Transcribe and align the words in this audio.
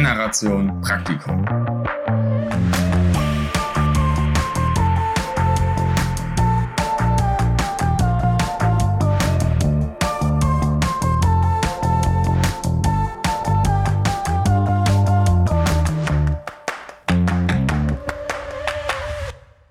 Generation 0.00 0.80
Praktikum. 0.80 1.44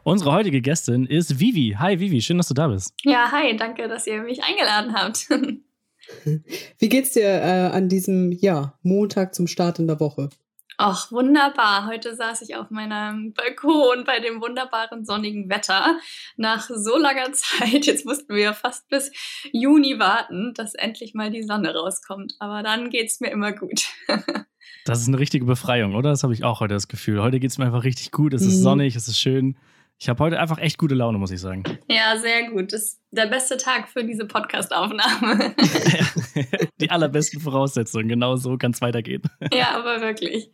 Unsere 0.03 0.31
heutige 0.31 0.61
Gästin 0.61 1.07
ist 1.07 1.39
Vivi. 1.39 1.75
Hi 1.79 1.99
Vivi, 1.99 2.21
schön, 2.21 2.37
dass 2.37 2.49
du 2.49 2.53
da 2.53 2.67
bist. 2.67 2.93
Ja, 3.01 3.31
hi, 3.31 3.57
danke, 3.57 3.87
dass 3.87 4.05
ihr 4.05 4.21
mich 4.21 4.43
eingeladen 4.43 4.93
habt. 4.93 5.27
Wie 6.77 6.89
geht's 6.89 7.11
dir 7.11 7.27
äh, 7.27 7.69
an 7.71 7.89
diesem 7.89 8.31
ja, 8.31 8.73
Montag 8.81 9.35
zum 9.35 9.47
Start 9.47 9.79
in 9.79 9.87
der 9.87 9.99
Woche? 9.99 10.29
Ach, 10.81 11.11
wunderbar. 11.11 11.87
Heute 11.87 12.15
saß 12.15 12.41
ich 12.41 12.55
auf 12.55 12.69
meinem 12.69 13.33
Balkon 13.33 14.05
bei 14.05 14.21
dem 14.21 14.41
wunderbaren 14.41 15.03
sonnigen 15.03 15.49
Wetter. 15.49 15.99
Nach 16.37 16.69
so 16.73 16.97
langer 16.97 17.31
Zeit, 17.33 17.85
jetzt 17.85 18.05
mussten 18.05 18.33
wir 18.33 18.53
fast 18.53 18.87
bis 18.87 19.11
Juni 19.51 19.99
warten, 19.99 20.53
dass 20.53 20.75
endlich 20.75 21.13
mal 21.13 21.31
die 21.31 21.43
Sonne 21.43 21.75
rauskommt. 21.75 22.35
Aber 22.39 22.63
dann 22.63 22.89
geht's 22.89 23.19
mir 23.19 23.29
immer 23.29 23.51
gut. 23.51 23.89
das 24.85 25.01
ist 25.01 25.09
eine 25.09 25.19
richtige 25.19 25.43
Befreiung, 25.43 25.95
oder? 25.95 26.11
Das 26.11 26.23
habe 26.23 26.33
ich 26.33 26.45
auch 26.45 26.61
heute 26.61 26.75
das 26.75 26.87
Gefühl. 26.87 27.21
Heute 27.21 27.41
geht's 27.41 27.57
mir 27.57 27.65
einfach 27.65 27.83
richtig 27.83 28.11
gut. 28.11 28.33
Es 28.33 28.43
ist 28.43 28.59
mhm. 28.59 28.63
sonnig, 28.63 28.95
es 28.95 29.09
ist 29.09 29.19
schön. 29.19 29.57
Ich 30.01 30.07
habe 30.07 30.23
heute 30.23 30.39
einfach 30.39 30.59
echt 30.59 30.77
gute 30.77 30.95
Laune, 30.95 31.17
muss 31.17 31.29
ich 31.29 31.41
sagen. 31.41 31.63
Ja, 31.89 32.17
sehr 32.17 32.49
gut. 32.49 32.71
Das 32.71 32.83
ist 32.83 33.01
der 33.11 33.25
beste 33.25 33.57
Tag 33.57 33.89
für 33.89 34.05
diese 34.05 34.25
Podcast-Aufnahme. 34.25 35.53
Die 36.79 36.89
allerbesten 36.89 37.41
Voraussetzungen. 37.41 38.07
Genau 38.07 38.37
so 38.37 38.57
kann 38.57 38.71
es 38.71 38.79
weitergehen. 38.79 39.23
Ja, 39.53 39.71
aber 39.77 39.99
wirklich. 39.99 40.51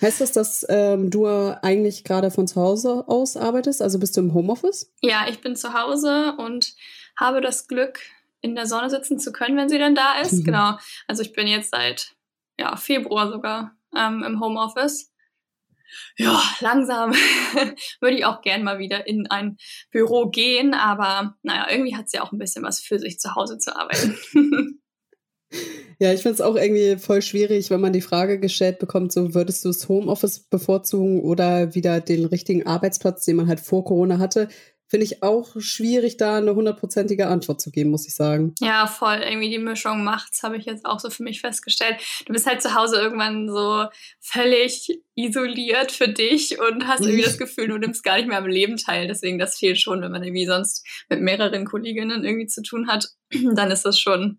Heißt 0.00 0.20
das, 0.20 0.30
dass 0.30 0.64
ähm, 0.68 1.10
du 1.10 1.26
eigentlich 1.26 2.04
gerade 2.04 2.30
von 2.30 2.46
zu 2.46 2.60
Hause 2.60 3.02
aus 3.08 3.36
arbeitest? 3.36 3.82
Also 3.82 3.98
bist 3.98 4.16
du 4.16 4.20
im 4.20 4.34
Homeoffice? 4.34 4.92
Ja, 5.00 5.26
ich 5.28 5.40
bin 5.40 5.56
zu 5.56 5.74
Hause 5.74 6.34
und 6.38 6.74
habe 7.18 7.40
das 7.40 7.66
Glück, 7.66 7.98
in 8.40 8.54
der 8.54 8.66
Sonne 8.66 8.88
sitzen 8.88 9.18
zu 9.18 9.32
können, 9.32 9.56
wenn 9.56 9.68
sie 9.68 9.78
denn 9.78 9.96
da 9.96 10.20
ist. 10.20 10.32
Mhm. 10.32 10.44
Genau. 10.44 10.78
Also 11.08 11.22
ich 11.22 11.32
bin 11.32 11.48
jetzt 11.48 11.72
seit 11.72 12.14
ja, 12.56 12.76
Februar 12.76 13.32
sogar 13.32 13.72
ähm, 13.96 14.22
im 14.22 14.40
Homeoffice 14.40 15.12
ja, 16.16 16.42
langsam 16.60 17.12
würde 18.00 18.16
ich 18.16 18.24
auch 18.24 18.42
gern 18.42 18.62
mal 18.62 18.78
wieder 18.78 19.06
in 19.06 19.26
ein 19.28 19.56
Büro 19.90 20.28
gehen, 20.28 20.74
aber 20.74 21.36
naja, 21.42 21.66
irgendwie 21.70 21.96
hat 21.96 22.06
es 22.06 22.12
ja 22.12 22.22
auch 22.22 22.32
ein 22.32 22.38
bisschen 22.38 22.64
was 22.64 22.80
für 22.80 22.98
sich, 22.98 23.18
zu 23.18 23.34
Hause 23.34 23.58
zu 23.58 23.76
arbeiten. 23.76 24.16
Ja, 25.98 26.12
ich 26.12 26.22
finde 26.22 26.34
es 26.34 26.40
auch 26.40 26.56
irgendwie 26.56 26.96
voll 26.96 27.22
schwierig, 27.22 27.70
wenn 27.70 27.80
man 27.80 27.92
die 27.92 28.02
Frage 28.02 28.38
gestellt 28.38 28.80
bekommt, 28.80 29.12
so 29.12 29.32
würdest 29.32 29.64
du 29.64 29.68
das 29.68 29.88
Homeoffice 29.88 30.40
bevorzugen 30.40 31.22
oder 31.22 31.74
wieder 31.74 32.00
den 32.00 32.26
richtigen 32.26 32.66
Arbeitsplatz, 32.66 33.24
den 33.24 33.36
man 33.36 33.48
halt 33.48 33.60
vor 33.60 33.84
Corona 33.84 34.18
hatte 34.18 34.48
finde 34.88 35.04
ich 35.04 35.22
auch 35.22 35.56
schwierig, 35.58 36.16
da 36.16 36.38
eine 36.38 36.54
hundertprozentige 36.54 37.26
Antwort 37.26 37.60
zu 37.60 37.70
geben, 37.70 37.90
muss 37.90 38.06
ich 38.06 38.14
sagen. 38.14 38.54
Ja, 38.60 38.86
voll. 38.86 39.20
Irgendwie 39.22 39.50
die 39.50 39.58
Mischung 39.58 40.04
macht's, 40.04 40.42
habe 40.42 40.56
ich 40.56 40.64
jetzt 40.64 40.84
auch 40.86 41.00
so 41.00 41.10
für 41.10 41.22
mich 41.22 41.40
festgestellt. 41.40 41.96
Du 42.26 42.32
bist 42.32 42.46
halt 42.46 42.62
zu 42.62 42.74
Hause 42.74 42.96
irgendwann 42.96 43.48
so 43.48 43.86
völlig 44.20 45.00
isoliert 45.14 45.92
für 45.92 46.08
dich 46.08 46.60
und 46.60 46.86
hast 46.86 47.00
irgendwie 47.00 47.22
das 47.22 47.38
Gefühl, 47.38 47.68
du 47.68 47.78
nimmst 47.78 48.04
gar 48.04 48.16
nicht 48.16 48.28
mehr 48.28 48.38
am 48.38 48.46
Leben 48.46 48.76
teil. 48.76 49.08
Deswegen, 49.08 49.38
das 49.38 49.58
fehlt 49.58 49.80
schon, 49.80 50.02
wenn 50.02 50.12
man 50.12 50.22
irgendwie 50.22 50.46
sonst 50.46 50.86
mit 51.08 51.20
mehreren 51.20 51.64
Kolleginnen 51.64 52.24
irgendwie 52.24 52.46
zu 52.46 52.62
tun 52.62 52.88
hat. 52.88 53.08
Dann 53.54 53.70
ist 53.70 53.84
das 53.84 53.98
schon 53.98 54.38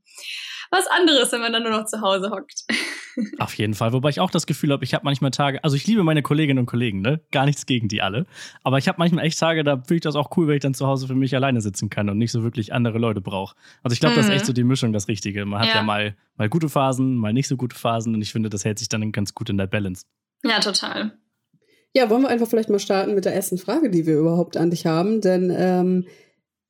was 0.71 0.87
anderes, 0.87 1.31
wenn 1.31 1.41
man 1.41 1.53
dann 1.53 1.63
nur 1.63 1.71
noch 1.71 1.85
zu 1.85 2.01
Hause 2.01 2.29
hockt. 2.29 2.65
Auf 3.39 3.53
jeden 3.55 3.73
Fall. 3.73 3.93
Wobei 3.93 4.09
ich 4.09 4.19
auch 4.19 4.31
das 4.31 4.45
Gefühl 4.45 4.71
habe, 4.71 4.83
ich 4.83 4.93
habe 4.93 5.03
manchmal 5.03 5.31
Tage, 5.31 5.63
also 5.63 5.75
ich 5.75 5.87
liebe 5.87 6.03
meine 6.03 6.21
Kolleginnen 6.21 6.59
und 6.59 6.65
Kollegen, 6.65 7.01
ne? 7.01 7.21
Gar 7.31 7.45
nichts 7.45 7.65
gegen 7.65 7.87
die 7.87 8.01
alle. 8.01 8.25
Aber 8.63 8.77
ich 8.77 8.87
habe 8.87 8.97
manchmal 8.99 9.25
echt 9.25 9.39
Tage, 9.39 9.63
da 9.63 9.81
fühle 9.81 9.97
ich 9.97 10.01
das 10.01 10.15
auch 10.15 10.35
cool, 10.37 10.47
wenn 10.47 10.55
ich 10.55 10.61
dann 10.61 10.73
zu 10.73 10.87
Hause 10.87 11.07
für 11.07 11.15
mich 11.15 11.35
alleine 11.35 11.61
sitzen 11.61 11.89
kann 11.89 12.09
und 12.09 12.17
nicht 12.17 12.31
so 12.31 12.43
wirklich 12.43 12.73
andere 12.73 12.99
Leute 12.99 13.21
brauche. 13.21 13.55
Also 13.83 13.93
ich 13.93 13.99
glaube, 13.99 14.13
mhm. 14.13 14.17
das 14.17 14.25
ist 14.27 14.31
echt 14.31 14.43
mhm. 14.43 14.47
so 14.47 14.53
die 14.53 14.63
Mischung, 14.63 14.93
das 14.93 15.07
Richtige. 15.07 15.45
Man 15.45 15.61
hat 15.61 15.69
ja. 15.69 15.75
ja 15.75 15.83
mal, 15.83 16.15
mal 16.35 16.49
gute 16.49 16.69
Phasen, 16.69 17.15
mal 17.15 17.33
nicht 17.33 17.47
so 17.47 17.57
gute 17.57 17.75
Phasen 17.75 18.13
und 18.13 18.21
ich 18.21 18.31
finde, 18.31 18.49
das 18.49 18.65
hält 18.65 18.79
sich 18.79 18.89
dann 18.89 19.11
ganz 19.11 19.33
gut 19.33 19.49
in 19.49 19.57
der 19.57 19.67
Balance. 19.67 20.03
Ja, 20.43 20.59
total. 20.59 21.13
Ja, 21.93 22.09
wollen 22.09 22.21
wir 22.21 22.29
einfach 22.29 22.47
vielleicht 22.47 22.69
mal 22.69 22.79
starten 22.79 23.15
mit 23.15 23.25
der 23.25 23.33
ersten 23.33 23.57
Frage, 23.57 23.89
die 23.89 24.05
wir 24.05 24.17
überhaupt 24.17 24.57
an 24.57 24.69
dich 24.69 24.85
haben. 24.85 25.21
Denn 25.21 25.51
ähm, 25.55 26.05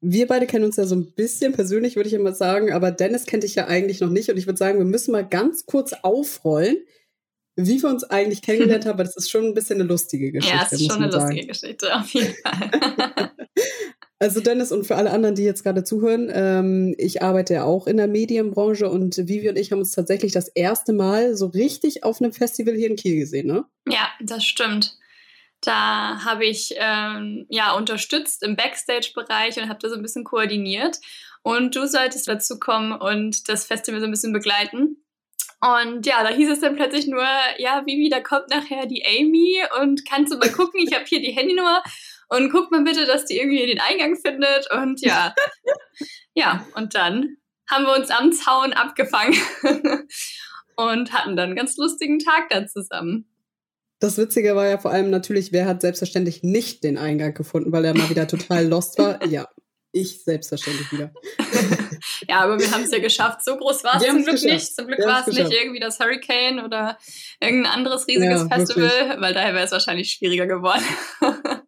wir 0.01 0.27
beide 0.27 0.45
kennen 0.45 0.65
uns 0.65 0.75
ja 0.75 0.85
so 0.85 0.95
ein 0.95 1.11
bisschen 1.11 1.53
persönlich, 1.53 1.95
würde 1.95 2.07
ich 2.07 2.13
immer 2.13 2.33
sagen, 2.33 2.71
aber 2.71 2.91
Dennis 2.91 3.25
kennt 3.25 3.43
dich 3.43 3.55
ja 3.55 3.67
eigentlich 3.67 3.99
noch 3.99 4.09
nicht. 4.09 4.29
Und 4.29 4.37
ich 4.37 4.45
würde 4.45 4.57
sagen, 4.57 4.77
wir 4.77 4.85
müssen 4.85 5.11
mal 5.11 5.27
ganz 5.27 5.65
kurz 5.65 5.93
aufrollen, 5.93 6.77
wie 7.55 7.81
wir 7.81 7.89
uns 7.89 8.03
eigentlich 8.03 8.43
kennengelernt 8.43 8.85
haben, 8.85 8.97
weil 8.99 9.05
das 9.05 9.17
ist 9.17 9.31
schon 9.31 9.45
ein 9.45 9.53
bisschen 9.53 9.81
eine 9.81 9.89
lustige 9.89 10.31
Geschichte. 10.31 10.55
Ja, 10.55 10.63
es 10.65 10.73
ist 10.73 10.91
schon 10.91 11.03
eine 11.03 11.11
sagen. 11.11 11.35
lustige 11.35 11.47
Geschichte, 11.47 11.95
auf 11.95 12.09
jeden 12.09 12.35
Fall. 12.43 13.31
also 14.19 14.39
Dennis 14.39 14.71
und 14.71 14.85
für 14.85 14.95
alle 14.95 15.09
anderen, 15.09 15.33
die 15.33 15.43
jetzt 15.43 15.63
gerade 15.63 15.83
zuhören, 15.83 16.29
ähm, 16.31 16.93
ich 16.99 17.23
arbeite 17.23 17.55
ja 17.55 17.63
auch 17.63 17.87
in 17.87 17.97
der 17.97 18.07
Medienbranche 18.07 18.87
und 18.89 19.17
Vivi 19.17 19.49
und 19.49 19.57
ich 19.57 19.71
haben 19.71 19.79
uns 19.79 19.93
tatsächlich 19.93 20.31
das 20.31 20.47
erste 20.47 20.93
Mal 20.93 21.35
so 21.35 21.47
richtig 21.47 22.03
auf 22.03 22.21
einem 22.21 22.33
Festival 22.33 22.75
hier 22.75 22.91
in 22.91 22.95
Kiel 22.95 23.17
gesehen, 23.17 23.47
ne? 23.47 23.65
Ja, 23.87 24.09
das 24.21 24.45
stimmt. 24.45 24.95
Da 25.61 26.23
habe 26.23 26.45
ich 26.45 26.73
ähm, 26.77 27.45
ja 27.49 27.73
unterstützt 27.73 28.43
im 28.43 28.55
Backstage-Bereich 28.55 29.57
und 29.57 29.69
habe 29.69 29.79
da 29.81 29.89
so 29.89 29.95
ein 29.95 30.01
bisschen 30.01 30.23
koordiniert. 30.23 30.97
Und 31.41 31.75
du 31.75 31.87
solltest 31.87 32.27
dazu 32.27 32.59
kommen 32.59 32.91
und 32.91 33.47
das 33.49 33.65
Festival 33.65 33.99
so 33.99 34.05
ein 34.05 34.11
bisschen 34.11 34.33
begleiten. 34.33 34.97
Und 35.59 36.05
ja, 36.05 36.21
da 36.23 36.29
hieß 36.29 36.49
es 36.51 36.59
dann 36.59 36.75
plötzlich 36.75 37.07
nur, 37.07 37.25
ja, 37.57 37.83
Vivi, 37.85 38.09
da 38.09 38.19
kommt 38.19 38.49
nachher 38.49 38.85
die 38.85 39.03
Amy 39.05 39.61
und 39.81 40.05
kannst 40.07 40.31
du 40.31 40.37
mal 40.37 40.51
gucken, 40.51 40.81
ich 40.81 40.93
habe 40.93 41.05
hier 41.05 41.19
die 41.19 41.31
Handynummer 41.31 41.81
und 42.29 42.51
guck 42.51 42.71
mal 42.71 42.83
bitte, 42.83 43.05
dass 43.05 43.25
die 43.25 43.37
irgendwie 43.37 43.65
den 43.65 43.79
Eingang 43.79 44.15
findet. 44.15 44.71
Und 44.71 45.01
ja, 45.01 45.33
ja, 46.35 46.67
und 46.75 46.93
dann 46.93 47.37
haben 47.69 47.85
wir 47.85 47.95
uns 47.95 48.11
am 48.11 48.31
Zaun 48.31 48.73
abgefangen 48.73 49.35
und 50.75 51.11
hatten 51.11 51.35
dann 51.35 51.47
einen 51.47 51.55
ganz 51.55 51.75
lustigen 51.77 52.19
Tag 52.19 52.49
da 52.49 52.67
zusammen. 52.67 53.25
Das 53.99 54.17
Witzige 54.17 54.55
war 54.55 54.67
ja 54.67 54.77
vor 54.77 54.91
allem 54.91 55.09
natürlich, 55.09 55.51
wer 55.51 55.65
hat 55.65 55.81
selbstverständlich 55.81 56.43
nicht 56.43 56.83
den 56.83 56.97
Eingang 56.97 57.33
gefunden, 57.33 57.71
weil 57.71 57.85
er 57.85 57.97
mal 57.97 58.09
wieder 58.09 58.27
total 58.27 58.65
lost 58.69 58.99
war. 58.99 59.25
Ja, 59.25 59.47
ich 59.91 60.23
selbstverständlich 60.23 60.91
wieder. 60.91 61.11
ja, 62.27 62.41
aber 62.41 62.59
wir 62.59 62.69
haben 62.71 62.83
es 62.83 62.91
ja 62.91 62.99
geschafft. 62.99 63.43
So 63.43 63.57
groß 63.57 63.83
war 63.83 63.95
es 63.95 64.03
zum 64.03 64.23
Glück 64.23 64.35
geschafft. 64.35 64.53
nicht. 64.53 64.75
Zum 64.75 64.87
Glück 64.87 64.99
war 64.99 65.27
es 65.27 65.33
nicht 65.35 65.51
irgendwie 65.51 65.79
das 65.79 65.99
Hurricane 65.99 66.59
oder 66.59 66.97
irgendein 67.39 67.71
anderes 67.71 68.07
riesiges 68.07 68.41
ja, 68.41 68.47
Festival, 68.47 68.89
wirklich. 68.89 69.21
weil 69.21 69.33
daher 69.33 69.53
wäre 69.53 69.65
es 69.65 69.71
wahrscheinlich 69.71 70.11
schwieriger 70.11 70.45
geworden. 70.45 70.83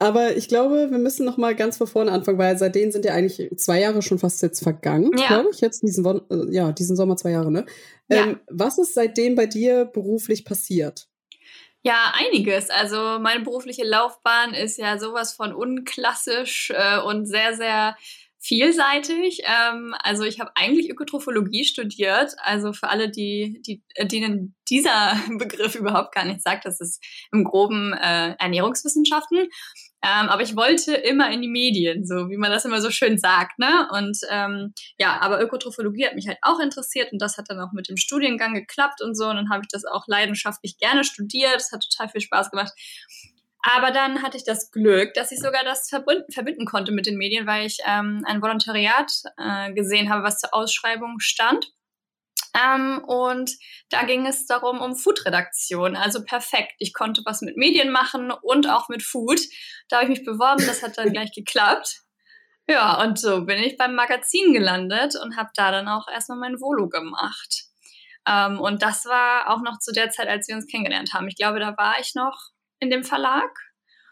Aber 0.00 0.36
ich 0.36 0.48
glaube, 0.48 0.90
wir 0.90 0.98
müssen 0.98 1.26
noch 1.26 1.38
mal 1.38 1.56
ganz 1.56 1.76
von 1.76 1.88
vorne 1.88 2.12
anfangen, 2.12 2.38
weil 2.38 2.56
seitdem 2.56 2.92
sind 2.92 3.04
ja 3.04 3.14
eigentlich 3.14 3.50
zwei 3.56 3.80
Jahre 3.80 4.00
schon 4.00 4.20
fast 4.20 4.40
jetzt 4.42 4.62
vergangen, 4.62 5.10
ja. 5.18 5.26
glaube 5.26 5.50
ich. 5.52 5.60
Jetzt 5.60 5.82
diesen, 5.82 6.04
äh, 6.06 6.54
ja, 6.54 6.70
diesen 6.70 6.96
Sommer 6.96 7.16
zwei 7.16 7.30
Jahre, 7.30 7.50
ne? 7.50 7.66
Ja. 8.08 8.26
Ähm, 8.26 8.40
was 8.48 8.78
ist 8.78 8.94
seitdem 8.94 9.34
bei 9.34 9.46
dir 9.46 9.86
beruflich 9.86 10.44
passiert? 10.44 11.08
Ja, 11.82 12.12
einiges. 12.14 12.70
Also 12.70 13.18
meine 13.20 13.40
berufliche 13.40 13.84
Laufbahn 13.84 14.54
ist 14.54 14.78
ja 14.78 14.98
sowas 14.98 15.32
von 15.32 15.52
unklassisch 15.52 16.70
äh, 16.74 17.00
und 17.00 17.26
sehr, 17.26 17.54
sehr 17.54 17.96
vielseitig. 18.40 19.42
Ähm, 19.44 19.94
also 20.02 20.22
ich 20.22 20.40
habe 20.40 20.52
eigentlich 20.54 20.90
Ökotrophologie 20.90 21.64
studiert. 21.64 22.34
Also 22.38 22.72
für 22.72 22.88
alle, 22.88 23.10
die, 23.10 23.60
die, 23.66 23.82
denen 24.00 24.54
dieser 24.68 25.20
Begriff 25.38 25.74
überhaupt 25.74 26.14
gar 26.14 26.24
nicht 26.24 26.42
sagt, 26.42 26.64
das 26.64 26.80
ist 26.80 27.02
im 27.32 27.44
groben 27.44 27.92
äh, 27.92 28.34
Ernährungswissenschaften. 28.38 29.48
Ähm, 30.02 30.28
aber 30.28 30.42
ich 30.42 30.54
wollte 30.54 30.94
immer 30.94 31.30
in 31.30 31.42
die 31.42 31.48
Medien, 31.48 32.06
so 32.06 32.30
wie 32.30 32.36
man 32.36 32.52
das 32.52 32.64
immer 32.64 32.80
so 32.80 32.90
schön 32.90 33.18
sagt, 33.18 33.58
ne? 33.58 33.88
Und 33.92 34.18
ähm, 34.30 34.72
ja, 34.98 35.20
aber 35.20 35.42
Ökotrophologie 35.42 36.06
hat 36.06 36.14
mich 36.14 36.28
halt 36.28 36.38
auch 36.42 36.60
interessiert 36.60 37.12
und 37.12 37.20
das 37.20 37.36
hat 37.36 37.46
dann 37.48 37.60
auch 37.60 37.72
mit 37.72 37.88
dem 37.88 37.96
Studiengang 37.96 38.54
geklappt 38.54 39.02
und 39.02 39.16
so. 39.16 39.28
Und 39.28 39.36
dann 39.36 39.50
habe 39.50 39.62
ich 39.62 39.68
das 39.68 39.84
auch 39.84 40.04
leidenschaftlich 40.06 40.78
gerne 40.78 41.02
studiert. 41.02 41.56
Es 41.56 41.72
hat 41.72 41.82
total 41.82 42.08
viel 42.10 42.20
Spaß 42.20 42.50
gemacht. 42.50 42.72
Aber 43.62 43.90
dann 43.90 44.22
hatte 44.22 44.36
ich 44.36 44.44
das 44.44 44.70
Glück, 44.70 45.14
dass 45.14 45.32
ich 45.32 45.40
sogar 45.40 45.64
das 45.64 45.88
verbinden, 45.88 46.64
konnte 46.64 46.92
mit 46.92 47.06
den 47.06 47.16
Medien, 47.16 47.46
weil 47.46 47.66
ich 47.66 47.78
ähm, 47.84 48.22
ein 48.24 48.40
Volontariat 48.40 49.10
äh, 49.36 49.72
gesehen 49.72 50.10
habe, 50.10 50.22
was 50.22 50.38
zur 50.38 50.54
Ausschreibung 50.54 51.18
stand. 51.18 51.66
Ähm, 52.54 53.02
und 53.04 53.50
da 53.90 54.04
ging 54.04 54.26
es 54.26 54.46
darum, 54.46 54.80
um 54.80 54.96
Food-Redaktion. 54.96 55.96
Also 55.96 56.24
perfekt. 56.24 56.72
Ich 56.78 56.92
konnte 56.94 57.22
was 57.24 57.42
mit 57.42 57.56
Medien 57.56 57.90
machen 57.90 58.30
und 58.30 58.68
auch 58.68 58.88
mit 58.88 59.02
Food. 59.02 59.40
Da 59.88 59.96
habe 59.96 60.04
ich 60.04 60.18
mich 60.18 60.26
beworben, 60.26 60.64
das 60.66 60.82
hat 60.82 60.98
dann 60.98 61.12
gleich 61.12 61.32
geklappt. 61.32 62.02
Ja, 62.68 63.02
und 63.02 63.18
so 63.18 63.46
bin 63.46 63.62
ich 63.62 63.78
beim 63.78 63.94
Magazin 63.94 64.52
gelandet 64.52 65.14
und 65.16 65.36
habe 65.36 65.50
da 65.54 65.70
dann 65.70 65.88
auch 65.88 66.06
erstmal 66.08 66.38
mein 66.38 66.60
Volo 66.60 66.88
gemacht. 66.88 67.64
Ähm, 68.28 68.60
und 68.60 68.82
das 68.82 69.06
war 69.06 69.48
auch 69.50 69.62
noch 69.62 69.78
zu 69.78 69.92
der 69.92 70.10
Zeit, 70.10 70.28
als 70.28 70.48
wir 70.48 70.56
uns 70.56 70.66
kennengelernt 70.66 71.14
haben. 71.14 71.28
Ich 71.28 71.36
glaube, 71.36 71.60
da 71.60 71.76
war 71.78 71.98
ich 71.98 72.14
noch 72.14 72.50
in 72.78 72.90
dem 72.90 73.04
Verlag. 73.04 73.50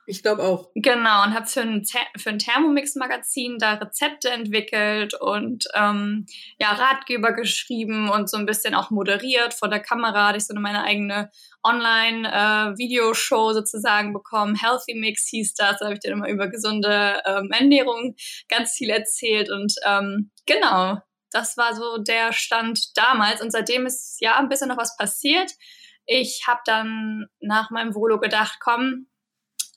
Ich 0.09 0.23
glaube 0.23 0.45
auch. 0.45 0.71
Genau, 0.77 1.25
und 1.25 1.35
habe 1.35 1.47
für 1.47 1.63
ein, 1.63 1.85
für 2.17 2.31
ein 2.31 2.39
Thermomix-Magazin 2.39 3.59
da 3.59 3.75
Rezepte 3.75 4.31
entwickelt 4.31 5.15
und 5.21 5.65
ähm, 5.75 6.27
ja, 6.61 6.71
Ratgeber 6.71 7.33
geschrieben 7.33 8.09
und 8.09 8.31
so 8.31 8.37
ein 8.37 8.47
bisschen 8.47 8.77
auch 8.77 8.91
moderiert. 8.91 9.53
Vor 9.53 9.69
der 9.69 9.81
Kamera 9.81 10.29
hatte 10.29 10.39
ich 10.39 10.47
so 10.47 10.55
meine 10.55 10.85
eigene 10.85 11.31
Online-Videoshow 11.65 13.51
äh, 13.51 13.55
sozusagen 13.55 14.13
bekommen. 14.13 14.55
Healthy 14.55 14.95
Mix 14.95 15.27
hieß 15.29 15.55
das. 15.55 15.79
Da 15.79 15.87
habe 15.87 15.95
ich 15.95 16.01
dann 16.01 16.13
immer 16.13 16.29
über 16.29 16.47
gesunde 16.49 17.21
ähm, 17.27 17.51
Ernährung 17.51 18.15
ganz 18.49 18.75
viel 18.75 18.91
erzählt. 18.91 19.51
Und 19.51 19.75
ähm, 19.85 20.31
genau, 20.47 20.99
das 21.33 21.57
war 21.57 21.75
so 21.75 21.99
der 21.99 22.33
Stand 22.33 22.97
damals. 22.97 23.43
Und 23.43 23.51
seitdem 23.51 23.87
ist 23.87 24.19
ja 24.21 24.37
ein 24.37 24.49
bisschen 24.49 24.69
noch 24.69 24.79
was 24.79 24.97
passiert. 24.97 25.51
Ich 26.07 26.45
habe 26.47 26.61
dann 26.65 27.27
nach 27.41 27.71
meinem 27.71 27.97
Volo 27.97 28.21
gedacht, 28.21 28.59
komm, 28.61 29.09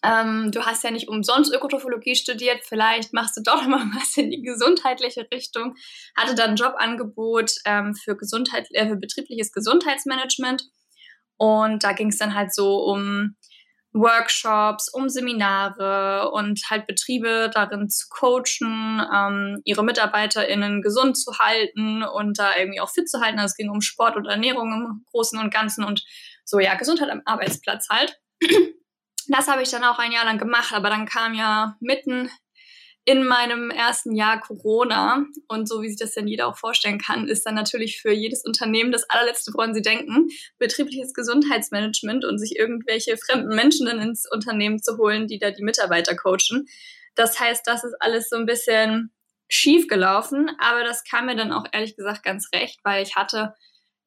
ähm, 0.04 0.52
du 0.52 0.66
hast 0.66 0.84
ja 0.84 0.92
nicht 0.92 1.10
umsonst 1.10 1.54
Ökotrophologie 1.54 2.16
studiert, 2.16 2.64
vielleicht 2.64 3.14
machst 3.14 3.38
du 3.38 3.42
doch 3.42 3.64
mal 3.68 3.86
was 3.96 4.16
in 4.18 4.30
die 4.30 4.42
gesundheitliche 4.42 5.28
Richtung. 5.34 5.76
Hatte 6.16 6.36
dann 6.36 6.52
ein 6.52 6.56
Jobangebot 6.56 7.52
ähm, 7.66 7.96
für, 7.96 8.16
Gesundheit, 8.16 8.68
äh, 8.72 8.88
für 8.88 8.96
betriebliches 8.96 9.52
Gesundheitsmanagement. 9.52 10.64
Und 11.38 11.84
da 11.84 11.94
ging 11.94 12.10
es 12.10 12.18
dann 12.18 12.36
halt 12.36 12.54
so 12.54 12.84
um 12.84 13.36
Workshops, 13.92 14.88
um 14.94 15.10
Seminare 15.10 16.32
und 16.32 16.62
halt 16.70 16.86
Betriebe 16.86 17.50
darin 17.54 17.90
zu 17.90 18.08
coachen, 18.10 19.02
ähm, 19.14 19.62
ihre 19.64 19.84
MitarbeiterInnen 19.84 20.82
gesund 20.82 21.18
zu 21.18 21.40
halten 21.40 22.04
und 22.04 22.38
da 22.38 22.56
irgendwie 22.56 22.82
auch 22.82 22.92
fit 22.92 23.10
zu 23.10 23.20
halten. 23.20 23.40
Also 23.40 23.54
es 23.54 23.58
ging 23.58 23.70
um 23.70 23.82
Sport 23.82 24.16
und 24.16 24.28
Ernährung 24.28 24.72
im 24.74 25.06
Großen 25.12 25.40
und 25.40 25.52
Ganzen 25.52 25.84
und 25.84 26.04
so, 26.46 26.60
ja, 26.60 26.76
Gesundheit 26.76 27.10
am 27.10 27.22
Arbeitsplatz 27.26 27.88
halt. 27.90 28.20
Das 29.30 29.48
habe 29.48 29.62
ich 29.62 29.70
dann 29.70 29.84
auch 29.84 30.00
ein 30.00 30.12
Jahr 30.12 30.26
lang 30.26 30.40
gemacht, 30.40 30.74
aber 30.74 30.90
dann 30.90 31.06
kam 31.06 31.36
ja 31.36 31.78
mitten 31.80 32.30
in 33.06 33.24
meinem 33.24 33.72
ersten 33.72 34.16
Jahr 34.16 34.40
Corona 34.40 35.26
und 35.48 35.68
so 35.68 35.82
wie 35.82 35.90
sich 35.90 36.00
das 36.00 36.14
denn 36.14 36.28
jeder 36.28 36.48
auch 36.48 36.58
vorstellen 36.58 37.00
kann, 37.00 37.28
ist 37.28 37.46
dann 37.46 37.56
natürlich 37.56 38.02
für 38.02 38.12
jedes 38.12 38.44
Unternehmen 38.44 38.92
das 38.92 39.10
allerletzte, 39.10 39.52
woran 39.54 39.74
sie 39.74 39.82
denken, 39.82 40.30
betriebliches 40.58 41.14
Gesundheitsmanagement 41.14 42.26
und 42.26 42.40
sich 42.40 42.58
irgendwelche 42.58 43.18
fremden 43.18 43.56
Menschen 43.56 43.86
dann 43.86 44.00
ins 44.00 44.30
Unternehmen 44.30 44.82
zu 44.82 44.98
holen, 44.98 45.28
die 45.28 45.40
da 45.40 45.52
die 45.52 45.64
Mitarbeiter 45.64 46.16
coachen. 46.16 46.68
Das 47.16 47.40
heißt, 47.40 47.66
das 47.66 47.84
ist 47.84 47.96
alles 48.00 48.30
so 48.30 48.36
ein 48.36 48.46
bisschen 48.46 49.12
schief 49.48 49.88
gelaufen, 49.88 50.52
aber 50.60 50.84
das 50.84 51.04
kam 51.04 51.26
mir 51.26 51.36
dann 51.36 51.52
auch 51.52 51.66
ehrlich 51.72 51.96
gesagt 51.96 52.24
ganz 52.24 52.50
recht, 52.54 52.80
weil 52.84 53.04
ich 53.04 53.16
hatte 53.16 53.56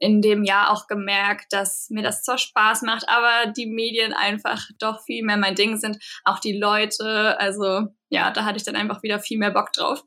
in 0.02 0.20
dem 0.20 0.42
Jahr 0.42 0.70
auch 0.70 0.88
gemerkt, 0.88 1.52
dass 1.52 1.88
mir 1.88 2.02
das 2.02 2.24
zwar 2.24 2.36
Spaß 2.36 2.82
macht, 2.82 3.08
aber 3.08 3.52
die 3.52 3.66
Medien 3.66 4.12
einfach 4.12 4.60
doch 4.80 5.00
viel 5.04 5.24
mehr 5.24 5.36
mein 5.36 5.54
Ding 5.54 5.76
sind. 5.76 5.96
Auch 6.24 6.40
die 6.40 6.58
Leute, 6.58 7.38
also 7.38 7.86
ja, 8.08 8.32
da 8.32 8.44
hatte 8.44 8.56
ich 8.56 8.64
dann 8.64 8.74
einfach 8.74 9.04
wieder 9.04 9.20
viel 9.20 9.38
mehr 9.38 9.52
Bock 9.52 9.72
drauf. 9.72 10.02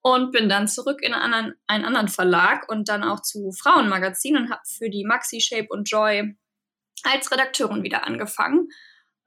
Und 0.00 0.32
bin 0.32 0.48
dann 0.48 0.66
zurück 0.66 1.02
in 1.02 1.12
einen 1.12 1.22
anderen, 1.22 1.54
einen 1.66 1.84
anderen 1.84 2.08
Verlag 2.08 2.70
und 2.70 2.88
dann 2.88 3.04
auch 3.04 3.20
zu 3.20 3.52
Frauenmagazin 3.52 4.36
und 4.38 4.50
habe 4.50 4.62
für 4.66 4.88
die 4.88 5.04
Maxi 5.04 5.40
Shape 5.42 5.68
und 5.68 5.90
Joy 5.90 6.34
als 7.02 7.30
Redakteurin 7.30 7.82
wieder 7.82 8.06
angefangen. 8.06 8.68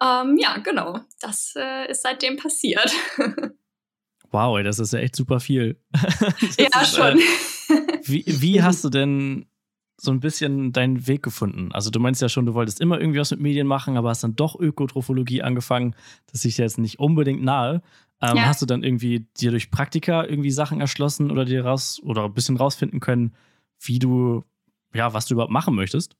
Ähm, 0.01 0.35
ja, 0.39 0.57
genau. 0.57 0.99
Das 1.19 1.53
äh, 1.55 1.91
ist 1.91 2.01
seitdem 2.01 2.37
passiert. 2.37 2.91
Wow, 4.31 4.61
das 4.61 4.79
ist 4.79 4.93
ja 4.93 4.99
echt 4.99 5.15
super 5.15 5.39
viel. 5.39 5.81
ja, 6.57 6.81
ist, 6.81 6.95
schon. 6.95 7.17
Äh, 7.17 7.99
wie, 8.03 8.23
wie 8.27 8.61
hast 8.63 8.83
du 8.83 8.89
denn 8.89 9.46
so 9.99 10.11
ein 10.11 10.19
bisschen 10.19 10.71
deinen 10.71 11.07
Weg 11.07 11.23
gefunden? 11.23 11.71
Also 11.71 11.89
du 11.89 11.99
meinst 11.99 12.21
ja 12.21 12.29
schon, 12.29 12.45
du 12.45 12.53
wolltest 12.53 12.79
immer 12.79 12.99
irgendwie 12.99 13.19
was 13.19 13.31
mit 13.31 13.39
Medien 13.39 13.67
machen, 13.67 13.97
aber 13.97 14.09
hast 14.09 14.23
dann 14.23 14.35
doch 14.35 14.59
Ökotrophologie 14.59 15.41
angefangen. 15.41 15.95
Das 16.31 16.45
ist 16.45 16.57
jetzt 16.57 16.77
nicht 16.77 16.99
unbedingt 16.99 17.43
nahe. 17.43 17.81
Ähm, 18.21 18.37
ja. 18.37 18.45
Hast 18.45 18.61
du 18.61 18.65
dann 18.65 18.83
irgendwie 18.83 19.27
dir 19.37 19.51
durch 19.51 19.71
Praktika 19.71 20.23
irgendwie 20.23 20.51
Sachen 20.51 20.81
erschlossen 20.81 21.31
oder 21.31 21.45
dir 21.45 21.65
raus 21.65 21.99
oder 22.03 22.25
ein 22.25 22.33
bisschen 22.33 22.57
rausfinden 22.57 22.99
können, 22.99 23.35
wie 23.79 23.99
du, 23.99 24.43
ja, 24.93 25.13
was 25.13 25.25
du 25.25 25.33
überhaupt 25.33 25.51
machen 25.51 25.75
möchtest? 25.75 26.15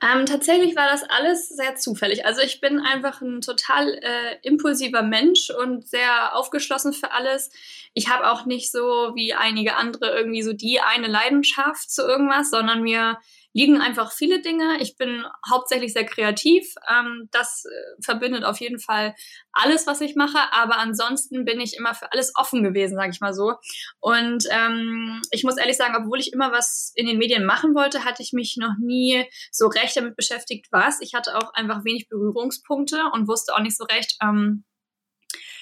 Ähm, 0.00 0.26
tatsächlich 0.26 0.76
war 0.76 0.86
das 0.88 1.02
alles 1.02 1.48
sehr 1.48 1.74
zufällig. 1.74 2.24
Also 2.24 2.40
ich 2.40 2.60
bin 2.60 2.78
einfach 2.78 3.20
ein 3.20 3.40
total 3.40 3.94
äh, 3.94 4.36
impulsiver 4.42 5.02
Mensch 5.02 5.50
und 5.50 5.88
sehr 5.88 6.36
aufgeschlossen 6.36 6.92
für 6.92 7.12
alles. 7.12 7.50
Ich 7.94 8.08
habe 8.08 8.30
auch 8.30 8.46
nicht 8.46 8.70
so 8.70 9.12
wie 9.14 9.34
einige 9.34 9.74
andere 9.74 10.16
irgendwie 10.16 10.42
so 10.42 10.52
die 10.52 10.80
eine 10.80 11.08
Leidenschaft 11.08 11.90
zu 11.90 12.02
irgendwas, 12.02 12.50
sondern 12.50 12.82
mir 12.82 13.18
liegen 13.52 13.80
einfach 13.80 14.12
viele 14.12 14.40
Dinge. 14.40 14.78
Ich 14.80 14.96
bin 14.96 15.24
hauptsächlich 15.50 15.92
sehr 15.92 16.04
kreativ. 16.04 16.74
Ähm, 16.88 17.28
das 17.32 17.64
äh, 17.64 18.02
verbindet 18.02 18.44
auf 18.44 18.60
jeden 18.60 18.78
Fall 18.78 19.14
alles, 19.52 19.86
was 19.86 20.00
ich 20.00 20.14
mache. 20.14 20.38
Aber 20.52 20.78
ansonsten 20.78 21.44
bin 21.44 21.60
ich 21.60 21.76
immer 21.76 21.94
für 21.94 22.12
alles 22.12 22.32
offen 22.36 22.62
gewesen, 22.62 22.96
sage 22.96 23.10
ich 23.10 23.20
mal 23.20 23.34
so. 23.34 23.54
Und 24.00 24.44
ähm, 24.50 25.20
ich 25.30 25.44
muss 25.44 25.56
ehrlich 25.56 25.76
sagen, 25.76 25.96
obwohl 25.96 26.20
ich 26.20 26.32
immer 26.32 26.52
was 26.52 26.92
in 26.94 27.06
den 27.06 27.18
Medien 27.18 27.44
machen 27.44 27.74
wollte, 27.74 28.04
hatte 28.04 28.22
ich 28.22 28.32
mich 28.32 28.56
noch 28.58 28.74
nie 28.80 29.24
so 29.50 29.66
recht 29.66 29.96
damit 29.96 30.16
beschäftigt, 30.16 30.66
was. 30.70 31.00
Ich 31.00 31.14
hatte 31.14 31.36
auch 31.36 31.52
einfach 31.54 31.84
wenig 31.84 32.08
Berührungspunkte 32.08 33.04
und 33.12 33.28
wusste 33.28 33.54
auch 33.54 33.60
nicht 33.60 33.76
so 33.76 33.84
recht, 33.84 34.16
ähm, 34.22 34.64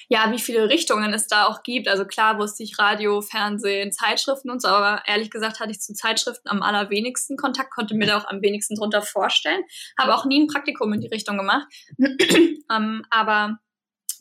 ja, 0.09 0.31
wie 0.31 0.39
viele 0.39 0.69
Richtungen 0.69 1.13
es 1.13 1.27
da 1.27 1.45
auch 1.47 1.63
gibt. 1.63 1.87
Also 1.87 2.05
klar 2.05 2.39
wusste 2.39 2.63
ich 2.63 2.79
Radio, 2.79 3.21
Fernsehen, 3.21 3.91
Zeitschriften 3.91 4.49
und 4.49 4.61
so, 4.61 4.69
aber 4.69 5.03
ehrlich 5.05 5.29
gesagt 5.29 5.59
hatte 5.59 5.71
ich 5.71 5.81
zu 5.81 5.93
Zeitschriften 5.93 6.49
am 6.49 6.61
allerwenigsten 6.61 7.35
Kontakt, 7.35 7.71
konnte 7.71 7.95
mir 7.95 8.07
da 8.07 8.17
auch 8.17 8.27
am 8.27 8.41
wenigsten 8.41 8.75
drunter 8.75 9.01
vorstellen. 9.01 9.61
Habe 9.99 10.15
auch 10.15 10.25
nie 10.25 10.41
ein 10.41 10.47
Praktikum 10.47 10.93
in 10.93 11.01
die 11.01 11.07
Richtung 11.07 11.37
gemacht. 11.37 11.67
ähm, 12.71 13.03
aber 13.09 13.59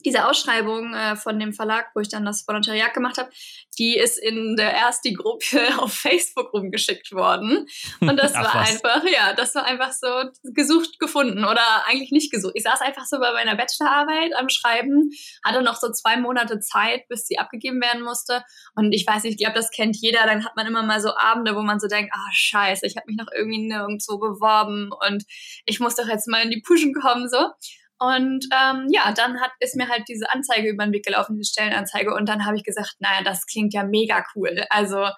diese 0.06 0.26
Ausschreibung 0.26 0.94
äh, 0.94 1.16
von 1.16 1.38
dem 1.38 1.52
Verlag, 1.52 1.90
wo 1.94 2.00
ich 2.00 2.08
dann 2.08 2.24
das 2.24 2.46
Volontariat 2.46 2.94
gemacht 2.94 3.18
habe, 3.18 3.28
die 3.78 3.96
ist 3.96 4.18
in 4.18 4.54
der 4.56 4.72
ersten 4.72 5.14
Gruppe 5.14 5.60
auf 5.78 5.92
Facebook 5.92 6.54
rumgeschickt 6.54 7.12
worden. 7.12 7.66
Und 8.00 8.16
das 8.16 8.34
war 8.34 8.54
was. 8.54 8.70
einfach, 8.70 9.04
ja, 9.04 9.34
das 9.34 9.54
war 9.56 9.64
einfach 9.64 9.92
so 9.92 10.08
gesucht, 10.54 11.00
gefunden 11.00 11.44
oder 11.44 11.84
eigentlich 11.86 12.12
nicht 12.12 12.30
gesucht. 12.30 12.52
Ich 12.54 12.62
saß 12.62 12.80
einfach 12.80 13.04
so 13.04 13.18
bei 13.18 13.32
meiner 13.32 13.56
Bachelorarbeit 13.56 14.34
am 14.36 14.48
Schreiben, 14.48 15.10
hatte 15.44 15.62
noch 15.62 15.76
so 15.76 15.90
zwei 15.90 16.16
Monate 16.16 16.60
Zeit, 16.60 17.08
bis 17.08 17.26
sie 17.26 17.38
abgegeben 17.38 17.80
werden 17.82 18.02
musste. 18.02 18.44
Und 18.76 18.92
ich 18.92 19.04
weiß 19.06 19.24
nicht, 19.24 19.32
ich 19.32 19.44
glaube, 19.44 19.56
das 19.56 19.70
kennt 19.70 19.96
jeder. 19.96 20.24
Dann 20.24 20.44
hat 20.44 20.54
man 20.54 20.66
immer 20.66 20.84
mal 20.84 21.00
so 21.00 21.16
Abende, 21.16 21.56
wo 21.56 21.62
man 21.62 21.80
so 21.80 21.88
denkt, 21.88 22.12
ah, 22.14 22.18
oh, 22.18 22.30
scheiße, 22.32 22.86
ich 22.86 22.96
habe 22.96 23.06
mich 23.08 23.16
noch 23.16 23.28
irgendwie 23.36 23.66
nirgendwo 23.66 24.18
beworben 24.18 24.90
und 25.08 25.24
ich 25.64 25.80
muss 25.80 25.96
doch 25.96 26.06
jetzt 26.06 26.28
mal 26.28 26.42
in 26.42 26.50
die 26.50 26.62
Pushen 26.64 26.94
kommen, 26.94 27.28
so. 27.28 27.50
Und 27.98 28.46
ähm, 28.52 28.86
ja, 28.90 29.12
dann 29.12 29.40
hat, 29.40 29.52
ist 29.60 29.76
mir 29.76 29.88
halt 29.88 30.04
diese 30.08 30.30
Anzeige 30.32 30.68
über 30.68 30.84
den 30.84 30.92
Weg 30.92 31.04
gelaufen, 31.04 31.36
diese 31.36 31.52
Stellenanzeige. 31.52 32.14
Und 32.14 32.28
dann 32.28 32.44
habe 32.44 32.56
ich 32.56 32.64
gesagt, 32.64 32.94
naja, 32.98 33.22
das 33.22 33.46
klingt 33.46 33.72
ja 33.72 33.84
mega 33.84 34.24
cool. 34.34 34.64
Also 34.68 35.08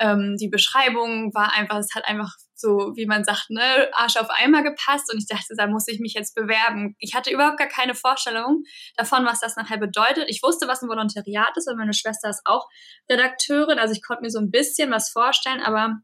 ähm, 0.00 0.36
die 0.38 0.48
Beschreibung 0.48 1.34
war 1.34 1.52
einfach, 1.54 1.78
es 1.78 1.94
hat 1.94 2.06
einfach 2.06 2.32
so, 2.54 2.92
wie 2.94 3.06
man 3.06 3.24
sagt, 3.24 3.50
ne, 3.50 3.90
Arsch 3.92 4.16
auf 4.16 4.28
Eimer 4.30 4.62
gepasst. 4.62 5.12
Und 5.12 5.18
ich 5.18 5.26
dachte, 5.26 5.54
da 5.56 5.66
muss 5.66 5.88
ich 5.88 6.00
mich 6.00 6.14
jetzt 6.14 6.34
bewerben. 6.34 6.94
Ich 6.98 7.14
hatte 7.14 7.30
überhaupt 7.30 7.58
gar 7.58 7.68
keine 7.68 7.94
Vorstellung 7.94 8.62
davon, 8.96 9.26
was 9.26 9.40
das 9.40 9.56
nachher 9.56 9.78
bedeutet. 9.78 10.24
Ich 10.28 10.42
wusste, 10.42 10.68
was 10.68 10.82
ein 10.82 10.88
Volontariat 10.88 11.56
ist, 11.56 11.66
weil 11.66 11.76
meine 11.76 11.94
Schwester 11.94 12.30
ist 12.30 12.42
auch 12.44 12.66
Redakteurin. 13.10 13.78
Also 13.78 13.92
ich 13.94 14.02
konnte 14.02 14.22
mir 14.22 14.30
so 14.30 14.38
ein 14.38 14.50
bisschen 14.50 14.90
was 14.90 15.10
vorstellen, 15.10 15.60
aber 15.60 16.00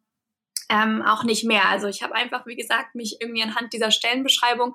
ähm, 0.68 1.02
auch 1.02 1.24
nicht 1.24 1.44
mehr. 1.44 1.68
Also 1.68 1.86
ich 1.86 2.02
habe 2.02 2.14
einfach, 2.14 2.46
wie 2.46 2.56
gesagt, 2.56 2.94
mich 2.94 3.18
irgendwie 3.20 3.42
anhand 3.42 3.72
dieser 3.72 3.90
Stellenbeschreibung 3.90 4.74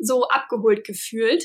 so 0.00 0.28
abgeholt 0.28 0.84
gefühlt. 0.84 1.44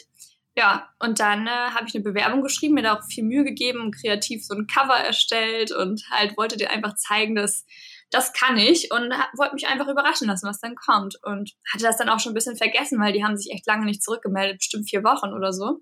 Ja, 0.58 0.90
und 1.00 1.20
dann 1.20 1.48
äh, 1.48 1.50
habe 1.50 1.86
ich 1.88 1.96
eine 1.96 2.04
Bewerbung 2.04 2.42
geschrieben, 2.42 2.76
mir 2.76 2.84
da 2.84 2.98
auch 2.98 3.04
viel 3.04 3.26
Mühe 3.26 3.44
gegeben 3.44 3.82
und 3.82 3.96
kreativ 3.96 4.46
so 4.46 4.56
ein 4.56 4.68
Cover 4.68 4.98
erstellt 4.98 5.74
und 5.74 6.02
halt 6.12 6.38
wollte 6.38 6.56
dir 6.56 6.72
einfach 6.72 6.96
zeigen, 6.96 7.36
dass 7.36 7.66
das 8.10 8.32
kann 8.32 8.58
ich 8.58 8.90
und 8.92 9.12
wollte 9.38 9.56
mich 9.56 9.68
einfach 9.68 9.90
überraschen 9.90 10.28
lassen, 10.28 10.48
was 10.48 10.62
dann 10.62 10.76
kommt. 10.76 11.18
Und 11.24 11.52
hatte 11.74 11.84
das 11.84 11.98
dann 11.98 12.08
auch 12.08 12.20
schon 12.20 12.32
ein 12.32 12.36
bisschen 12.36 12.56
vergessen, 12.56 13.02
weil 13.02 13.12
die 13.12 13.26
haben 13.26 13.36
sich 13.36 13.54
echt 13.54 13.68
lange 13.68 13.86
nicht 13.86 14.02
zurückgemeldet, 14.02 14.60
bestimmt 14.60 14.90
vier 14.90 15.04
Wochen 15.04 15.34
oder 15.34 15.52
so. 15.52 15.82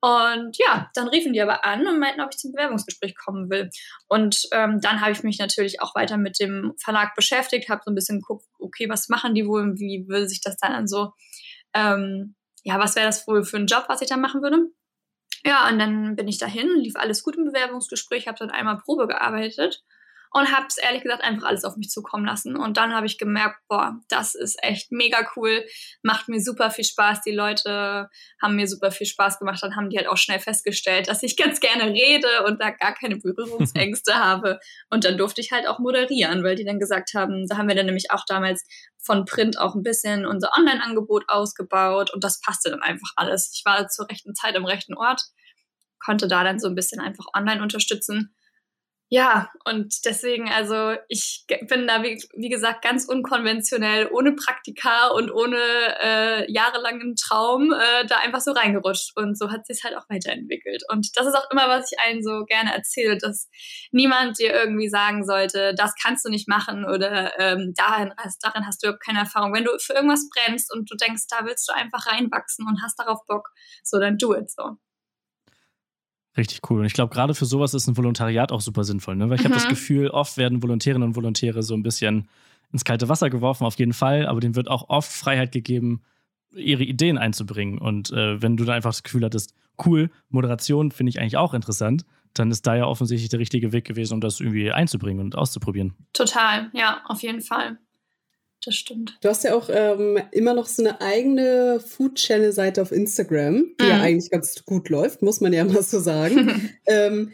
Und 0.00 0.58
ja, 0.58 0.90
dann 0.94 1.06
riefen 1.08 1.32
die 1.32 1.40
aber 1.40 1.64
an 1.64 1.86
und 1.86 2.00
meinten, 2.00 2.22
ob 2.22 2.30
ich 2.32 2.38
zum 2.38 2.50
Bewerbungsgespräch 2.52 3.14
kommen 3.14 3.50
will. 3.50 3.70
Und 4.08 4.48
ähm, 4.50 4.80
dann 4.80 5.00
habe 5.00 5.12
ich 5.12 5.22
mich 5.22 5.38
natürlich 5.38 5.80
auch 5.80 5.94
weiter 5.94 6.16
mit 6.16 6.40
dem 6.40 6.72
Verlag 6.82 7.14
beschäftigt, 7.14 7.68
habe 7.68 7.82
so 7.84 7.90
ein 7.92 7.94
bisschen 7.94 8.20
geguckt, 8.20 8.44
okay, 8.58 8.88
was 8.88 9.08
machen 9.08 9.34
die 9.34 9.46
wohl, 9.46 9.74
wie 9.76 10.06
würde 10.08 10.28
sich 10.28 10.40
das 10.40 10.56
dann 10.56 10.88
so, 10.88 11.12
ähm, 11.74 12.34
ja, 12.64 12.78
was 12.78 12.96
wäre 12.96 13.06
das 13.06 13.26
wohl 13.26 13.44
für 13.44 13.56
ein 13.56 13.66
Job, 13.66 13.84
was 13.88 14.02
ich 14.02 14.08
da 14.08 14.16
machen 14.16 14.42
würde? 14.42 14.68
Ja, 15.44 15.68
und 15.68 15.78
dann 15.78 16.14
bin 16.14 16.28
ich 16.28 16.38
dahin, 16.38 16.68
lief 16.76 16.94
alles 16.96 17.22
gut 17.22 17.36
im 17.36 17.44
Bewerbungsgespräch, 17.44 18.28
habe 18.28 18.38
dann 18.38 18.50
einmal 18.50 18.78
Probe 18.78 19.08
gearbeitet 19.08 19.82
und 20.32 20.50
habe 20.50 20.66
es 20.66 20.78
ehrlich 20.78 21.02
gesagt 21.02 21.22
einfach 21.22 21.46
alles 21.46 21.64
auf 21.64 21.76
mich 21.76 21.90
zukommen 21.90 22.24
lassen. 22.24 22.56
Und 22.56 22.76
dann 22.76 22.94
habe 22.94 23.06
ich 23.06 23.18
gemerkt, 23.18 23.56
boah, 23.68 24.00
das 24.08 24.34
ist 24.34 24.56
echt 24.62 24.90
mega 24.90 25.28
cool, 25.36 25.64
macht 26.02 26.28
mir 26.28 26.40
super 26.40 26.70
viel 26.70 26.84
Spaß. 26.84 27.20
Die 27.22 27.32
Leute 27.32 28.08
haben 28.40 28.56
mir 28.56 28.66
super 28.66 28.90
viel 28.90 29.06
Spaß 29.06 29.38
gemacht. 29.38 29.62
Dann 29.62 29.76
haben 29.76 29.90
die 29.90 29.98
halt 29.98 30.08
auch 30.08 30.16
schnell 30.16 30.40
festgestellt, 30.40 31.08
dass 31.08 31.22
ich 31.22 31.36
ganz 31.42 31.60
gerne 31.60 31.92
rede 31.92 32.44
und 32.46 32.60
da 32.60 32.70
gar 32.70 32.94
keine 32.94 33.16
Berührungsängste 33.16 34.14
habe. 34.18 34.58
Und 34.90 35.04
dann 35.04 35.18
durfte 35.18 35.40
ich 35.40 35.52
halt 35.52 35.66
auch 35.66 35.78
moderieren, 35.78 36.42
weil 36.44 36.56
die 36.56 36.64
dann 36.64 36.78
gesagt 36.78 37.10
haben, 37.14 37.46
da 37.46 37.58
haben 37.58 37.68
wir 37.68 37.74
dann 37.74 37.86
nämlich 37.86 38.10
auch 38.10 38.24
damals 38.26 38.64
von 39.04 39.24
Print 39.24 39.58
auch 39.58 39.74
ein 39.74 39.82
bisschen 39.82 40.24
unser 40.24 40.52
Online-Angebot 40.56 41.24
ausgebaut 41.28 42.12
und 42.14 42.22
das 42.24 42.40
passte 42.40 42.70
dann 42.70 42.82
einfach 42.82 43.10
alles. 43.16 43.50
Ich 43.54 43.64
war 43.64 43.88
zur 43.88 44.08
rechten 44.08 44.34
Zeit 44.34 44.56
am 44.56 44.64
rechten 44.64 44.94
Ort, 44.94 45.22
konnte 45.98 46.28
da 46.28 46.44
dann 46.44 46.60
so 46.60 46.68
ein 46.68 46.74
bisschen 46.74 47.00
einfach 47.00 47.26
online 47.34 47.62
unterstützen 47.62 48.34
ja, 49.14 49.50
und 49.66 50.06
deswegen, 50.06 50.48
also 50.48 50.94
ich 51.06 51.44
bin 51.68 51.86
da, 51.86 52.02
wie, 52.02 52.18
wie 52.34 52.48
gesagt, 52.48 52.80
ganz 52.80 53.04
unkonventionell, 53.04 54.08
ohne 54.10 54.32
Praktika 54.32 55.08
und 55.08 55.30
ohne 55.30 55.58
äh, 56.02 56.50
jahrelangen 56.50 57.14
Traum 57.16 57.74
äh, 57.74 58.06
da 58.06 58.20
einfach 58.24 58.40
so 58.40 58.52
reingerutscht. 58.52 59.14
Und 59.14 59.36
so 59.36 59.50
hat 59.50 59.66
sich 59.66 59.84
halt 59.84 59.98
auch 59.98 60.08
weiterentwickelt. 60.08 60.84
Und 60.90 61.14
das 61.14 61.26
ist 61.26 61.34
auch 61.34 61.50
immer, 61.50 61.68
was 61.68 61.92
ich 61.92 61.98
allen 62.00 62.22
so 62.22 62.46
gerne 62.46 62.72
erzähle, 62.72 63.18
dass 63.18 63.50
niemand 63.90 64.38
dir 64.38 64.54
irgendwie 64.54 64.88
sagen 64.88 65.26
sollte, 65.26 65.74
das 65.74 65.92
kannst 66.02 66.24
du 66.24 66.30
nicht 66.30 66.48
machen 66.48 66.86
oder 66.86 67.38
ähm, 67.38 67.74
darin, 67.76 68.14
darin 68.40 68.66
hast 68.66 68.82
du 68.82 68.86
überhaupt 68.86 69.04
keine 69.04 69.18
Erfahrung. 69.18 69.52
Wenn 69.52 69.64
du 69.64 69.72
für 69.78 69.92
irgendwas 69.92 70.26
brennst 70.30 70.72
und 70.74 70.90
du 70.90 70.96
denkst, 70.96 71.24
da 71.28 71.44
willst 71.44 71.68
du 71.68 71.74
einfach 71.74 72.06
reinwachsen 72.06 72.66
und 72.66 72.80
hast 72.82 72.98
darauf 72.98 73.18
Bock, 73.26 73.50
so 73.84 73.98
dann 73.98 74.16
do 74.16 74.34
it 74.34 74.50
so. 74.50 74.78
Richtig 76.36 76.60
cool. 76.70 76.80
Und 76.80 76.86
ich 76.86 76.94
glaube, 76.94 77.12
gerade 77.12 77.34
für 77.34 77.44
sowas 77.44 77.74
ist 77.74 77.86
ein 77.88 77.96
Volontariat 77.96 78.52
auch 78.52 78.60
super 78.60 78.84
sinnvoll, 78.84 79.16
ne? 79.16 79.28
Weil 79.28 79.36
ich 79.36 79.42
mhm. 79.42 79.50
habe 79.50 79.54
das 79.54 79.68
Gefühl, 79.68 80.08
oft 80.08 80.36
werden 80.36 80.62
Volontärinnen 80.62 81.08
und 81.08 81.16
Volontäre 81.16 81.62
so 81.62 81.74
ein 81.74 81.82
bisschen 81.82 82.28
ins 82.72 82.84
kalte 82.84 83.08
Wasser 83.08 83.28
geworfen, 83.28 83.64
auf 83.66 83.78
jeden 83.78 83.92
Fall, 83.92 84.26
aber 84.26 84.40
denen 84.40 84.56
wird 84.56 84.68
auch 84.68 84.88
oft 84.88 85.12
Freiheit 85.12 85.52
gegeben, 85.52 86.02
ihre 86.54 86.84
Ideen 86.84 87.18
einzubringen. 87.18 87.78
Und 87.78 88.10
äh, 88.12 88.40
wenn 88.40 88.56
du 88.56 88.64
da 88.64 88.72
einfach 88.72 88.90
das 88.90 89.02
Gefühl 89.02 89.24
hattest, 89.24 89.54
cool, 89.84 90.10
Moderation 90.30 90.90
finde 90.90 91.10
ich 91.10 91.20
eigentlich 91.20 91.36
auch 91.36 91.52
interessant, 91.52 92.04
dann 92.32 92.50
ist 92.50 92.66
da 92.66 92.76
ja 92.76 92.86
offensichtlich 92.86 93.28
der 93.28 93.40
richtige 93.40 93.72
Weg 93.72 93.84
gewesen, 93.84 94.14
um 94.14 94.20
das 94.22 94.40
irgendwie 94.40 94.72
einzubringen 94.72 95.22
und 95.22 95.36
auszuprobieren. 95.36 95.94
Total, 96.14 96.70
ja, 96.72 97.02
auf 97.06 97.22
jeden 97.22 97.42
Fall 97.42 97.78
das 98.64 98.76
stimmt. 98.76 99.18
Du 99.20 99.28
hast 99.28 99.44
ja 99.44 99.54
auch 99.54 99.68
ähm, 99.72 100.20
immer 100.30 100.54
noch 100.54 100.66
so 100.66 100.82
eine 100.82 101.00
eigene 101.00 101.80
Food-Channel-Seite 101.80 102.80
auf 102.80 102.92
Instagram, 102.92 103.74
die 103.80 103.84
mm. 103.84 103.88
ja 103.88 103.96
mhm. 103.96 104.02
eigentlich 104.02 104.30
ganz 104.30 104.64
gut 104.64 104.88
läuft, 104.88 105.22
muss 105.22 105.40
man 105.40 105.52
ja 105.52 105.64
mal 105.66 105.82
so 105.82 106.00
sagen. 106.00 106.78
ähm, 106.86 107.32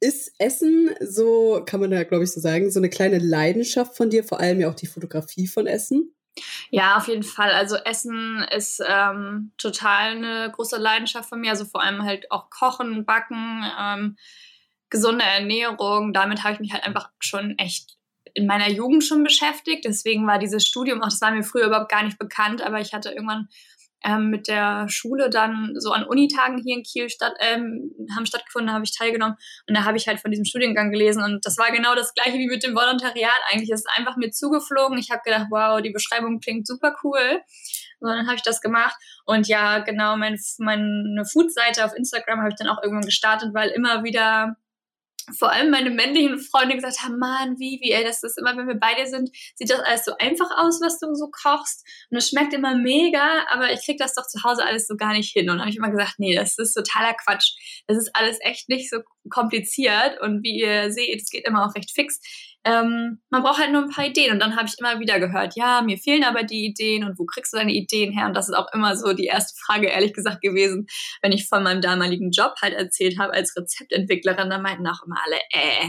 ist 0.00 0.32
Essen 0.38 0.90
so, 1.00 1.62
kann 1.66 1.80
man 1.80 1.90
ja, 1.90 2.04
glaube 2.04 2.22
ich, 2.22 2.32
so 2.32 2.40
sagen, 2.40 2.70
so 2.70 2.78
eine 2.78 2.88
kleine 2.88 3.18
Leidenschaft 3.18 3.96
von 3.96 4.10
dir, 4.10 4.22
vor 4.22 4.38
allem 4.38 4.60
ja 4.60 4.70
auch 4.70 4.74
die 4.74 4.86
Fotografie 4.86 5.48
von 5.48 5.66
Essen? 5.66 6.14
Ja, 6.70 6.96
auf 6.96 7.08
jeden 7.08 7.24
Fall. 7.24 7.50
Also 7.50 7.76
Essen 7.76 8.46
ist 8.54 8.80
ähm, 8.86 9.52
total 9.58 10.12
eine 10.12 10.52
große 10.52 10.76
Leidenschaft 10.76 11.28
von 11.28 11.40
mir. 11.40 11.50
Also 11.50 11.64
vor 11.64 11.82
allem 11.82 12.04
halt 12.04 12.30
auch 12.30 12.48
Kochen, 12.50 13.04
Backen, 13.04 13.64
ähm, 13.80 14.16
gesunde 14.90 15.24
Ernährung. 15.24 16.12
Damit 16.12 16.44
habe 16.44 16.54
ich 16.54 16.60
mich 16.60 16.72
halt 16.72 16.84
einfach 16.84 17.10
schon 17.18 17.58
echt 17.58 17.97
in 18.38 18.46
meiner 18.46 18.70
Jugend 18.70 19.02
schon 19.02 19.24
beschäftigt. 19.24 19.84
Deswegen 19.84 20.26
war 20.26 20.38
dieses 20.38 20.64
Studium 20.64 21.02
auch, 21.02 21.08
das 21.08 21.20
war 21.20 21.32
mir 21.32 21.42
früher 21.42 21.66
überhaupt 21.66 21.90
gar 21.90 22.04
nicht 22.04 22.18
bekannt, 22.18 22.62
aber 22.62 22.80
ich 22.80 22.92
hatte 22.92 23.10
irgendwann 23.10 23.48
ähm, 24.04 24.30
mit 24.30 24.46
der 24.46 24.86
Schule 24.88 25.28
dann 25.28 25.72
so 25.76 25.90
an 25.90 26.04
Unitagen 26.04 26.62
hier 26.62 26.76
in 26.76 26.84
Kiel 26.84 27.10
statt, 27.10 27.32
ähm, 27.40 27.90
haben 28.14 28.26
stattgefunden, 28.26 28.72
habe 28.72 28.84
ich 28.84 28.96
teilgenommen 28.96 29.34
und 29.66 29.76
da 29.76 29.84
habe 29.84 29.96
ich 29.96 30.06
halt 30.06 30.20
von 30.20 30.30
diesem 30.30 30.44
Studiengang 30.44 30.92
gelesen 30.92 31.20
und 31.24 31.44
das 31.44 31.58
war 31.58 31.72
genau 31.72 31.96
das 31.96 32.14
gleiche 32.14 32.38
wie 32.38 32.46
mit 32.46 32.62
dem 32.62 32.76
Volontariat 32.76 33.40
eigentlich. 33.50 33.70
Es 33.72 33.80
ist 33.80 33.90
einfach 33.96 34.16
mir 34.16 34.30
zugeflogen. 34.30 34.98
Ich 34.98 35.10
habe 35.10 35.22
gedacht, 35.24 35.48
wow, 35.50 35.82
die 35.82 35.90
Beschreibung 35.90 36.38
klingt 36.38 36.68
super 36.68 36.94
cool. 37.02 37.40
Und 37.98 38.08
dann 38.08 38.26
habe 38.26 38.36
ich 38.36 38.42
das 38.42 38.60
gemacht 38.60 38.94
und 39.24 39.48
ja, 39.48 39.80
genau, 39.80 40.16
mein, 40.16 40.38
meine 40.58 41.24
Food-Seite 41.24 41.84
auf 41.84 41.96
Instagram 41.96 42.38
habe 42.38 42.50
ich 42.50 42.54
dann 42.54 42.68
auch 42.68 42.80
irgendwann 42.80 43.06
gestartet, 43.06 43.52
weil 43.54 43.70
immer 43.70 44.04
wieder 44.04 44.54
vor 45.36 45.52
allem 45.52 45.70
meine 45.70 45.90
männlichen 45.90 46.38
Freunde 46.38 46.74
gesagt 46.74 47.02
haben, 47.02 47.18
Mann, 47.18 47.58
Vivi, 47.58 47.92
ey, 47.92 48.04
das 48.04 48.22
ist 48.22 48.38
immer, 48.38 48.56
wenn 48.56 48.68
wir 48.68 48.78
bei 48.78 48.94
dir 48.94 49.06
sind, 49.06 49.30
sieht 49.54 49.70
das 49.70 49.80
alles 49.80 50.04
so 50.04 50.12
einfach 50.18 50.50
aus, 50.56 50.80
was 50.80 50.98
du 50.98 51.14
so 51.14 51.30
kochst. 51.30 51.86
Und 52.10 52.16
es 52.16 52.30
schmeckt 52.30 52.54
immer 52.54 52.76
mega, 52.76 53.44
aber 53.50 53.72
ich 53.72 53.84
krieg 53.84 53.98
das 53.98 54.14
doch 54.14 54.26
zu 54.26 54.42
Hause 54.42 54.64
alles 54.64 54.86
so 54.86 54.96
gar 54.96 55.12
nicht 55.12 55.32
hin. 55.32 55.50
Und 55.50 55.60
habe 55.60 55.70
ich 55.70 55.76
immer 55.76 55.90
gesagt, 55.90 56.14
nee, 56.18 56.34
das 56.34 56.56
ist 56.58 56.74
totaler 56.74 57.14
Quatsch. 57.14 57.52
Das 57.86 57.98
ist 57.98 58.14
alles 58.14 58.38
echt 58.40 58.68
nicht 58.68 58.90
so 58.90 58.98
kompliziert. 59.28 60.20
Und 60.20 60.42
wie 60.42 60.60
ihr 60.60 60.90
seht, 60.92 61.22
es 61.22 61.30
geht 61.30 61.46
immer 61.46 61.66
auch 61.66 61.74
recht 61.74 61.92
fix. 61.92 62.20
Ähm, 62.68 63.20
man 63.30 63.42
braucht 63.42 63.58
halt 63.58 63.72
nur 63.72 63.82
ein 63.82 63.88
paar 63.88 64.04
Ideen. 64.04 64.32
Und 64.32 64.40
dann 64.40 64.54
habe 64.54 64.68
ich 64.68 64.78
immer 64.78 65.00
wieder 65.00 65.18
gehört, 65.18 65.56
ja, 65.56 65.80
mir 65.80 65.96
fehlen 65.96 66.22
aber 66.22 66.42
die 66.42 66.66
Ideen 66.66 67.02
und 67.02 67.18
wo 67.18 67.24
kriegst 67.24 67.54
du 67.54 67.56
deine 67.56 67.72
Ideen 67.72 68.12
her? 68.12 68.26
Und 68.26 68.34
das 68.34 68.50
ist 68.50 68.54
auch 68.54 68.70
immer 68.74 68.94
so 68.94 69.14
die 69.14 69.24
erste 69.24 69.58
Frage, 69.58 69.86
ehrlich 69.86 70.12
gesagt, 70.12 70.42
gewesen, 70.42 70.86
wenn 71.22 71.32
ich 71.32 71.48
von 71.48 71.62
meinem 71.62 71.80
damaligen 71.80 72.30
Job 72.30 72.54
halt 72.60 72.74
erzählt 72.74 73.18
habe 73.18 73.32
als 73.32 73.56
Rezeptentwicklerin. 73.56 74.50
Da 74.50 74.58
meinten 74.58 74.86
auch 74.86 75.02
immer 75.06 75.16
alle, 75.24 75.38
äh, 75.50 75.88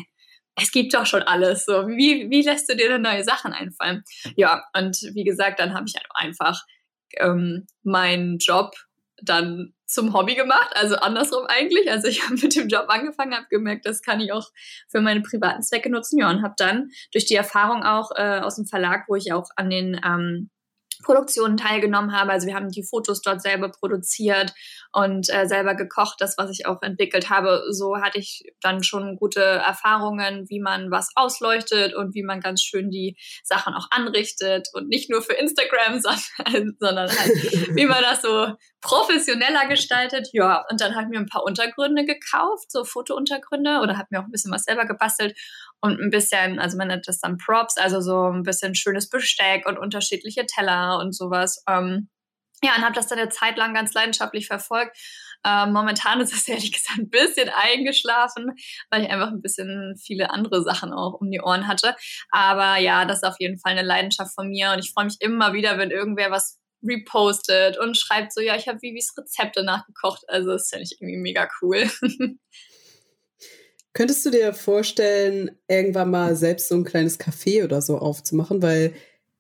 es 0.56 0.72
gibt 0.72 0.94
doch 0.94 1.06
schon 1.06 1.24
alles. 1.24 1.66
So, 1.66 1.88
wie, 1.88 2.30
wie 2.30 2.44
lässt 2.44 2.70
du 2.70 2.78
dir 2.78 2.88
denn 2.88 3.02
neue 3.02 3.26
Sachen 3.26 3.52
einfallen? 3.52 4.04
Ja, 4.38 4.64
und 4.74 4.98
wie 5.14 5.26
gesagt, 5.26 5.60
dann 5.60 5.74
habe 5.74 5.86
ich 5.86 5.96
halt 5.96 6.08
einfach 6.14 6.62
ähm, 7.18 7.68
meinen 7.84 8.38
Job 8.38 8.72
dann 9.22 9.74
zum 9.90 10.14
Hobby 10.14 10.36
gemacht, 10.36 10.72
also 10.76 10.96
andersrum 10.96 11.46
eigentlich. 11.48 11.92
Also 11.92 12.08
ich 12.08 12.24
habe 12.24 12.36
mit 12.36 12.56
dem 12.56 12.70
Job 12.70 12.86
angefangen, 12.88 13.36
habe 13.36 13.48
gemerkt, 13.50 13.86
das 13.86 14.02
kann 14.02 14.22
ich 14.22 14.32
auch 14.32 14.50
für 14.88 15.02
meine 15.02 15.22
privaten 15.22 15.64
Zwecke 15.64 15.90
nutzen. 15.90 16.20
Ja, 16.20 16.30
und 16.30 16.44
habe 16.44 16.54
dann 16.58 16.90
durch 17.12 17.26
die 17.26 17.36
Erfahrung 17.36 17.84
auch 17.84 18.12
äh, 18.16 18.40
aus 18.40 18.56
dem 18.56 18.66
Verlag, 18.66 19.06
wo 19.08 19.16
ich 19.16 19.34
auch 19.34 19.50
an 19.56 19.70
den 19.70 20.00
ähm, 20.06 20.50
Produktionen 21.04 21.58
teilgenommen 21.58 22.14
habe. 22.14 22.32
Also 22.32 22.48
wir 22.48 22.56
haben 22.56 22.70
die 22.70 22.84
Fotos 22.84 23.22
dort 23.22 23.42
selber 23.42 23.70
produziert 23.70 24.54
und 24.92 25.30
äh, 25.30 25.48
selber 25.48 25.76
gekocht, 25.76 26.16
das, 26.20 26.38
was 26.38 26.50
ich 26.52 26.66
auch 26.66 26.82
entwickelt 26.82 27.30
habe. 27.30 27.64
So 27.72 27.98
hatte 27.98 28.20
ich 28.20 28.44
dann 28.62 28.84
schon 28.84 29.16
gute 29.16 29.42
Erfahrungen, 29.42 30.50
wie 30.50 30.60
man 30.60 30.92
was 30.92 31.12
ausleuchtet 31.16 31.96
und 31.96 32.16
wie 32.16 32.24
man 32.24 32.42
ganz 32.42 32.62
schön 32.62 32.90
die 32.90 33.16
Sachen 33.44 33.74
auch 33.74 33.88
anrichtet 33.92 34.68
und 34.74 34.90
nicht 34.90 35.10
nur 35.10 35.22
für 35.22 35.34
Instagram, 35.34 36.02
sondern, 36.46 36.76
sondern 36.80 37.10
halt, 37.10 37.76
wie 37.76 37.86
man 37.86 38.02
das 38.02 38.22
so 38.22 38.54
professioneller 38.82 39.68
gestaltet. 39.68 40.30
Ja, 40.34 40.66
und 40.70 40.82
dann 40.82 40.96
habe 40.96 41.06
ich 41.06 41.10
mir 41.10 41.20
ein 41.20 41.30
paar 41.30 41.44
Untergründe 41.44 42.06
gekauft, 42.06 42.72
so 42.72 42.84
Fotountergründe 42.84 43.80
oder 43.82 43.98
habe 43.98 44.08
mir 44.12 44.20
auch 44.20 44.26
ein 44.26 44.32
bisschen 44.32 44.52
was 44.52 44.64
selber 44.64 44.86
gebastelt 44.86 45.38
und 45.82 46.00
ein 46.00 46.10
bisschen, 46.10 46.60
also 46.60 46.78
man 46.78 46.88
nennt 46.88 47.08
das 47.08 47.20
dann 47.20 47.38
Props, 47.38 47.78
also 47.78 48.02
so 48.02 48.32
ein 48.32 48.44
bisschen 48.44 48.76
schönes 48.76 49.10
Besteck 49.10 49.68
und 49.68 49.78
unterschiedliche 49.78 50.46
Teller 50.46 51.00
und 51.00 51.16
sowas. 51.16 51.64
Ähm, 51.68 52.10
ja, 52.62 52.76
und 52.76 52.84
habe 52.84 52.96
das 52.96 53.08
dann 53.08 53.20
eine 53.20 53.30
Zeit 53.30 53.58
lang 53.58 53.74
ganz 53.74 53.94
leidenschaftlich 53.94 54.48
verfolgt. 54.48 54.98
Ähm, 55.46 55.72
momentan 55.72 56.20
ist 56.20 56.34
es 56.34 56.48
ehrlich 56.48 56.74
gesagt 56.74 57.00
ein 57.00 57.10
bisschen 57.10 57.50
eingeschlafen, 57.50 58.52
weil 58.90 59.04
ich 59.04 59.10
einfach 59.10 59.30
ein 59.30 59.42
bisschen 59.42 59.96
viele 59.98 60.32
andere 60.32 60.64
Sachen 60.64 60.92
auch 60.94 61.14
um 61.20 61.32
die 61.32 61.42
Ohren 61.42 61.68
hatte. 61.68 61.96
Aber 62.32 62.78
ja, 62.78 63.06
das 63.06 63.18
ist 63.18 63.24
auf 63.24 63.40
jeden 63.40 63.60
Fall 63.60 63.74
eine 63.74 63.84
Leidenschaft 63.84 64.34
von 64.36 64.50
mir 64.50 64.72
und 64.74 64.80
ich 64.80 64.92
freue 64.92 65.06
mich 65.06 65.18
immer 65.20 65.54
wieder, 65.54 65.78
wenn 65.78 65.92
irgendwer 65.92 66.32
was 66.32 66.60
repostet 66.84 67.78
und 67.78 67.98
schreibt 67.98 68.34
so, 68.34 68.42
ja, 68.42 68.56
ich 68.56 68.68
habe 68.68 68.82
Vivis 68.82 69.14
Rezepte 69.18 69.64
nachgekocht. 69.64 70.24
Also 70.28 70.52
das 70.52 70.70
finde 70.70 70.84
ich 70.84 71.02
irgendwie 71.02 71.18
mega 71.18 71.50
cool. 71.62 71.90
Könntest 73.94 74.26
du 74.26 74.30
dir 74.30 74.54
vorstellen, 74.54 75.52
irgendwann 75.68 76.12
mal 76.12 76.36
selbst 76.36 76.70
so 76.70 76.76
ein 76.76 76.84
kleines 76.84 77.20
Café 77.20 77.64
oder 77.64 77.82
so 77.82 77.98
aufzumachen? 77.98 78.62
Weil, 78.62 78.94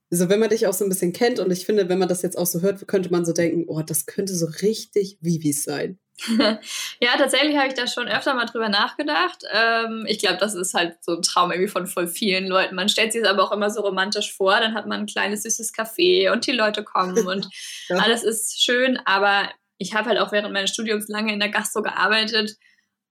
so 0.09 0.27
wenn 0.27 0.39
man 0.39 0.49
dich 0.49 0.67
auch 0.67 0.73
so 0.73 0.83
ein 0.85 0.89
bisschen 0.89 1.13
kennt 1.13 1.39
und 1.39 1.51
ich 1.51 1.65
finde, 1.65 1.87
wenn 1.87 1.99
man 1.99 2.09
das 2.09 2.23
jetzt 2.23 2.37
auch 2.37 2.47
so 2.47 2.61
hört, 2.61 2.87
könnte 2.87 3.11
man 3.11 3.25
so 3.25 3.31
denken, 3.31 3.65
oh, 3.67 3.81
das 3.81 4.05
könnte 4.05 4.35
so 4.35 4.47
richtig 4.61 5.17
Vivis 5.21 5.63
sein. 5.63 5.99
ja, 6.99 7.17
tatsächlich 7.17 7.57
habe 7.57 7.67
ich 7.67 7.73
da 7.73 7.87
schon 7.87 8.07
öfter 8.07 8.33
mal 8.33 8.45
drüber 8.45 8.69
nachgedacht. 8.69 9.43
Ähm, 9.51 10.05
ich 10.07 10.19
glaube, 10.19 10.37
das 10.37 10.55
ist 10.55 10.73
halt 10.73 10.97
so 11.03 11.15
ein 11.15 11.21
Traum 11.21 11.51
irgendwie 11.51 11.71
von 11.71 11.87
voll 11.87 12.07
vielen 12.07 12.47
Leuten. 12.47 12.75
Man 12.75 12.89
stellt 12.89 13.13
sich 13.13 13.21
es 13.21 13.27
aber 13.27 13.43
auch 13.43 13.51
immer 13.51 13.69
so 13.69 13.81
romantisch 13.81 14.33
vor. 14.33 14.59
Dann 14.59 14.73
hat 14.73 14.87
man 14.87 15.01
ein 15.01 15.05
kleines 15.05 15.43
süßes 15.43 15.73
Café 15.73 16.31
und 16.31 16.45
die 16.47 16.51
Leute 16.51 16.83
kommen 16.83 17.27
und 17.27 17.47
ja. 17.87 17.97
alles 17.97 18.23
ist 18.23 18.63
schön. 18.63 18.99
Aber 19.05 19.49
ich 19.77 19.93
habe 19.93 20.09
halt 20.09 20.19
auch 20.19 20.31
während 20.31 20.53
meines 20.53 20.71
Studiums 20.71 21.07
lange 21.07 21.33
in 21.33 21.39
der 21.39 21.49
Gastro 21.49 21.81
gearbeitet 21.81 22.57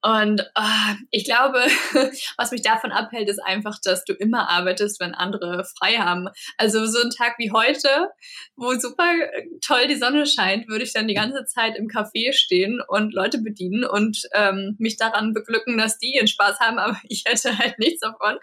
und 0.02 0.40
uh, 0.57 0.95
ich 1.11 1.25
glaube, 1.25 1.59
was 2.37 2.52
mich 2.52 2.62
davon 2.62 2.93
abhält, 2.93 3.28
ist 3.28 3.40
einfach, 3.40 3.78
dass 3.83 4.05
du 4.05 4.12
immer 4.12 4.49
arbeitest, 4.49 5.00
wenn 5.00 5.14
andere 5.14 5.64
frei 5.64 5.97
haben. 5.97 6.28
Also 6.57 6.87
so 6.87 7.02
ein 7.02 7.11
Tag 7.11 7.35
wie 7.38 7.50
heute, 7.50 8.09
wo 8.55 8.75
super 8.75 9.12
toll 9.61 9.88
die 9.88 9.97
Sonne 9.97 10.26
scheint, 10.26 10.69
würde 10.69 10.85
ich 10.85 10.93
dann 10.93 11.09
die 11.09 11.14
ganze 11.14 11.45
Zeit 11.47 11.76
im 11.76 11.88
Café 11.88 12.33
stehen 12.33 12.81
und 12.87 13.12
Leute 13.12 13.38
bedienen 13.38 13.85
und 13.85 14.23
ähm, 14.35 14.76
mich 14.78 14.97
daran 14.97 15.35
beglücken, 15.35 15.78
dass 15.78 15.99
die 15.99 16.14
ihren 16.14 16.28
Spaß 16.28 16.61
haben, 16.61 16.78
aber 16.78 16.99
ich 17.09 17.25
hätte 17.26 17.59
halt 17.59 17.78
nichts 17.78 18.00
davon. 18.00 18.38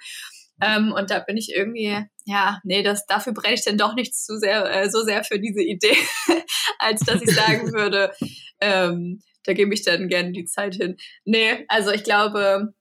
Ähm, 0.61 0.93
und 0.93 1.09
da 1.09 1.19
bin 1.19 1.35
ich 1.35 1.53
irgendwie, 1.53 2.01
ja, 2.25 2.59
nee, 2.63 2.81
das, 2.81 3.05
dafür 3.05 3.33
brenne 3.33 3.55
ich 3.55 3.65
dann 3.65 3.77
doch 3.77 3.93
nicht 3.93 4.15
zu 4.15 4.37
sehr, 4.37 4.65
äh, 4.71 4.89
so 4.89 5.03
sehr 5.03 5.23
für 5.23 5.39
diese 5.39 5.61
Idee, 5.61 5.97
als 6.79 7.01
dass 7.01 7.21
ich 7.21 7.33
sagen 7.33 7.73
würde, 7.73 8.13
ähm, 8.61 9.21
da 9.45 9.53
gebe 9.53 9.73
ich 9.73 9.83
dann 9.83 10.07
gerne 10.07 10.31
die 10.31 10.45
Zeit 10.45 10.75
hin. 10.75 10.97
Nee, 11.23 11.65
also 11.67 11.91
ich 11.91 12.03
glaube, 12.03 12.73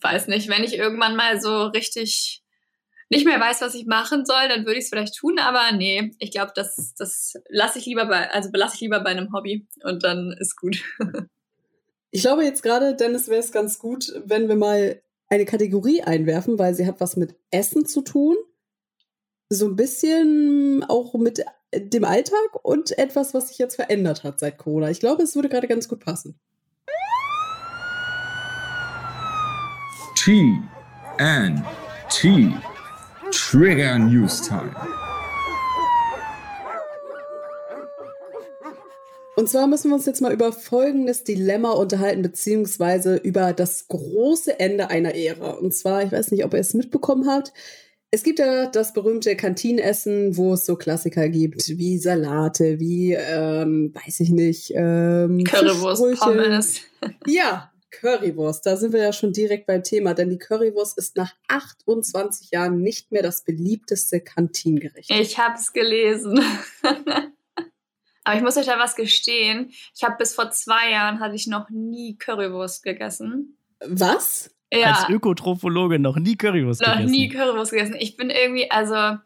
weiß 0.00 0.28
nicht, 0.28 0.48
wenn 0.48 0.64
ich 0.64 0.76
irgendwann 0.76 1.16
mal 1.16 1.40
so 1.40 1.66
richtig 1.66 2.42
nicht 3.10 3.24
mehr 3.24 3.40
weiß, 3.40 3.62
was 3.62 3.74
ich 3.74 3.86
machen 3.86 4.26
soll, 4.26 4.48
dann 4.48 4.66
würde 4.66 4.78
ich 4.78 4.84
es 4.84 4.90
vielleicht 4.90 5.16
tun, 5.16 5.38
aber 5.38 5.72
nee, 5.72 6.12
ich 6.18 6.30
glaube, 6.30 6.52
das, 6.54 6.94
das 6.96 7.34
lasse 7.48 7.78
ich 7.78 7.86
lieber 7.86 8.06
bei, 8.06 8.30
also 8.30 8.50
belasse 8.50 8.74
ich 8.74 8.80
lieber 8.82 9.00
bei 9.00 9.10
einem 9.10 9.32
Hobby 9.32 9.66
und 9.82 10.04
dann 10.04 10.34
ist 10.38 10.56
gut. 10.56 10.82
ich 12.10 12.20
glaube 12.20 12.44
jetzt 12.44 12.62
gerade, 12.62 12.94
Dennis, 12.94 13.28
wäre 13.28 13.40
es 13.40 13.50
ganz 13.50 13.78
gut, 13.78 14.12
wenn 14.26 14.48
wir 14.48 14.56
mal 14.56 15.00
eine 15.30 15.44
Kategorie 15.46 16.02
einwerfen, 16.02 16.58
weil 16.58 16.74
sie 16.74 16.86
hat 16.86 17.00
was 17.00 17.16
mit 17.16 17.34
Essen 17.50 17.86
zu 17.86 18.02
tun. 18.02 18.36
So 19.50 19.66
ein 19.66 19.76
bisschen 19.76 20.84
auch 20.86 21.14
mit 21.14 21.44
dem 21.74 22.04
Alltag 22.04 22.48
und 22.62 22.96
etwas, 22.98 23.34
was 23.34 23.48
sich 23.48 23.58
jetzt 23.58 23.76
verändert 23.76 24.24
hat 24.24 24.40
seit 24.40 24.58
Corona. 24.58 24.90
Ich 24.90 25.00
glaube, 25.00 25.22
es 25.22 25.34
würde 25.34 25.48
gerade 25.48 25.68
ganz 25.68 25.88
gut 25.88 26.04
passen. 26.04 26.38
T 30.16 30.58
N 31.18 31.64
T 32.10 32.52
Trigger 33.30 33.98
News 33.98 34.42
Time. 34.42 34.74
Und 39.36 39.48
zwar 39.48 39.68
müssen 39.68 39.90
wir 39.90 39.94
uns 39.94 40.06
jetzt 40.06 40.20
mal 40.20 40.32
über 40.32 40.52
folgendes 40.52 41.22
Dilemma 41.22 41.70
unterhalten, 41.70 42.22
beziehungsweise 42.22 43.14
über 43.16 43.52
das 43.52 43.86
große 43.86 44.58
Ende 44.58 44.90
einer 44.90 45.14
Ära. 45.14 45.50
Und 45.50 45.72
zwar, 45.72 46.02
ich 46.02 46.10
weiß 46.10 46.32
nicht, 46.32 46.44
ob 46.44 46.54
ihr 46.54 46.58
es 46.58 46.74
mitbekommen 46.74 47.28
habt, 47.28 47.52
es 48.10 48.22
gibt 48.22 48.38
ja 48.38 48.66
das 48.66 48.92
berühmte 48.92 49.36
Kantinenessen, 49.36 50.36
wo 50.36 50.54
es 50.54 50.64
so 50.64 50.76
Klassiker 50.76 51.28
gibt, 51.28 51.68
wie 51.68 51.98
Salate, 51.98 52.80
wie, 52.80 53.12
ähm, 53.12 53.92
weiß 53.94 54.20
ich 54.20 54.30
nicht, 54.30 54.72
ähm, 54.74 55.44
Currywurst, 55.44 56.20
Pommes. 56.20 56.80
Ja, 57.26 57.70
Currywurst. 57.90 58.64
Da 58.64 58.76
sind 58.76 58.92
wir 58.92 59.00
ja 59.00 59.12
schon 59.12 59.32
direkt 59.32 59.66
beim 59.66 59.82
Thema, 59.82 60.14
denn 60.14 60.30
die 60.30 60.38
Currywurst 60.38 60.96
ist 60.96 61.16
nach 61.16 61.34
28 61.48 62.50
Jahren 62.50 62.80
nicht 62.80 63.12
mehr 63.12 63.22
das 63.22 63.44
beliebteste 63.44 64.20
Kantinengericht. 64.20 65.10
Ich 65.10 65.38
habe 65.38 65.56
es 65.56 65.72
gelesen. 65.72 66.40
Aber 68.24 68.36
ich 68.36 68.42
muss 68.42 68.56
euch 68.56 68.66
da 68.66 68.78
was 68.78 68.94
gestehen. 68.94 69.70
Ich 69.94 70.02
habe 70.02 70.16
bis 70.18 70.34
vor 70.34 70.50
zwei 70.50 70.90
Jahren 70.90 71.20
hatte 71.20 71.34
ich 71.34 71.46
noch 71.46 71.70
nie 71.70 72.16
Currywurst 72.16 72.82
gegessen. 72.82 73.56
Was? 73.80 74.50
Ja. 74.72 74.92
Als 74.92 75.08
Ökotrophologe 75.08 75.98
noch 75.98 76.16
nie 76.16 76.36
Currywurst 76.36 76.82
noch 76.82 76.88
gegessen. 76.88 77.04
Noch 77.04 77.10
nie 77.10 77.28
Currywurst 77.28 77.70
gegessen. 77.70 77.96
Ich 77.98 78.16
bin 78.16 78.30
irgendwie, 78.30 78.70
also 78.70 79.18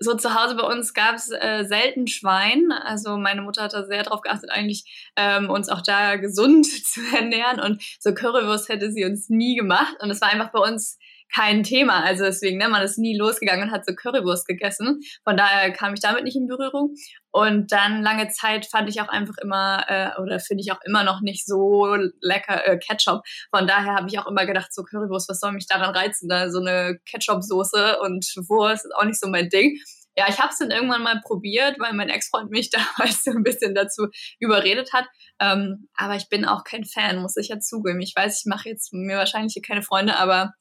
so 0.00 0.16
zu 0.16 0.34
Hause 0.34 0.56
bei 0.56 0.62
uns 0.62 0.94
gab 0.94 1.16
es 1.16 1.30
äh, 1.30 1.64
selten 1.64 2.06
Schwein. 2.06 2.72
Also 2.72 3.18
meine 3.18 3.42
Mutter 3.42 3.64
hat 3.64 3.74
da 3.74 3.84
sehr 3.84 4.02
darauf 4.02 4.22
geachtet, 4.22 4.50
eigentlich 4.50 5.12
ähm, 5.16 5.50
uns 5.50 5.68
auch 5.68 5.82
da 5.82 6.16
gesund 6.16 6.66
zu 6.84 7.00
ernähren. 7.14 7.60
Und 7.60 7.82
so 8.00 8.14
Currywurst 8.14 8.70
hätte 8.70 8.90
sie 8.90 9.04
uns 9.04 9.28
nie 9.28 9.54
gemacht. 9.56 9.96
Und 10.00 10.10
es 10.10 10.22
war 10.22 10.30
einfach 10.30 10.50
bei 10.50 10.60
uns 10.60 10.98
kein 11.34 11.62
Thema. 11.62 12.02
Also 12.04 12.24
deswegen, 12.24 12.58
ne, 12.58 12.68
man 12.68 12.82
ist 12.82 12.98
nie 12.98 13.16
losgegangen 13.16 13.68
und 13.68 13.70
hat 13.70 13.86
so 13.86 13.94
Currywurst 13.94 14.46
gegessen. 14.46 15.00
Von 15.24 15.36
daher 15.36 15.72
kam 15.72 15.94
ich 15.94 16.00
damit 16.00 16.24
nicht 16.24 16.36
in 16.36 16.46
Berührung. 16.46 16.94
Und 17.32 17.70
dann 17.70 18.02
lange 18.02 18.28
Zeit 18.28 18.66
fand 18.66 18.88
ich 18.88 19.00
auch 19.00 19.08
einfach 19.08 19.36
immer, 19.40 19.84
äh, 19.88 20.20
oder 20.20 20.40
finde 20.40 20.62
ich 20.62 20.72
auch 20.72 20.80
immer 20.84 21.04
noch 21.04 21.20
nicht 21.20 21.46
so 21.46 21.96
lecker 22.20 22.66
äh, 22.66 22.78
Ketchup. 22.78 23.22
Von 23.54 23.66
daher 23.66 23.94
habe 23.94 24.08
ich 24.08 24.18
auch 24.18 24.26
immer 24.26 24.46
gedacht, 24.46 24.74
so 24.74 24.82
Currywurst, 24.82 25.28
was 25.28 25.40
soll 25.40 25.52
mich 25.52 25.66
daran 25.68 25.94
reizen? 25.94 26.28
Da 26.28 26.50
so 26.50 26.60
eine 26.60 26.98
Ketchup-Soße 27.06 28.00
und 28.00 28.26
Wurst 28.48 28.84
ist 28.84 28.94
auch 28.96 29.04
nicht 29.04 29.20
so 29.20 29.28
mein 29.28 29.48
Ding. 29.48 29.78
Ja, 30.16 30.26
ich 30.28 30.38
habe 30.38 30.50
es 30.52 30.58
dann 30.58 30.72
irgendwann 30.72 31.02
mal 31.02 31.20
probiert, 31.24 31.78
weil 31.78 31.92
mein 31.92 32.08
Ex-Freund 32.08 32.50
mich 32.50 32.70
damals 32.96 33.22
so 33.22 33.30
ein 33.30 33.44
bisschen 33.44 33.74
dazu 33.74 34.08
überredet 34.38 34.92
hat. 34.92 35.06
Ähm, 35.40 35.88
aber 35.94 36.16
ich 36.16 36.28
bin 36.28 36.44
auch 36.44 36.64
kein 36.64 36.84
Fan, 36.84 37.22
muss 37.22 37.36
ich 37.36 37.48
ja 37.48 37.60
zugeben. 37.60 38.00
Ich 38.00 38.14
weiß, 38.16 38.40
ich 38.40 38.46
mache 38.46 38.68
jetzt 38.68 38.92
mir 38.92 39.16
wahrscheinlich 39.16 39.52
hier 39.52 39.62
keine 39.62 39.82
Freunde, 39.82 40.16
aber 40.16 40.52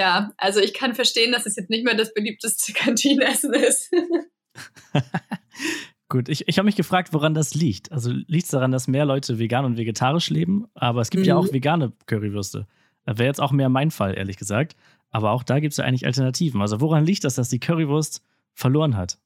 ja, 0.00 0.32
also 0.38 0.60
ich 0.60 0.72
kann 0.72 0.94
verstehen, 0.94 1.30
dass 1.30 1.44
es 1.44 1.56
jetzt 1.56 1.68
nicht 1.68 1.84
mehr 1.84 1.94
das 1.94 2.14
beliebteste 2.14 2.72
Kantinenessen 2.72 3.52
ist. 3.52 3.90
Gut, 6.08 6.28
ich, 6.28 6.48
ich 6.48 6.58
habe 6.58 6.66
mich 6.66 6.74
gefragt, 6.74 7.12
woran 7.12 7.34
das 7.34 7.54
liegt. 7.54 7.92
Also 7.92 8.10
liegt 8.10 8.44
es 8.44 8.50
daran, 8.50 8.72
dass 8.72 8.88
mehr 8.88 9.04
Leute 9.04 9.38
vegan 9.38 9.64
und 9.64 9.76
vegetarisch 9.76 10.30
leben, 10.30 10.66
aber 10.74 11.02
es 11.02 11.10
gibt 11.10 11.22
mhm. 11.22 11.28
ja 11.28 11.36
auch 11.36 11.52
vegane 11.52 11.92
Currywürste. 12.06 12.66
Wäre 13.04 13.28
jetzt 13.28 13.40
auch 13.40 13.52
mehr 13.52 13.68
mein 13.68 13.90
Fall, 13.90 14.16
ehrlich 14.16 14.36
gesagt. 14.36 14.74
Aber 15.10 15.32
auch 15.32 15.42
da 15.42 15.60
gibt 15.60 15.72
es 15.72 15.76
ja 15.76 15.84
eigentlich 15.84 16.06
Alternativen. 16.06 16.60
Also 16.60 16.80
woran 16.80 17.04
liegt 17.04 17.24
das, 17.24 17.34
dass 17.34 17.48
die 17.48 17.60
Currywurst 17.60 18.22
verloren 18.54 18.96
hat? 18.96 19.18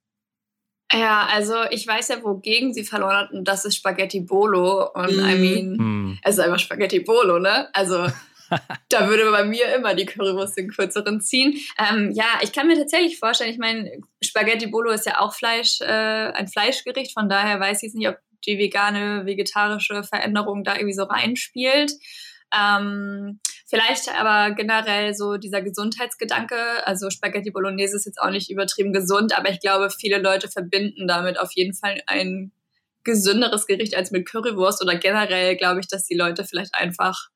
Ja, 0.93 1.27
also 1.33 1.55
ich 1.71 1.87
weiß 1.87 2.09
ja, 2.09 2.23
wogegen 2.23 2.75
sie 2.75 2.85
verloren 2.85 3.17
hat 3.17 3.33
und 3.33 3.49
das 3.49 3.65
ist 3.65 3.77
Spaghetti 3.77 4.21
Bolo. 4.21 4.91
Und 4.93 5.17
mm. 5.17 5.29
I 5.29 5.39
mean, 5.39 5.77
mm. 5.77 6.19
es 6.23 6.35
ist 6.35 6.41
einfach 6.41 6.59
Spaghetti 6.59 7.01
Bolo, 7.01 7.39
ne? 7.39 7.69
Also 7.73 8.07
da 8.89 9.09
würde 9.09 9.31
bei 9.31 9.45
mir 9.45 9.75
immer 9.75 9.95
die 9.95 10.07
Currywurst 10.07 10.57
den 10.57 10.69
kürzeren 10.69 11.21
ziehen. 11.21 11.59
Ähm, 11.79 12.11
ja, 12.13 12.41
ich 12.43 12.53
kann 12.53 12.67
mir 12.67 12.77
tatsächlich 12.77 13.19
vorstellen, 13.19 13.51
ich 13.51 13.59
meine, 13.59 13.91
Spaghetti 14.23 14.67
Bolo 14.67 14.91
ist 14.91 15.07
ja 15.07 15.21
auch 15.21 15.35
Fleisch, 15.35 15.81
äh, 15.81 15.85
ein 15.85 16.49
Fleischgericht, 16.49 17.13
von 17.13 17.29
daher 17.29 17.61
weiß 17.61 17.79
ich 17.79 17.89
jetzt 17.89 17.97
nicht, 17.97 18.09
ob 18.09 18.19
die 18.47 18.59
vegane, 18.59 19.27
vegetarische 19.27 20.05
Veränderung 20.05 20.65
da 20.65 20.75
irgendwie 20.75 20.95
so 20.95 21.05
reinspielt. 21.05 21.93
Ähm, 22.57 23.41
vielleicht 23.67 24.09
aber 24.15 24.55
generell 24.55 25.15
so 25.15 25.37
dieser 25.37 25.63
Gesundheitsgedanke. 25.63 26.57
Also 26.87 27.11
Spaghetti 27.11 27.51
Bolognese 27.51 27.97
ist 27.97 28.07
jetzt 28.07 28.21
auch 28.21 28.31
nicht 28.31 28.51
übertrieben 28.51 28.93
gesund, 28.93 29.37
aber 29.37 29.51
ich 29.51 29.61
glaube, 29.61 29.91
viele 29.91 30.19
Leute 30.19 30.49
verbinden 30.49 31.09
damit 31.09 31.39
auf 31.39 31.53
jeden 31.53 31.75
Fall 31.75 32.03
ein 32.07 32.53
gesünderes 33.03 33.67
Gericht 33.67 33.95
als 33.97 34.11
mit 34.11 34.27
Currywurst 34.27 34.83
oder 34.83 34.97
generell 34.97 35.57
glaube 35.57 35.81
ich, 35.81 35.89
dass 35.89 36.07
die 36.07 36.17
Leute 36.17 36.45
vielleicht 36.45 36.75
einfach 36.75 37.29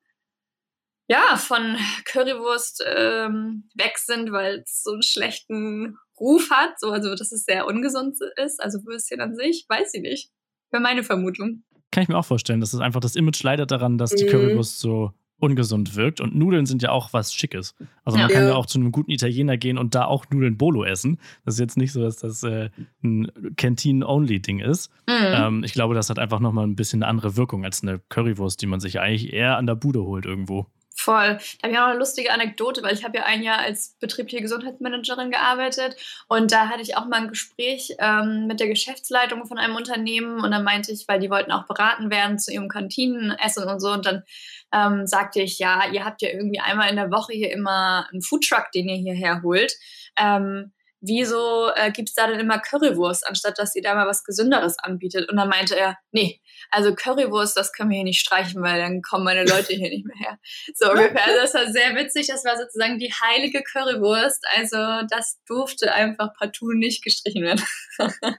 ja, 1.09 1.37
von 1.37 1.77
Currywurst 2.05 2.85
ähm, 2.87 3.69
weg 3.75 3.99
sind, 3.99 4.31
weil 4.31 4.63
es 4.65 4.83
so 4.83 4.93
einen 4.93 5.03
schlechten 5.03 5.97
Ruf 6.21 6.51
hat, 6.51 6.79
so, 6.79 6.91
also 6.91 7.15
dass 7.15 7.33
es 7.33 7.45
sehr 7.45 7.67
ungesund 7.67 8.17
ist, 8.37 8.63
also 8.63 8.85
Würstchen 8.85 9.21
an 9.21 9.35
sich, 9.35 9.65
weiß 9.69 9.95
ich 9.95 10.03
nicht. 10.03 10.31
Wäre 10.71 10.83
meine 10.83 11.03
Vermutung. 11.03 11.65
Kann 11.91 12.03
ich 12.03 12.09
mir 12.09 12.19
auch 12.19 12.25
vorstellen, 12.25 12.61
dass 12.61 12.75
es 12.75 12.81
einfach 12.81 13.01
das 13.01 13.17
Image 13.17 13.43
leidet 13.43 13.71
daran, 13.71 13.97
dass 13.97 14.15
die 14.15 14.25
mhm. 14.25 14.29
Currywurst 14.29 14.79
so 14.79 15.13
ungesund 15.39 15.95
wirkt. 15.97 16.21
Und 16.21 16.35
Nudeln 16.35 16.67
sind 16.67 16.83
ja 16.83 16.91
auch 16.91 17.13
was 17.13 17.33
Schickes. 17.33 17.75
Also 18.05 18.19
man 18.19 18.29
ja. 18.29 18.35
kann 18.35 18.47
ja 18.47 18.55
auch 18.55 18.67
zu 18.67 18.79
einem 18.79 18.93
guten 18.93 19.11
Italiener 19.11 19.57
gehen 19.57 19.79
und 19.79 19.95
da 19.95 20.05
auch 20.05 20.27
Nudeln 20.31 20.59
Bolo 20.59 20.85
essen. 20.85 21.19
Das 21.45 21.55
ist 21.55 21.61
jetzt 21.61 21.77
nicht 21.77 21.93
so, 21.93 22.03
dass 22.03 22.17
das 22.17 22.43
äh, 22.43 22.71
ein 23.03 23.31
Canteen-Only-Ding 23.57 24.59
ist. 24.59 24.91
Mhm. 25.07 25.15
Ähm, 25.15 25.65
ich 25.65 25.73
glaube, 25.73 25.95
das 25.95 26.11
hat 26.11 26.19
einfach 26.19 26.41
nochmal 26.41 26.67
ein 26.67 26.77
bisschen 26.77 27.03
eine 27.03 27.11
andere 27.11 27.37
Wirkung 27.37 27.65
als 27.65 27.83
eine 27.83 28.01
Currywurst, 28.09 28.61
die 28.61 28.67
man 28.67 28.81
sich 28.81 29.01
eigentlich 29.01 29.33
eher 29.33 29.57
an 29.57 29.67
der 29.67 29.77
Bude 29.77 30.03
holt 30.03 30.27
irgendwo. 30.27 30.67
Voll. 31.09 31.39
Da 31.39 31.63
habe 31.63 31.73
ich 31.73 31.79
auch 31.79 31.85
noch 31.85 31.89
eine 31.89 31.99
lustige 31.99 32.31
Anekdote, 32.31 32.83
weil 32.83 32.93
ich 32.93 33.03
habe 33.03 33.17
ja 33.17 33.25
ein 33.25 33.43
Jahr 33.43 33.61
als 33.61 33.97
betriebliche 33.99 34.43
Gesundheitsmanagerin 34.43 35.31
gearbeitet 35.31 35.97
und 36.29 36.53
da 36.53 36.69
hatte 36.69 36.83
ich 36.83 36.99
auch 36.99 37.07
mal 37.07 37.23
ein 37.23 37.29
Gespräch 37.29 37.97
ähm, 37.99 38.47
mit 38.47 38.61
der 38.61 38.69
Geschäftsleitung 38.69 39.47
von 39.47 39.57
einem 39.57 39.75
Unternehmen 39.75 40.45
und 40.45 40.51
dann 40.51 40.65
meinte 40.65 40.93
ich, 40.93 41.09
weil 41.09 41.19
die 41.19 41.31
wollten 41.31 41.51
auch 41.51 41.67
beraten 41.67 42.11
werden 42.11 42.39
zu 42.39 42.53
ihrem 42.53 42.69
Kantinenessen 42.69 43.67
und 43.67 43.81
so 43.81 43.91
und 43.91 44.05
dann 44.05 44.23
ähm, 44.71 45.07
sagte 45.07 45.41
ich, 45.41 45.59
ja, 45.59 45.91
ihr 45.91 46.05
habt 46.05 46.21
ja 46.21 46.29
irgendwie 46.29 46.61
einmal 46.61 46.91
in 46.91 46.97
der 46.97 47.11
Woche 47.11 47.33
hier 47.33 47.53
immer 47.53 48.07
einen 48.13 48.21
Foodtruck, 48.21 48.71
den 48.75 48.91
ihr 48.91 48.97
hierher 48.97 49.41
holt. 49.43 49.73
Ähm, 50.19 50.73
wieso 51.01 51.71
äh, 51.75 51.91
gibt 51.91 52.09
es 52.09 52.15
da 52.15 52.27
denn 52.27 52.41
immer 52.41 52.59
Currywurst, 52.59 53.27
anstatt 53.27 53.59
dass 53.59 53.73
sie 53.73 53.81
da 53.81 53.95
mal 53.95 54.07
was 54.07 54.25
Gesünderes 54.25 54.79
anbietet? 54.79 55.29
Und 55.31 55.37
dann 55.37 55.49
meinte 55.49 55.77
er, 55.77 55.97
nee, 56.13 56.41
also 56.71 56.95
Currywurst, 56.95 57.57
das 57.57 57.73
können 57.73 57.91
wir 57.91 57.97
hier 57.97 58.05
nicht 58.05 58.21
streichen, 58.21 58.63
weil 58.63 58.81
dann 58.81 59.03
kommen 59.03 59.25
meine 59.25 59.45
Leute 59.45 59.75
hier 59.75 59.91
nicht 59.91 60.07
mehr 60.07 60.17
her. 60.17 60.39
So 60.75 60.91
ungefähr. 60.91 61.25
Also 61.27 61.41
das 61.41 61.55
war 61.55 61.73
sehr 61.73 61.95
witzig. 61.95 62.27
Das 62.29 62.45
war 62.45 62.57
sozusagen 62.57 62.99
die 62.99 63.13
heilige 63.13 63.63
Currywurst. 63.63 64.45
Also 64.57 64.77
das 65.09 65.39
durfte 65.47 65.93
einfach 65.93 66.35
partout 66.35 66.73
nicht 66.73 67.03
gestrichen 67.03 67.43
werden. 67.43 67.63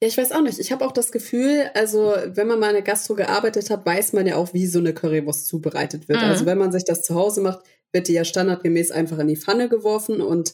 Ja, 0.00 0.08
ich 0.08 0.18
weiß 0.18 0.32
auch 0.32 0.42
nicht. 0.42 0.58
Ich 0.58 0.72
habe 0.72 0.84
auch 0.84 0.92
das 0.92 1.12
Gefühl, 1.12 1.70
also 1.72 2.14
wenn 2.26 2.48
man 2.48 2.58
mal 2.58 2.68
in 2.70 2.74
der 2.74 2.82
Gastro 2.82 3.14
gearbeitet 3.14 3.70
hat, 3.70 3.86
weiß 3.86 4.12
man 4.12 4.26
ja 4.26 4.36
auch, 4.36 4.52
wie 4.52 4.66
so 4.66 4.80
eine 4.80 4.92
Currywurst 4.92 5.46
zubereitet 5.46 6.08
wird. 6.08 6.20
Mhm. 6.20 6.28
Also 6.28 6.46
wenn 6.46 6.58
man 6.58 6.72
sich 6.72 6.84
das 6.84 7.02
zu 7.02 7.14
Hause 7.14 7.40
macht, 7.40 7.60
wird 7.92 8.08
die 8.08 8.12
ja 8.12 8.24
standardgemäß 8.24 8.90
einfach 8.90 9.18
in 9.20 9.28
die 9.28 9.36
Pfanne 9.36 9.68
geworfen 9.68 10.20
und 10.20 10.52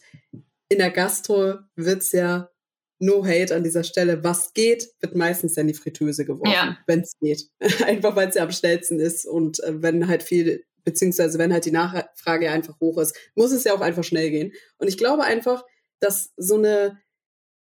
in 0.71 0.79
der 0.79 0.91
Gastro 0.91 1.59
wird 1.77 2.01
es 2.01 2.13
ja 2.13 2.49
no 3.01 3.25
hate 3.25 3.55
an 3.55 3.65
dieser 3.65 3.85
Stelle. 3.85 4.23
Was 4.23 4.55
geht, 4.55 4.89
wird 5.01 5.17
meistens 5.17 5.57
in 5.57 5.67
die 5.67 5.75
Fritteuse 5.75 6.25
geworfen, 6.25 6.53
ja. 6.53 6.79
wenn 6.87 7.01
es 7.01 7.19
geht. 7.21 7.51
einfach 7.85 8.17
weil 8.17 8.29
es 8.29 8.37
ja 8.37 8.45
am 8.45 8.53
schnellsten 8.53 9.01
ist 9.01 9.27
und 9.27 9.63
äh, 9.65 9.83
wenn 9.83 10.07
halt 10.07 10.23
viel, 10.23 10.65
beziehungsweise 10.85 11.39
wenn 11.39 11.53
halt 11.53 11.65
die 11.65 11.73
Nachfrage 11.73 12.51
einfach 12.51 12.79
hoch 12.81 12.99
ist, 12.99 13.17
muss 13.35 13.53
es 13.53 13.65
ja 13.65 13.75
auch 13.75 13.81
einfach 13.81 14.05
schnell 14.05 14.31
gehen. 14.31 14.53
Und 14.79 14.89
ich 14.89 14.97
glaube 14.97 15.25
einfach, 15.25 15.65
dass 15.99 16.33
so 16.37 16.57
eine 16.57 16.99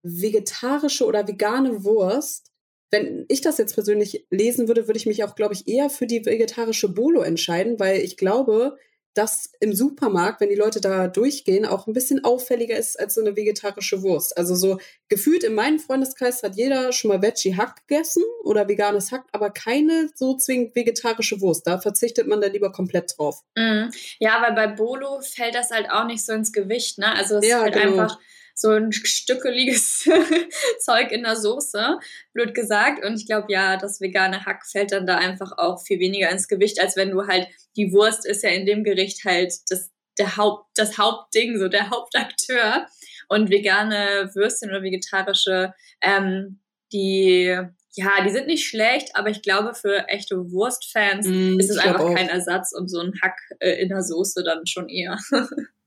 vegetarische 0.03 1.05
oder 1.05 1.29
vegane 1.29 1.85
Wurst, 1.85 2.51
wenn 2.91 3.25
ich 3.29 3.41
das 3.41 3.59
jetzt 3.59 3.75
persönlich 3.75 4.27
lesen 4.31 4.67
würde, 4.67 4.89
würde 4.89 4.99
ich 4.99 5.07
mich 5.07 5.23
auch, 5.23 5.37
glaube 5.37 5.55
ich, 5.55 5.69
eher 5.69 5.91
für 5.91 6.07
die 6.07 6.27
vegetarische 6.27 6.89
Bolo 6.89 7.21
entscheiden, 7.21 7.79
weil 7.79 8.01
ich 8.01 8.17
glaube, 8.17 8.77
das 9.15 9.51
im 9.59 9.75
Supermarkt, 9.75 10.41
wenn 10.41 10.49
die 10.51 10.55
Leute 10.55 10.81
da 10.81 11.09
durchgehen, 11.09 11.67
auch 11.67 11.87
ein 11.87 11.93
bisschen 11.93 12.25
auffälliger 12.25 12.77
ist 12.77 12.99
als 12.99 13.15
so 13.15 13.21
eine 13.21 13.35
vegetarische 13.37 14.03
Wurst. 14.03 14.37
Also 14.39 14.55
so 14.55 14.79
gefühlt 15.09 15.43
in 15.43 15.55
meinem 15.55 15.81
Freundeskreis 15.81 16.43
hat 16.43 16.57
jeder 16.57 16.93
schon 16.93 17.09
mal 17.09 17.21
Veggie 17.21 17.57
Hack 17.57 17.87
gegessen 17.89 18.23
oder 18.45 18.69
veganes 18.69 19.11
Hack, 19.11 19.25
aber 19.33 19.51
keine 19.51 20.09
so 20.15 20.37
zwingend 20.37 20.77
vegetarische 20.77 21.41
Wurst. 21.41 21.67
Da 21.67 21.81
verzichtet 21.81 22.29
man 22.29 22.41
dann 22.41 22.53
lieber 22.53 22.71
komplett 22.71 23.15
drauf. 23.19 23.43
Mm. 23.57 23.89
Ja, 24.21 24.43
weil 24.43 24.55
bei 24.55 24.69
Bolo 24.69 25.21
fällt 25.21 25.55
das 25.55 25.71
halt 25.71 25.91
auch 25.91 26.07
nicht 26.07 26.25
so 26.25 26.33
ins 26.33 26.53
Gewicht, 26.53 26.99
ne? 26.99 27.13
Also 27.15 27.39
es 27.39 27.47
Ja, 27.47 27.59
ist 27.59 27.63
halt 27.63 27.75
genau. 27.75 28.03
einfach 28.03 28.19
so 28.55 28.71
ein 28.71 28.93
stückeliges 28.93 30.09
Zeug 30.81 31.13
in 31.13 31.23
der 31.23 31.37
Soße, 31.37 31.99
blöd 32.33 32.55
gesagt. 32.55 33.05
Und 33.05 33.15
ich 33.15 33.27
glaube, 33.27 33.47
ja, 33.53 33.77
das 33.77 34.01
vegane 34.01 34.45
Hack 34.45 34.67
fällt 34.67 34.93
dann 34.93 35.07
da 35.07 35.17
einfach 35.17 35.53
auch 35.59 35.83
viel 35.83 35.99
weniger 36.01 36.31
ins 36.31 36.49
Gewicht, 36.49 36.81
als 36.81 36.97
wenn 36.97 37.11
du 37.11 37.27
halt, 37.27 37.49
die 37.77 37.93
Wurst 37.93 38.27
ist 38.27 38.43
ja 38.43 38.51
in 38.51 38.67
dem 38.67 38.85
Gericht 38.85 39.25
halt 39.25 39.55
das, 39.69 39.91
der 40.19 40.37
Haupt, 40.37 40.67
das 40.75 40.99
Hauptding, 40.99 41.59
so 41.59 41.69
der 41.69 41.91
Hauptakteur. 41.91 42.87
Und 43.29 43.49
vegane 43.49 44.31
Würstchen 44.35 44.71
oder 44.71 44.83
vegetarische, 44.83 45.73
ähm, 46.01 46.61
die, 46.93 47.57
ja, 47.95 48.25
die 48.25 48.31
sind 48.31 48.49
nicht 48.49 48.67
schlecht, 48.67 49.11
aber 49.15 49.31
ich 49.31 49.43
glaube, 49.43 49.75
für 49.75 50.09
echte 50.09 50.51
Wurstfans 50.51 51.27
Mm, 51.29 51.59
ist 51.61 51.71
es 51.71 51.79
einfach 51.79 52.01
auch. 52.01 52.15
kein 52.15 52.29
Ersatz 52.29 52.73
und 52.73 52.89
so 52.89 53.01
ein 53.01 53.13
Hack 53.23 53.37
äh, 53.61 53.81
in 53.81 53.89
der 53.89 54.03
Soße 54.03 54.43
dann 54.43 54.67
schon 54.67 54.89
eher. 54.89 55.17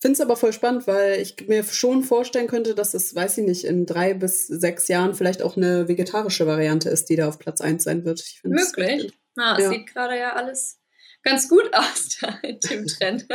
Finde 0.00 0.14
es 0.14 0.20
aber 0.20 0.34
voll 0.36 0.52
spannend, 0.54 0.86
weil 0.86 1.20
ich 1.20 1.46
mir 1.46 1.62
schon 1.62 2.02
vorstellen 2.02 2.46
könnte, 2.46 2.74
dass 2.74 2.94
es, 2.94 3.14
weiß 3.14 3.38
ich 3.38 3.44
nicht, 3.44 3.64
in 3.64 3.84
drei 3.84 4.14
bis 4.14 4.46
sechs 4.46 4.88
Jahren 4.88 5.14
vielleicht 5.14 5.42
auch 5.42 5.56
eine 5.58 5.88
vegetarische 5.88 6.46
Variante 6.46 6.88
ist, 6.88 7.10
die 7.10 7.16
da 7.16 7.28
auf 7.28 7.38
Platz 7.38 7.60
eins 7.60 7.84
sein 7.84 8.04
wird. 8.04 8.24
Möglich. 8.42 9.12
Na, 9.36 9.56
es 9.58 9.64
Ja. 9.64 9.68
sieht 9.70 9.86
gerade 9.88 10.18
ja 10.18 10.32
alles 10.34 10.80
ganz 11.22 11.48
gut 11.50 11.68
aus 11.74 12.16
da 12.20 12.28
in 12.42 12.58
dem 12.60 12.86
Trend. 12.86 13.26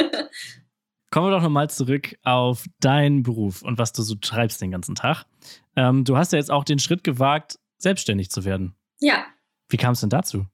Kommen 1.11 1.27
wir 1.27 1.31
doch 1.35 1.43
nochmal 1.43 1.69
zurück 1.69 2.15
auf 2.23 2.65
deinen 2.79 3.21
Beruf 3.23 3.61
und 3.61 3.77
was 3.77 3.93
du 3.93 4.01
so 4.01 4.15
treibst 4.15 4.59
den 4.59 4.71
ganzen 4.71 4.95
Tag. 4.95 5.25
Ähm, 5.75 6.03
du 6.03 6.17
hast 6.17 6.31
ja 6.33 6.39
jetzt 6.39 6.51
auch 6.51 6.63
den 6.63 6.79
Schritt 6.79 7.03
gewagt, 7.03 7.59
selbstständig 7.77 8.31
zu 8.31 8.43
werden. 8.43 8.75
ja, 8.99 9.25
Wie 9.69 9.77
kam 9.77 9.93
es 9.93 9.99
denn 10.01 10.09
dazu? 10.09 10.45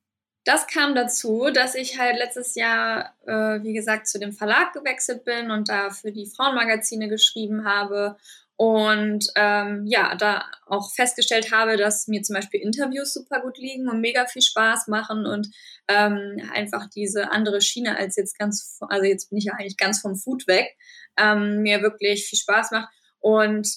Das 0.43 0.65
kam 0.67 0.95
dazu, 0.95 1.49
dass 1.54 1.75
ich 1.75 1.99
halt 1.99 2.17
letztes 2.17 2.56
Jahr, 2.56 3.15
äh, 3.25 3.63
wie 3.63 3.73
gesagt, 3.73 4.08
zu 4.08 4.19
dem 4.19 4.34
Verlag 4.34 4.73
gewechselt 4.73 5.23
bin 5.23 5.51
und 5.51 5.69
da 5.69 5.91
für 5.91 6.12
die 6.12 6.25
Frauenmagazine 6.25 7.10
geschrieben 7.10 7.65
habe. 7.65 8.17
Und 8.56 9.25
ähm, 9.36 9.86
ja, 9.88 10.13
da 10.15 10.45
auch 10.67 10.93
festgestellt 10.93 11.51
habe, 11.51 11.77
dass 11.77 12.08
mir 12.08 12.21
zum 12.21 12.36
Beispiel 12.36 12.62
Interviews 12.62 13.13
super 13.13 13.41
gut 13.41 13.58
liegen 13.58 13.89
und 13.89 14.01
mega 14.01 14.27
viel 14.27 14.43
Spaß 14.43 14.88
machen 14.88 15.25
und 15.25 15.47
ähm, 15.88 16.39
einfach 16.54 16.88
diese 16.89 17.32
andere 17.32 17.62
Schiene 17.62 17.97
als 17.97 18.17
jetzt 18.17 18.38
ganz, 18.38 18.77
also 18.82 19.04
jetzt 19.06 19.30
bin 19.30 19.39
ich 19.39 19.45
ja 19.45 19.54
eigentlich 19.54 19.77
ganz 19.77 19.99
vom 19.99 20.15
Food 20.15 20.47
weg, 20.47 20.77
ähm, 21.17 21.63
mir 21.63 21.82
wirklich 21.82 22.27
viel 22.27 22.38
Spaß 22.38 22.69
macht. 22.71 22.89
Und 23.19 23.67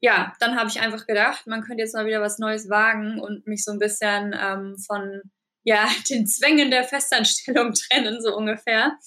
ja, 0.00 0.34
dann 0.40 0.56
habe 0.56 0.68
ich 0.68 0.80
einfach 0.80 1.06
gedacht, 1.06 1.46
man 1.46 1.62
könnte 1.62 1.82
jetzt 1.82 1.94
mal 1.94 2.04
wieder 2.04 2.20
was 2.20 2.38
Neues 2.38 2.68
wagen 2.68 3.20
und 3.20 3.46
mich 3.46 3.64
so 3.64 3.72
ein 3.72 3.78
bisschen 3.78 4.36
ähm, 4.38 4.76
von 4.76 5.22
ja, 5.64 5.88
den 6.10 6.26
Zwängen 6.26 6.70
der 6.70 6.84
Festanstellung 6.84 7.72
trennen, 7.90 8.22
so 8.22 8.36
ungefähr. 8.36 8.98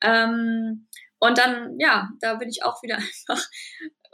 Ähm, 0.00 0.88
und 1.18 1.38
dann, 1.38 1.78
ja, 1.78 2.10
da 2.20 2.34
bin 2.34 2.48
ich 2.48 2.64
auch 2.64 2.82
wieder 2.82 2.96
einfach 3.28 3.46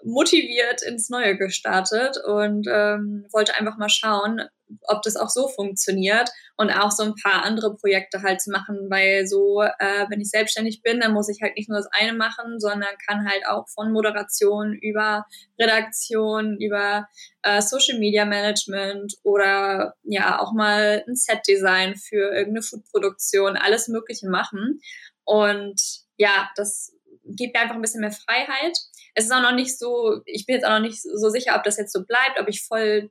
motiviert 0.05 0.83
ins 0.83 1.11
Neue 1.11 1.37
gestartet 1.37 2.17
und 2.25 2.67
ähm, 2.71 3.27
wollte 3.33 3.55
einfach 3.57 3.77
mal 3.77 3.89
schauen, 3.89 4.43
ob 4.87 5.03
das 5.03 5.17
auch 5.17 5.31
so 5.31 5.49
funktioniert 5.49 6.31
und 6.57 6.71
auch 6.71 6.91
so 6.91 7.03
ein 7.03 7.15
paar 7.15 7.45
andere 7.45 7.77
Projekte 7.77 8.23
halt 8.23 8.41
zu 8.41 8.51
machen, 8.51 8.87
weil 8.89 9.27
so, 9.27 9.63
äh, 9.63 10.07
wenn 10.09 10.21
ich 10.21 10.31
selbstständig 10.31 10.83
bin, 10.83 11.01
dann 11.01 11.13
muss 11.13 11.29
ich 11.29 11.41
halt 11.43 11.57
nicht 11.57 11.69
nur 11.69 11.79
das 11.79 11.89
eine 11.93 12.13
machen, 12.13 12.61
sondern 12.61 12.91
kann 13.07 13.29
halt 13.29 13.47
auch 13.47 13.69
von 13.69 13.93
Moderation 13.93 14.75
über 14.75 15.27
Redaktion, 15.61 16.57
über 16.61 17.09
äh, 17.43 17.61
Social 17.63 17.99
Media 17.99 18.25
Management 18.25 19.15
oder 19.23 19.95
ja 20.03 20.41
auch 20.41 20.53
mal 20.53 21.05
ein 21.07 21.17
Set-Design 21.17 21.97
für 21.97 22.33
irgendeine 22.33 22.63
Foodproduktion, 22.63 23.57
alles 23.57 23.89
Mögliche 23.89 24.29
machen. 24.29 24.81
Und 25.25 25.81
ja, 26.17 26.51
das 26.57 26.93
gibt 27.37 27.55
mir 27.55 27.61
einfach 27.61 27.75
ein 27.75 27.83
bisschen 27.83 28.01
mehr 28.01 28.13
Freiheit. 28.13 28.77
Es 29.15 29.25
ist 29.25 29.33
auch 29.33 29.43
noch 29.43 29.55
nicht 29.55 29.79
so, 29.79 30.21
ich 30.25 30.47
bin 30.47 30.57
jetzt 30.57 30.65
auch 30.65 30.79
noch 30.79 30.87
nicht 30.87 31.03
so 31.03 31.31
sicher, 31.31 31.57
ob 31.57 31.65
das 31.65 31.77
jetzt 31.77 31.93
so 31.93 32.05
bleibt, 32.05 32.39
ob 32.41 32.49
ich 32.49 32.65
voll 32.65 33.11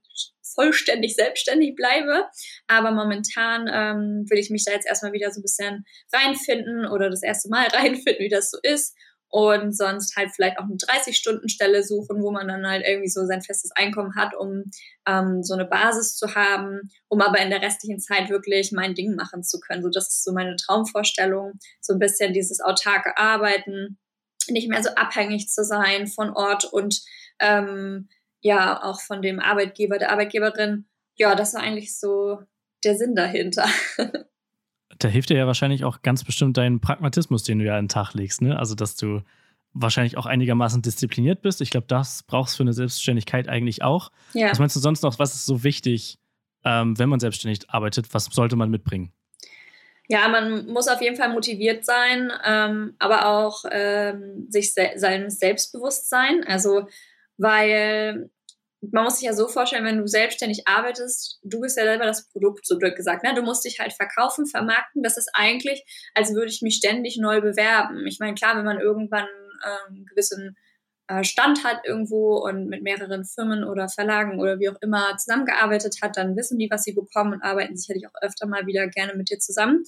vollständig 0.56 1.16
selbstständig 1.16 1.76
bleibe. 1.76 2.26
Aber 2.68 2.92
momentan 2.92 3.70
ähm, 3.72 4.26
will 4.30 4.40
ich 4.40 4.50
mich 4.50 4.66
da 4.66 4.72
jetzt 4.72 4.88
erstmal 4.88 5.14
wieder 5.14 5.32
so 5.32 5.40
ein 5.40 5.44
bisschen 5.44 5.86
reinfinden 6.12 6.88
oder 6.88 7.10
das 7.10 7.24
erste 7.24 7.50
Mal 7.50 7.68
reinfinden, 7.74 8.20
wie 8.20 8.30
das 8.30 8.52
so 8.52 8.58
ist. 8.64 8.96
Und 9.32 9.78
sonst 9.78 10.16
halt 10.16 10.32
vielleicht 10.34 10.58
auch 10.58 10.64
eine 10.64 10.74
30-Stunden-Stelle 10.74 11.84
suchen, 11.84 12.24
wo 12.24 12.32
man 12.32 12.48
dann 12.48 12.66
halt 12.66 12.84
irgendwie 12.84 13.10
so 13.10 13.28
sein 13.28 13.44
festes 13.44 13.70
Einkommen 13.76 14.16
hat, 14.16 14.34
um 14.34 14.64
ähm, 15.08 15.44
so 15.44 15.54
eine 15.54 15.66
Basis 15.66 16.16
zu 16.16 16.34
haben, 16.34 16.90
um 17.10 17.22
aber 17.22 17.40
in 17.40 17.52
der 17.52 17.62
restlichen 17.62 18.00
Zeit 18.00 18.32
wirklich 18.32 18.72
mein 18.72 18.96
Ding 18.96 19.14
machen 19.14 19.44
zu 19.44 19.60
können. 19.60 19.84
So, 19.84 19.90
das 19.90 20.10
ist 20.10 20.24
so 20.24 20.34
meine 20.34 20.56
Traumvorstellung. 20.56 21.60
So 21.80 21.94
ein 21.94 22.00
bisschen 22.00 22.34
dieses 22.34 22.60
autarke 22.60 23.18
Arbeiten, 23.18 24.00
nicht 24.52 24.70
mehr 24.70 24.84
so 24.84 24.90
abhängig 24.96 25.50
zu 25.50 25.64
sein 25.64 26.08
von 26.08 26.32
Ort 26.32 26.66
und 26.66 27.02
ähm, 27.40 28.10
ja, 28.42 28.84
auch 28.84 29.02
von 29.02 29.22
dem 29.22 29.40
Arbeitgeber, 29.40 29.98
der 29.98 30.12
Arbeitgeberin. 30.12 30.86
Ja, 31.16 31.36
das 31.36 31.54
war 31.54 31.62
eigentlich 31.62 31.98
so 31.98 32.40
der 32.84 32.96
Sinn 32.96 33.16
dahinter. 33.16 33.66
Da 34.98 35.08
hilft 35.08 35.30
dir 35.30 35.38
ja 35.38 35.48
wahrscheinlich 35.48 35.86
auch 35.86 36.02
ganz 36.02 36.26
bestimmt 36.26 36.58
dein 36.58 36.82
Pragmatismus, 36.82 37.44
den 37.44 37.60
du 37.60 37.66
ja 37.66 37.78
an 37.78 37.86
den 37.86 37.90
Tag 37.90 38.14
legst, 38.16 38.42
ne? 38.42 38.60
Also, 38.60 38.76
dass 38.76 38.98
du 38.98 39.22
wahrscheinlich 39.72 40.18
auch 40.18 40.26
einigermaßen 40.26 40.82
diszipliniert 40.82 41.42
bist. 41.42 41.62
Ich 41.62 41.70
glaube, 41.70 41.88
das 41.88 42.24
brauchst 42.24 42.54
du 42.54 42.58
für 42.58 42.64
eine 42.64 42.74
Selbstständigkeit 42.74 43.48
eigentlich 43.48 43.82
auch. 43.82 44.12
Ja. 44.34 44.50
Was 44.52 44.60
meinst 44.60 44.76
du 44.76 44.82
sonst 44.82 45.04
noch, 45.04 45.18
was 45.20 45.36
ist 45.36 45.46
so 45.46 45.64
wichtig, 45.64 46.20
ähm, 46.66 46.98
wenn 46.98 47.08
man 47.08 47.20
selbstständig 47.20 47.70
arbeitet? 47.70 48.14
Was 48.14 48.26
sollte 48.26 48.56
man 48.56 48.70
mitbringen? 48.70 49.14
Ja, 50.12 50.28
man 50.28 50.66
muss 50.66 50.88
auf 50.88 51.02
jeden 51.02 51.16
Fall 51.16 51.30
motiviert 51.30 51.86
sein, 51.86 52.34
ähm, 52.44 52.96
aber 52.98 53.28
auch 53.28 53.64
ähm, 53.70 54.48
sich 54.50 54.74
se 54.74 54.90
seinem 54.96 55.30
Selbstbewusstsein. 55.30 56.44
Also, 56.48 56.88
weil 57.38 58.32
man 58.82 59.04
muss 59.04 59.18
sich 59.20 59.28
ja 59.28 59.34
so 59.34 59.48
vorstellen, 59.48 59.86
wenn 59.86 60.00
du 60.00 60.08
selbstständig 60.08 60.68
arbeitest, 60.68 61.40
du 61.44 61.60
bist 61.62 61.78
ja 61.78 61.84
selber 61.84 62.06
das 62.06 62.28
Produkt, 62.30 62.66
so 62.66 62.80
blöd 62.80 62.96
gesagt. 62.96 63.24
Ne? 63.24 63.36
Du 63.36 63.44
musst 63.44 63.66
dich 63.66 63.80
halt 63.80 63.94
verkaufen, 63.94 64.48
vermarkten. 64.48 65.04
Das 65.04 65.18
ist 65.18 65.30
eigentlich, 65.34 65.84
als 66.16 66.34
würde 66.34 66.50
ich 66.50 66.62
mich 66.64 66.78
ständig 66.78 67.18
neu 67.18 67.42
bewerben. 67.42 68.08
Ich 68.08 68.20
meine, 68.20 68.34
klar, 68.34 68.58
wenn 68.58 68.66
man 68.66 68.80
irgendwann 68.80 69.28
ähm, 69.64 70.06
gewissen 70.06 70.58
Stand 71.24 71.64
hat 71.64 71.82
irgendwo 71.86 72.38
und 72.38 72.68
mit 72.68 72.84
mehreren 72.84 73.26
Firmen 73.26 73.64
oder 73.64 73.90
Verlagen 73.90 74.40
oder 74.40 74.60
wie 74.60 74.70
auch 74.70 74.82
immer 74.82 75.18
zusammengearbeitet 75.18 75.98
hat, 76.02 76.18
dann 76.18 76.36
wissen 76.36 76.60
die, 76.60 76.70
was 76.70 76.84
sie 76.84 76.94
bekommen 76.94 77.34
und 77.34 77.42
arbeiten 77.42 77.76
sicherlich 77.76 78.08
auch 78.08 78.22
öfter 78.22 78.48
mal 78.48 78.68
wieder 78.68 78.88
gerne 78.88 79.16
mit 79.16 79.30
dir 79.30 79.40
zusammen. 79.40 79.84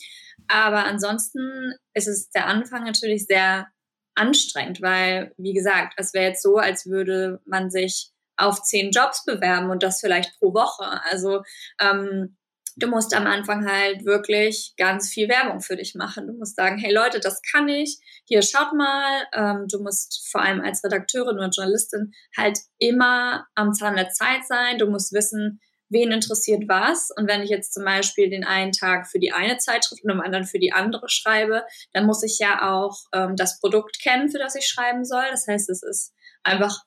Aber 0.48 0.86
ansonsten 0.86 1.76
ist 1.94 2.08
es 2.08 2.30
der 2.32 2.48
Anfang 2.48 2.86
natürlich 2.86 3.26
sehr 3.26 3.68
anstrengend, 4.16 4.82
weil, 4.82 5.34
wie 5.38 5.54
gesagt, 5.54 5.94
es 5.98 6.14
wäre 6.14 6.30
jetzt 6.30 6.44
so, 6.44 6.58
als 6.58 6.88
würde 6.88 7.40
man 7.46 7.70
sich 7.70 8.12
auf 8.38 8.64
zehn 8.64 8.92
Jobs 8.92 9.24
bewerben 9.26 9.70
und 9.70 9.84
das 9.84 10.02
vielleicht 10.02 10.40
pro 10.40 10.54
Woche. 10.54 11.02
Also 11.10 11.44
ähm, 11.80 12.36
du 12.78 12.88
musst 12.88 13.14
am 13.16 13.28
Anfang 13.28 13.70
halt 13.70 14.06
wirklich 14.06 14.74
ganz 14.78 15.10
viel 15.10 15.30
Werbung 15.30 15.62
für 15.62 15.76
dich 15.76 15.96
machen. 15.96 16.28
Du 16.28 16.34
musst 16.34 16.56
sagen, 16.56 16.78
hey 16.78 16.94
Leute, 16.94 17.20
das 17.20 17.42
kann 17.42 17.68
ich. 17.68 18.00
Hier 18.26 18.42
schaut 18.42 18.74
mal. 18.74 19.26
Ähm, 19.34 19.66
du 19.70 19.82
musst 19.82 20.30
vor 20.32 20.42
allem 20.42 20.62
als 20.62 20.84
Redakteurin 20.84 21.38
oder 21.38 21.50
Journalistin 21.50 22.14
halt 22.36 22.60
immer 22.78 23.48
am 23.56 23.74
Zahn 23.74 23.96
der 23.96 24.10
Zeit 24.10 24.46
sein. 24.48 24.78
Du 24.78 24.88
musst 24.88 25.14
wissen, 25.14 25.60
wen 25.90 26.12
interessiert 26.12 26.64
was. 26.68 27.10
Und 27.16 27.28
wenn 27.28 27.42
ich 27.42 27.50
jetzt 27.50 27.74
zum 27.74 27.84
Beispiel 27.84 28.30
den 28.30 28.46
einen 28.46 28.72
Tag 28.72 29.08
für 29.08 29.20
die 29.20 29.34
eine 29.34 29.58
Zeitschrift 29.58 30.04
und 30.04 30.12
am 30.12 30.22
anderen 30.22 30.46
für 30.46 30.60
die 30.60 30.74
andere 30.74 31.10
schreibe, 31.10 31.66
dann 31.94 32.06
muss 32.06 32.24
ich 32.24 32.40
ja 32.40 32.72
auch 32.72 32.98
ähm, 33.14 33.36
das 33.36 33.60
Produkt 33.60 34.02
kennen, 34.02 34.30
für 34.30 34.40
das 34.40 34.56
ich 34.56 34.68
schreiben 34.68 35.06
soll. 35.06 35.26
Das 35.30 35.48
heißt, 35.48 35.70
es 35.70 35.84
ist 35.84 36.14
einfach 36.44 36.84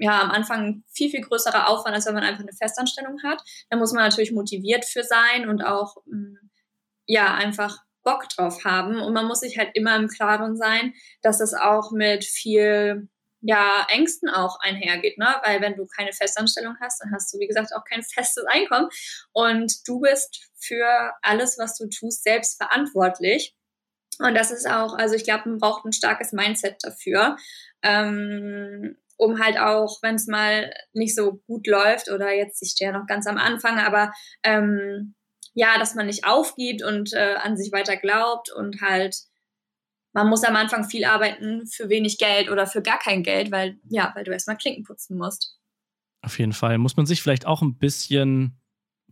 ja, 0.00 0.22
am 0.22 0.30
Anfang 0.30 0.84
viel, 0.92 1.10
viel 1.10 1.22
größerer 1.22 1.68
Aufwand, 1.68 1.94
als 1.94 2.06
wenn 2.06 2.14
man 2.14 2.24
einfach 2.24 2.42
eine 2.42 2.52
Festanstellung 2.52 3.22
hat. 3.22 3.42
Da 3.70 3.76
muss 3.76 3.92
man 3.92 4.04
natürlich 4.04 4.32
motiviert 4.32 4.84
für 4.84 5.02
sein 5.02 5.48
und 5.48 5.62
auch, 5.62 5.96
ja, 7.06 7.34
einfach 7.34 7.78
Bock 8.04 8.28
drauf 8.30 8.64
haben. 8.64 9.00
Und 9.00 9.12
man 9.12 9.26
muss 9.26 9.40
sich 9.40 9.58
halt 9.58 9.70
immer 9.74 9.96
im 9.96 10.08
Klaren 10.08 10.56
sein, 10.56 10.94
dass 11.22 11.40
es 11.40 11.54
auch 11.54 11.90
mit 11.90 12.24
viel, 12.24 13.08
ja, 13.40 13.86
Ängsten 13.88 14.28
auch 14.28 14.58
einhergeht, 14.60 15.18
ne? 15.18 15.36
Weil 15.44 15.60
wenn 15.60 15.76
du 15.76 15.86
keine 15.86 16.12
Festanstellung 16.12 16.76
hast, 16.80 17.02
dann 17.02 17.12
hast 17.12 17.32
du, 17.32 17.38
wie 17.38 17.46
gesagt, 17.46 17.74
auch 17.74 17.84
kein 17.84 18.02
festes 18.02 18.44
Einkommen. 18.46 18.88
Und 19.32 19.86
du 19.86 20.00
bist 20.00 20.48
für 20.58 21.12
alles, 21.22 21.58
was 21.58 21.76
du 21.76 21.88
tust, 21.88 22.24
selbst 22.24 22.56
verantwortlich. 22.56 23.54
Und 24.18 24.34
das 24.34 24.50
ist 24.50 24.68
auch, 24.68 24.94
also 24.94 25.14
ich 25.14 25.24
glaube, 25.24 25.48
man 25.48 25.58
braucht 25.58 25.84
ein 25.84 25.92
starkes 25.92 26.32
Mindset 26.32 26.76
dafür. 26.82 27.36
Ähm, 27.82 28.96
um 29.18 29.40
halt 29.40 29.58
auch, 29.58 29.98
wenn 30.02 30.14
es 30.14 30.26
mal 30.26 30.72
nicht 30.94 31.14
so 31.14 31.42
gut 31.46 31.66
läuft 31.66 32.10
oder 32.10 32.32
jetzt, 32.32 32.62
ich 32.62 32.70
stehe 32.70 32.90
ja 32.90 32.98
noch 32.98 33.06
ganz 33.06 33.26
am 33.26 33.36
Anfang, 33.36 33.78
aber 33.78 34.12
ähm, 34.42 35.14
ja, 35.54 35.78
dass 35.78 35.94
man 35.94 36.06
nicht 36.06 36.24
aufgibt 36.24 36.82
und 36.82 37.12
äh, 37.12 37.34
an 37.42 37.56
sich 37.56 37.72
weiter 37.72 37.96
glaubt 37.96 38.50
und 38.52 38.80
halt 38.80 39.16
man 40.14 40.28
muss 40.28 40.44
am 40.44 40.56
Anfang 40.56 40.88
viel 40.88 41.04
arbeiten 41.04 41.66
für 41.66 41.88
wenig 41.88 42.18
Geld 42.18 42.48
oder 42.48 42.66
für 42.66 42.80
gar 42.80 42.98
kein 42.98 43.22
Geld, 43.22 43.50
weil, 43.52 43.78
ja, 43.88 44.12
weil 44.14 44.24
du 44.24 44.32
erstmal 44.32 44.56
Klinken 44.56 44.84
putzen 44.84 45.16
musst. 45.18 45.56
Auf 46.22 46.38
jeden 46.38 46.52
Fall. 46.52 46.78
Muss 46.78 46.96
man 46.96 47.06
sich 47.06 47.22
vielleicht 47.22 47.46
auch 47.46 47.62
ein 47.62 47.76
bisschen 47.78 48.60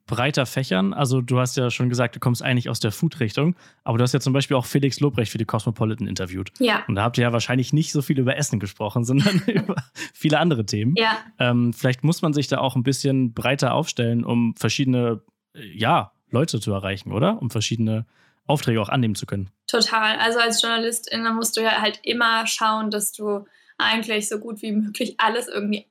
breiter 0.07 0.47
fächern? 0.47 0.93
Also, 0.93 1.21
du 1.21 1.39
hast 1.39 1.57
ja 1.57 1.71
schon 1.71 1.89
gesagt, 1.89 2.17
du 2.17 2.21
kommst 2.21 2.43
eigentlich 2.43 2.69
aus 2.69 2.81
der 2.81 2.93
Food-Richtung, 2.93 3.57
aber 3.85 3.99
du 3.99 4.05
hast 4.05 4.13
ja 4.15 4.21
zum 4.21 4.33
Beispiel 4.33 4.57
auch 4.57 4.67
Felix 4.67 5.01
Lobrecht 5.01 5.33
für 5.33 5.39
die 5.39 5.45
Cosmopolitan 5.45 6.07
interviewt. 6.07 6.51
Ja. 6.59 6.85
Und 6.87 6.95
da 6.95 7.03
habt 7.03 7.19
ihr 7.19 7.23
ja 7.23 7.33
wahrscheinlich 7.33 7.73
nicht 7.73 7.93
so 7.93 8.03
viel 8.03 8.19
über 8.19 8.37
Essen 8.37 8.61
gesprochen, 8.61 9.05
sondern 9.05 9.43
über 9.47 9.77
viele 10.15 10.39
andere 10.39 10.65
Themen. 10.65 10.95
Ja. 10.97 11.19
Ähm, 11.39 11.73
vielleicht 11.73 12.05
muss 12.05 12.23
man 12.23 12.33
sich 12.33 12.49
da 12.49 12.59
auch 12.59 12.77
ein 12.77 12.83
bisschen 12.83 13.35
breiter 13.35 13.75
aufstellen, 13.75 14.25
um 14.25 14.55
verschiedene, 14.57 15.23
äh, 15.55 15.67
ja, 15.77 16.13
Leute 16.31 16.61
zu 16.61 16.73
erreichen, 16.73 17.13
oder? 17.13 17.41
Um 17.41 17.51
verschiedene 17.51 18.07
Aufträge 18.47 18.81
auch 18.81 18.89
annehmen 18.89 19.15
zu 19.15 19.27
können. 19.27 19.51
Total. 19.67 20.19
Also 20.19 20.39
als 20.39 20.63
Journalistin 20.63 21.23
musst 21.35 21.57
du 21.57 21.63
ja 21.63 21.81
halt 21.81 22.01
immer 22.03 22.47
schauen, 22.47 22.91
dass 22.91 23.13
du 23.13 23.45
eigentlich 23.79 24.29
so 24.29 24.39
gut 24.39 24.63
wie 24.63 24.73
möglich 24.73 25.17
alles 25.19 25.49
irgendwie 25.49 25.87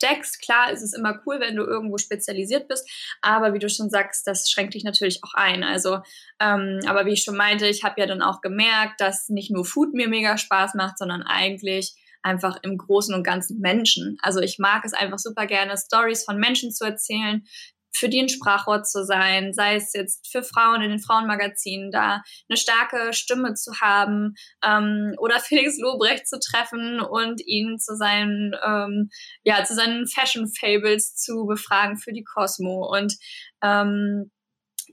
abdeckst. 0.00 0.40
Klar 0.42 0.70
ist 0.70 0.82
es 0.82 0.92
immer 0.92 1.20
cool, 1.26 1.40
wenn 1.40 1.56
du 1.56 1.64
irgendwo 1.64 1.98
spezialisiert 1.98 2.68
bist, 2.68 2.88
aber 3.20 3.54
wie 3.54 3.58
du 3.58 3.68
schon 3.68 3.90
sagst, 3.90 4.26
das 4.26 4.50
schränkt 4.50 4.74
dich 4.74 4.84
natürlich 4.84 5.22
auch 5.22 5.34
ein. 5.34 5.62
Also, 5.62 6.00
ähm, 6.40 6.80
aber 6.86 7.06
wie 7.06 7.12
ich 7.12 7.22
schon 7.22 7.36
meinte, 7.36 7.66
ich 7.66 7.84
habe 7.84 8.00
ja 8.00 8.06
dann 8.06 8.22
auch 8.22 8.40
gemerkt, 8.40 9.00
dass 9.00 9.28
nicht 9.28 9.50
nur 9.50 9.64
Food 9.64 9.94
mir 9.94 10.08
mega 10.08 10.38
Spaß 10.38 10.74
macht, 10.74 10.98
sondern 10.98 11.22
eigentlich 11.22 11.94
einfach 12.22 12.58
im 12.62 12.76
Großen 12.76 13.14
und 13.14 13.24
Ganzen 13.24 13.60
Menschen. 13.60 14.18
Also 14.20 14.40
ich 14.40 14.58
mag 14.58 14.84
es 14.84 14.92
einfach 14.92 15.18
super 15.18 15.46
gerne, 15.46 15.76
Stories 15.76 16.24
von 16.24 16.36
Menschen 16.36 16.70
zu 16.70 16.84
erzählen, 16.84 17.46
für 17.92 18.08
die 18.08 18.20
ein 18.20 18.28
Sprachrohr 18.28 18.82
zu 18.82 19.04
sein, 19.04 19.52
sei 19.52 19.76
es 19.76 19.92
jetzt 19.92 20.30
für 20.30 20.42
Frauen 20.42 20.82
in 20.82 20.90
den 20.90 21.00
Frauenmagazinen, 21.00 21.90
da 21.90 22.22
eine 22.48 22.56
starke 22.56 23.12
Stimme 23.12 23.54
zu 23.54 23.80
haben 23.80 24.34
ähm, 24.64 25.14
oder 25.18 25.40
Felix 25.40 25.78
Lobrecht 25.78 26.28
zu 26.28 26.38
treffen 26.38 27.00
und 27.00 27.40
ihn 27.46 27.78
zu 27.78 27.96
seinen, 27.96 28.54
ähm, 28.64 29.10
ja, 29.42 29.64
zu 29.64 29.74
seinen 29.74 30.06
Fashion 30.06 30.48
Fables 30.48 31.14
zu 31.16 31.46
befragen 31.46 31.96
für 31.96 32.12
die 32.12 32.24
Cosmo. 32.24 32.88
Und 32.90 33.16
ähm, 33.62 34.30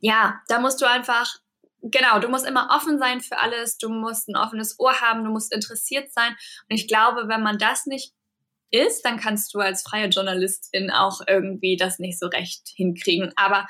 ja, 0.01 0.39
da 0.47 0.59
musst 0.59 0.81
du 0.81 0.85
einfach 0.85 1.37
genau, 1.81 2.19
du 2.19 2.27
musst 2.27 2.45
immer 2.45 2.69
offen 2.71 2.99
sein 2.99 3.21
für 3.21 3.37
alles, 3.37 3.77
du 3.77 3.89
musst 3.89 4.27
ein 4.27 4.35
offenes 4.35 4.79
Ohr 4.79 4.99
haben, 5.01 5.23
du 5.23 5.31
musst 5.31 5.53
interessiert 5.53 6.11
sein. 6.11 6.35
Und 6.69 6.75
ich 6.75 6.87
glaube, 6.87 7.27
wenn 7.27 7.43
man 7.43 7.57
das 7.57 7.85
nicht 7.85 8.13
ist, 8.71 9.03
dann 9.03 9.17
kannst 9.17 9.53
du 9.53 9.59
als 9.59 9.83
freie 9.83 10.07
Journalistin 10.07 10.91
auch 10.91 11.21
irgendwie 11.27 11.77
das 11.77 11.99
nicht 11.99 12.19
so 12.19 12.27
recht 12.27 12.61
hinkriegen. 12.75 13.31
Aber 13.35 13.67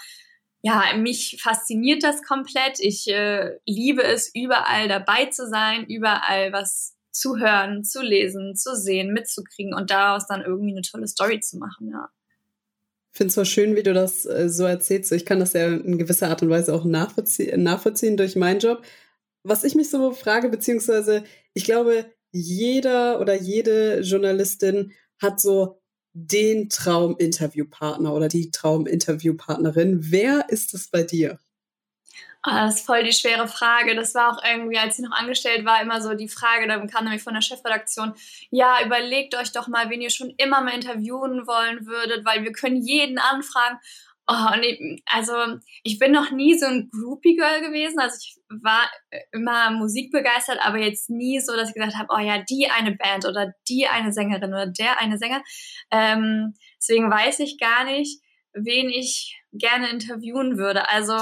ja, 0.61 0.83
mich 0.97 1.37
fasziniert 1.41 2.03
das 2.03 2.23
komplett. 2.23 2.79
Ich 2.79 3.07
äh, 3.07 3.57
liebe 3.65 4.03
es, 4.03 4.31
überall 4.33 4.87
dabei 4.87 5.25
zu 5.25 5.47
sein, 5.47 5.85
überall 5.85 6.51
was 6.51 6.95
zu 7.11 7.37
hören, 7.37 7.83
zu 7.83 8.01
lesen, 8.01 8.55
zu 8.55 8.75
sehen, 8.75 9.13
mitzukriegen 9.13 9.73
und 9.73 9.89
daraus 9.89 10.27
dann 10.27 10.43
irgendwie 10.43 10.71
eine 10.71 10.81
tolle 10.81 11.07
Story 11.07 11.39
zu 11.39 11.57
machen, 11.57 11.89
ja. 11.91 12.09
Ich 13.13 13.17
finde 13.17 13.29
es 13.29 13.33
zwar 13.33 13.45
schön, 13.45 13.75
wie 13.75 13.81
du 13.81 13.95
das 13.95 14.27
äh, 14.27 14.47
so 14.47 14.65
erzählst. 14.65 15.11
Ich 15.11 15.25
kann 15.25 15.39
das 15.39 15.53
ja 15.53 15.65
in 15.67 15.97
gewisser 15.97 16.29
Art 16.29 16.43
und 16.43 16.51
Weise 16.51 16.71
auch 16.71 16.85
nachvollziehen, 16.85 17.63
nachvollziehen 17.63 18.15
durch 18.15 18.35
meinen 18.35 18.59
Job. 18.59 18.83
Was 19.41 19.63
ich 19.63 19.73
mich 19.73 19.89
so 19.89 20.11
frage, 20.11 20.49
beziehungsweise 20.49 21.23
ich 21.53 21.65
glaube, 21.65 22.05
jeder 22.39 23.19
oder 23.19 23.35
jede 23.35 24.01
Journalistin 24.01 24.93
hat 25.21 25.39
so 25.39 25.81
den 26.13 26.69
Traum-Interviewpartner 26.69 28.13
oder 28.13 28.27
die 28.27 28.49
Traum-Interviewpartnerin. 28.49 29.99
Wer 30.11 30.49
ist 30.49 30.73
es 30.73 30.89
bei 30.89 31.03
dir? 31.03 31.39
Oh, 32.45 32.51
das 32.51 32.77
ist 32.77 32.85
voll 32.85 33.03
die 33.03 33.13
schwere 33.13 33.47
Frage. 33.47 33.93
Das 33.95 34.15
war 34.15 34.31
auch 34.31 34.43
irgendwie, 34.43 34.77
als 34.77 34.97
ich 34.97 35.05
noch 35.05 35.11
angestellt 35.11 35.65
war, 35.65 35.81
immer 35.81 36.01
so 36.01 36.13
die 36.13 36.29
Frage, 36.29 36.67
da 36.67 36.77
kam 36.87 37.03
nämlich 37.03 37.21
von 37.21 37.33
der 37.33 37.41
Chefredaktion, 37.41 38.13
ja, 38.51 38.77
überlegt 38.85 39.35
euch 39.35 39.51
doch 39.51 39.67
mal, 39.67 39.89
wen 39.89 40.01
ihr 40.01 40.09
schon 40.09 40.33
immer 40.37 40.61
mal 40.61 40.73
interviewen 40.73 41.45
wollen 41.45 41.85
würdet, 41.85 42.25
weil 42.25 42.43
wir 42.43 42.53
können 42.53 42.77
jeden 42.77 43.17
anfragen. 43.17 43.79
Oh, 44.29 44.55
nee, 44.59 45.01
also 45.05 45.33
ich 45.83 45.99
bin 45.99 46.11
noch 46.11 46.31
nie 46.31 46.57
so 46.57 46.65
ein 46.65 46.89
Groupie-Girl 46.91 47.61
gewesen. 47.61 47.97
Also 47.99 48.17
ich 48.21 48.35
war 48.61 48.89
immer 49.31 49.71
musikbegeistert, 49.71 50.59
aber 50.61 50.79
jetzt 50.79 51.09
nie 51.09 51.39
so, 51.39 51.55
dass 51.55 51.69
ich 51.69 51.75
gesagt 51.75 51.95
habe, 51.95 52.09
oh 52.13 52.19
ja, 52.19 52.43
die 52.43 52.67
eine 52.69 52.93
Band 52.93 53.25
oder 53.25 53.53
die 53.69 53.87
eine 53.87 54.11
Sängerin 54.11 54.49
oder 54.49 54.67
der 54.67 54.99
eine 54.99 55.17
Sänger. 55.17 55.41
Ähm, 55.91 56.55
deswegen 56.77 57.09
weiß 57.09 57.39
ich 57.39 57.57
gar 57.57 57.85
nicht, 57.85 58.21
wen 58.53 58.89
ich 58.89 59.39
gerne 59.53 59.89
interviewen 59.89 60.57
würde. 60.57 60.89
Also 60.89 61.15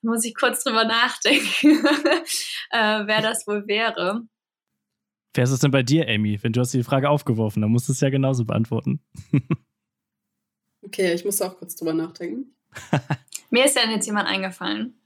muss 0.00 0.24
ich 0.24 0.34
kurz 0.34 0.62
drüber 0.62 0.84
nachdenken, 0.84 1.84
äh, 2.70 3.06
wer 3.06 3.20
das 3.20 3.48
wohl 3.48 3.66
wäre. 3.66 4.22
Wer 5.34 5.44
ist 5.44 5.50
es 5.50 5.60
denn 5.60 5.70
bei 5.70 5.82
dir, 5.82 6.08
Amy? 6.08 6.42
Wenn 6.42 6.52
du 6.52 6.60
hast 6.60 6.72
die 6.72 6.82
Frage 6.82 7.10
aufgeworfen, 7.10 7.62
dann 7.62 7.70
musst 7.70 7.88
du 7.88 7.92
es 7.92 8.00
ja 8.00 8.10
genauso 8.10 8.44
beantworten. 8.44 9.00
Okay, 10.82 11.12
ich 11.12 11.24
muss 11.24 11.40
auch 11.42 11.56
kurz 11.56 11.76
drüber 11.76 11.92
nachdenken. 11.92 12.54
Mir 13.50 13.64
ist 13.64 13.76
ja 13.76 13.88
jetzt 13.88 14.06
jemand 14.06 14.28
eingefallen. 14.28 15.00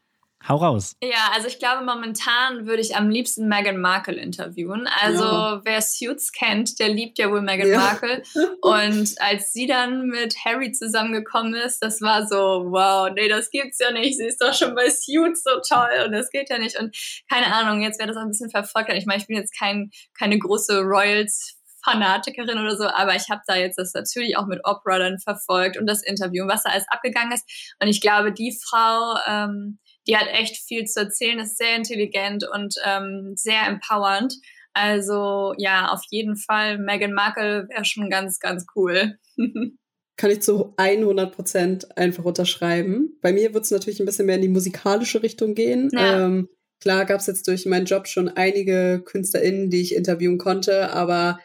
Hau 0.47 0.57
raus. 0.57 0.95
Ja, 1.03 1.31
also 1.33 1.49
ich 1.49 1.59
glaube, 1.59 1.87
momentan 1.87 2.67
würde 2.67 2.83
ich 2.83 2.97
am 2.97 3.09
liebsten 3.09 3.49
Meghan 3.49 3.79
Markle 3.81 4.17
interviewen. 4.17 4.87
Also 5.01 5.25
ja. 5.25 5.61
wer 5.65 5.81
Suits 5.81 6.33
kennt, 6.33 6.79
der 6.79 6.91
liebt 6.91 7.19
ja 7.19 7.31
wohl 7.31 7.41
Meghan 7.41 7.69
ja. 7.71 7.79
Markle. 7.79 8.23
Und 8.61 9.15
als 9.21 9.55
sie 9.55 9.67
dann 9.67 10.09
mit 10.09 10.37
Harry 10.45 10.73
zusammengekommen 10.73 11.55
ist, 11.55 11.79
das 11.79 12.03
war 12.03 12.27
so, 12.27 12.37
wow, 12.37 13.09
nee, 13.15 13.29
das 13.29 13.51
gibt's 13.51 13.79
ja 13.79 13.91
nicht. 13.91 14.19
Sie 14.19 14.27
ist 14.27 14.43
doch 14.43 14.53
schon 14.53 14.75
bei 14.75 14.91
Suits 14.91 15.45
so 15.45 15.61
toll 15.67 16.05
und 16.05 16.13
das 16.13 16.29
geht 16.31 16.51
ja 16.51 16.59
nicht. 16.59 16.79
Und 16.79 16.95
keine 17.31 17.47
Ahnung, 17.55 17.81
jetzt 17.81 17.99
wäre 17.99 18.09
das 18.09 18.19
auch 18.19 18.23
ein 18.23 18.31
bisschen 18.31 18.51
verfolgt. 18.51 18.93
Ich 18.93 19.07
meine, 19.07 19.23
ich 19.23 19.27
bin 19.27 19.37
jetzt 19.37 19.59
kein, 19.59 19.91
keine 20.19 20.39
große 20.39 20.81
Royals 20.81 21.57
Fanatikerin 21.85 22.59
oder 22.59 22.77
so, 22.77 22.85
aber 22.85 23.15
ich 23.15 23.29
habe 23.31 23.43
da 23.47 23.57
jetzt 23.57 23.79
das 23.79 23.93
natürlich 23.93 24.37
auch 24.37 24.47
mit 24.47 24.61
Opera 24.65 24.99
dann 24.99 25.19
verfolgt 25.19 25.77
und 25.77 25.87
das 25.87 26.03
Interview 26.03 26.45
und 26.45 26.49
was 26.49 26.63
da 26.63 26.71
alles 26.71 26.89
abgegangen 26.89 27.33
ist. 27.33 27.77
Und 27.81 27.89
ich 27.89 28.01
glaube, 28.01 28.33
die 28.33 28.57
Frau, 28.67 29.17
ähm, 29.29 29.79
die 30.07 30.17
hat 30.17 30.29
echt 30.29 30.57
viel 30.67 30.85
zu 30.85 31.01
erzählen, 31.01 31.39
ist 31.39 31.59
sehr 31.59 31.77
intelligent 31.77 32.45
und 32.53 32.75
ähm, 32.85 33.33
sehr 33.37 33.67
empowernd. 33.67 34.35
Also 34.73 35.55
ja, 35.57 35.89
auf 35.89 36.03
jeden 36.11 36.37
Fall, 36.37 36.79
Meghan 36.79 37.13
Markle 37.13 37.69
wäre 37.69 37.85
schon 37.85 38.11
ganz, 38.11 38.41
ganz 38.41 38.67
cool. 38.75 39.19
Kann 40.17 40.31
ich 40.31 40.43
zu 40.43 40.75
100 40.77 41.35
Prozent 41.35 41.97
einfach 41.97 42.25
unterschreiben. 42.25 43.19
Bei 43.21 43.33
mir 43.33 43.53
wird 43.53 43.65
es 43.65 43.71
natürlich 43.71 44.01
ein 44.01 44.07
bisschen 44.07 44.27
mehr 44.27 44.37
in 44.37 44.43
die 44.43 44.49
musikalische 44.49 45.23
Richtung 45.23 45.55
gehen. 45.55 45.91
Ja. 45.93 46.25
Ähm, 46.25 46.49
klar 46.81 47.05
gab 47.05 47.21
es 47.21 47.27
jetzt 47.27 47.49
durch 47.49 47.67
meinen 47.67 47.87
Job 47.87 48.07
schon 48.07 48.29
einige 48.29 49.03
KünstlerInnen, 49.05 49.71
die 49.71 49.81
ich 49.81 49.95
interviewen 49.95 50.39
konnte, 50.39 50.93
aber 50.93 51.41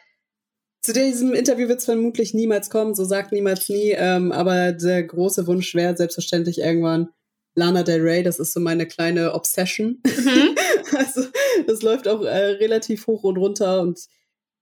zu 0.89 0.93
diesem 0.93 1.36
Interview 1.36 1.67
wird 1.67 1.80
es 1.80 1.86
vermutlich 1.86 2.34
niemals 2.34 2.71
kommen, 2.71 2.95
so 2.95 3.06
sagt 3.06 3.32
niemals 3.32 3.69
nie, 3.69 3.91
ähm, 3.95 4.32
aber 4.32 4.71
der 4.71 5.04
große 5.04 5.45
Wunsch 5.45 5.75
wäre 5.75 5.95
selbstverständlich 5.95 6.62
irgendwann 6.62 7.10
Lana 7.54 7.84
Del 7.84 8.02
Rey, 8.02 8.23
das 8.23 8.39
ist 8.39 8.54
so 8.54 8.60
meine 8.60 8.88
kleine 8.88 9.36
Obsession. 9.36 10.02
Mhm. 10.04 10.56
also 10.97 11.25
das 11.67 11.84
läuft 11.84 12.08
auch 12.08 12.23
äh, 12.23 12.54
relativ 12.54 13.06
hoch 13.06 13.23
und 13.23 13.38
runter 13.38 13.82
und 13.82 13.99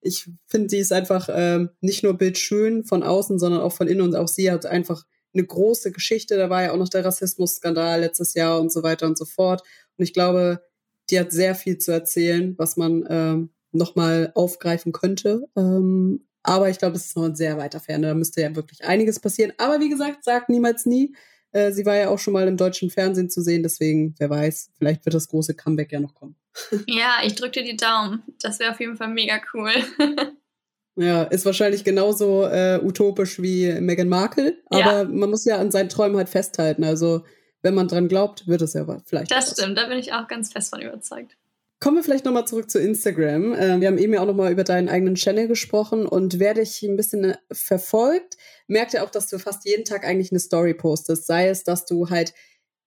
ich 0.01 0.29
finde, 0.47 0.67
sie 0.69 0.79
ist 0.79 0.91
einfach 0.91 1.29
ähm, 1.31 1.69
nicht 1.79 2.03
nur 2.03 2.17
bildschön 2.17 2.83
von 2.83 3.03
außen, 3.03 3.39
sondern 3.39 3.61
auch 3.61 3.71
von 3.71 3.87
innen 3.87 4.01
und 4.01 4.15
auch 4.17 4.27
sie 4.27 4.51
hat 4.51 4.65
einfach 4.65 5.05
eine 5.33 5.45
große 5.45 5.93
Geschichte. 5.93 6.35
Da 6.35 6.49
war 6.49 6.63
ja 6.63 6.73
auch 6.73 6.77
noch 6.77 6.89
der 6.89 7.05
Rassismusskandal 7.05 8.01
letztes 8.01 8.33
Jahr 8.33 8.59
und 8.59 8.69
so 8.71 8.83
weiter 8.83 9.05
und 9.05 9.17
so 9.17 9.23
fort. 9.23 9.61
Und 9.97 10.03
ich 10.03 10.13
glaube, 10.13 10.61
die 11.09 11.19
hat 11.19 11.31
sehr 11.31 11.55
viel 11.55 11.77
zu 11.77 11.93
erzählen, 11.93 12.53
was 12.57 12.75
man 12.75 13.05
ähm, 13.09 13.49
nochmal 13.71 14.31
aufgreifen 14.35 14.91
könnte. 14.91 15.43
Ähm, 15.55 16.27
aber 16.43 16.69
ich 16.69 16.79
glaube, 16.79 16.95
es 16.95 17.05
ist 17.05 17.17
noch 17.17 17.25
ein 17.25 17.35
sehr 17.35 17.57
weiter 17.57 17.79
Ferne. 17.79 18.07
Da 18.07 18.13
müsste 18.13 18.41
ja 18.41 18.55
wirklich 18.55 18.83
einiges 18.85 19.19
passieren. 19.19 19.53
Aber 19.57 19.79
wie 19.79 19.89
gesagt, 19.89 20.23
sagt 20.23 20.49
niemals 20.49 20.85
nie. 20.85 21.13
Äh, 21.51 21.71
sie 21.71 21.85
war 21.85 21.95
ja 21.95 22.09
auch 22.09 22.19
schon 22.19 22.33
mal 22.33 22.47
im 22.47 22.57
deutschen 22.57 22.89
Fernsehen 22.89 23.29
zu 23.29 23.41
sehen, 23.41 23.63
deswegen, 23.63 24.15
wer 24.19 24.29
weiß, 24.29 24.71
vielleicht 24.77 25.05
wird 25.05 25.15
das 25.15 25.29
große 25.29 25.55
Comeback 25.55 25.91
ja 25.91 25.99
noch 25.99 26.13
kommen. 26.13 26.35
Ja, 26.87 27.19
ich 27.23 27.35
drücke 27.35 27.61
dir 27.61 27.71
die 27.71 27.77
Daumen. 27.77 28.23
Das 28.41 28.59
wäre 28.59 28.71
auf 28.71 28.79
jeden 28.79 28.97
Fall 28.97 29.09
mega 29.09 29.39
cool. 29.53 29.71
ja, 30.95 31.23
ist 31.23 31.45
wahrscheinlich 31.45 31.83
genauso 31.83 32.45
äh, 32.45 32.79
utopisch 32.81 33.41
wie 33.41 33.71
Meghan 33.79 34.09
Markle, 34.09 34.57
aber 34.65 34.79
ja. 34.79 35.03
man 35.03 35.29
muss 35.29 35.45
ja 35.45 35.57
an 35.57 35.71
seinen 35.71 35.89
Träumen 35.89 36.17
halt 36.17 36.29
festhalten. 36.29 36.83
Also, 36.83 37.23
wenn 37.61 37.75
man 37.75 37.87
dran 37.87 38.07
glaubt, 38.07 38.47
wird 38.47 38.61
es 38.61 38.73
ja 38.73 38.85
vielleicht. 39.05 39.31
Das 39.31 39.51
stimmt, 39.51 39.77
da 39.77 39.87
bin 39.87 39.97
ich 39.99 40.13
auch 40.13 40.27
ganz 40.27 40.51
fest 40.51 40.71
von 40.71 40.81
überzeugt. 40.81 41.36
Kommen 41.79 41.97
wir 41.97 42.03
vielleicht 42.03 42.25
nochmal 42.25 42.47
zurück 42.47 42.71
zu 42.71 42.79
Instagram. 42.79 43.53
Äh, 43.53 43.79
wir 43.79 43.87
haben 43.87 43.99
eben 43.99 44.13
ja 44.13 44.21
auch 44.21 44.25
nochmal 44.25 44.51
über 44.51 44.63
deinen 44.63 44.89
eigenen 44.89 45.15
Channel 45.15 45.47
gesprochen 45.47 46.07
und 46.07 46.39
wer 46.39 46.55
dich 46.55 46.81
ein 46.81 46.95
bisschen 46.95 47.23
äh, 47.23 47.37
verfolgt, 47.51 48.37
merkt 48.67 48.93
ja 48.93 49.03
auch, 49.03 49.11
dass 49.11 49.29
du 49.29 49.37
fast 49.37 49.65
jeden 49.65 49.85
Tag 49.85 50.03
eigentlich 50.03 50.31
eine 50.31 50.39
Story 50.39 50.73
postest. 50.73 51.27
Sei 51.27 51.49
es, 51.49 51.63
dass 51.63 51.85
du 51.85 52.09
halt 52.09 52.33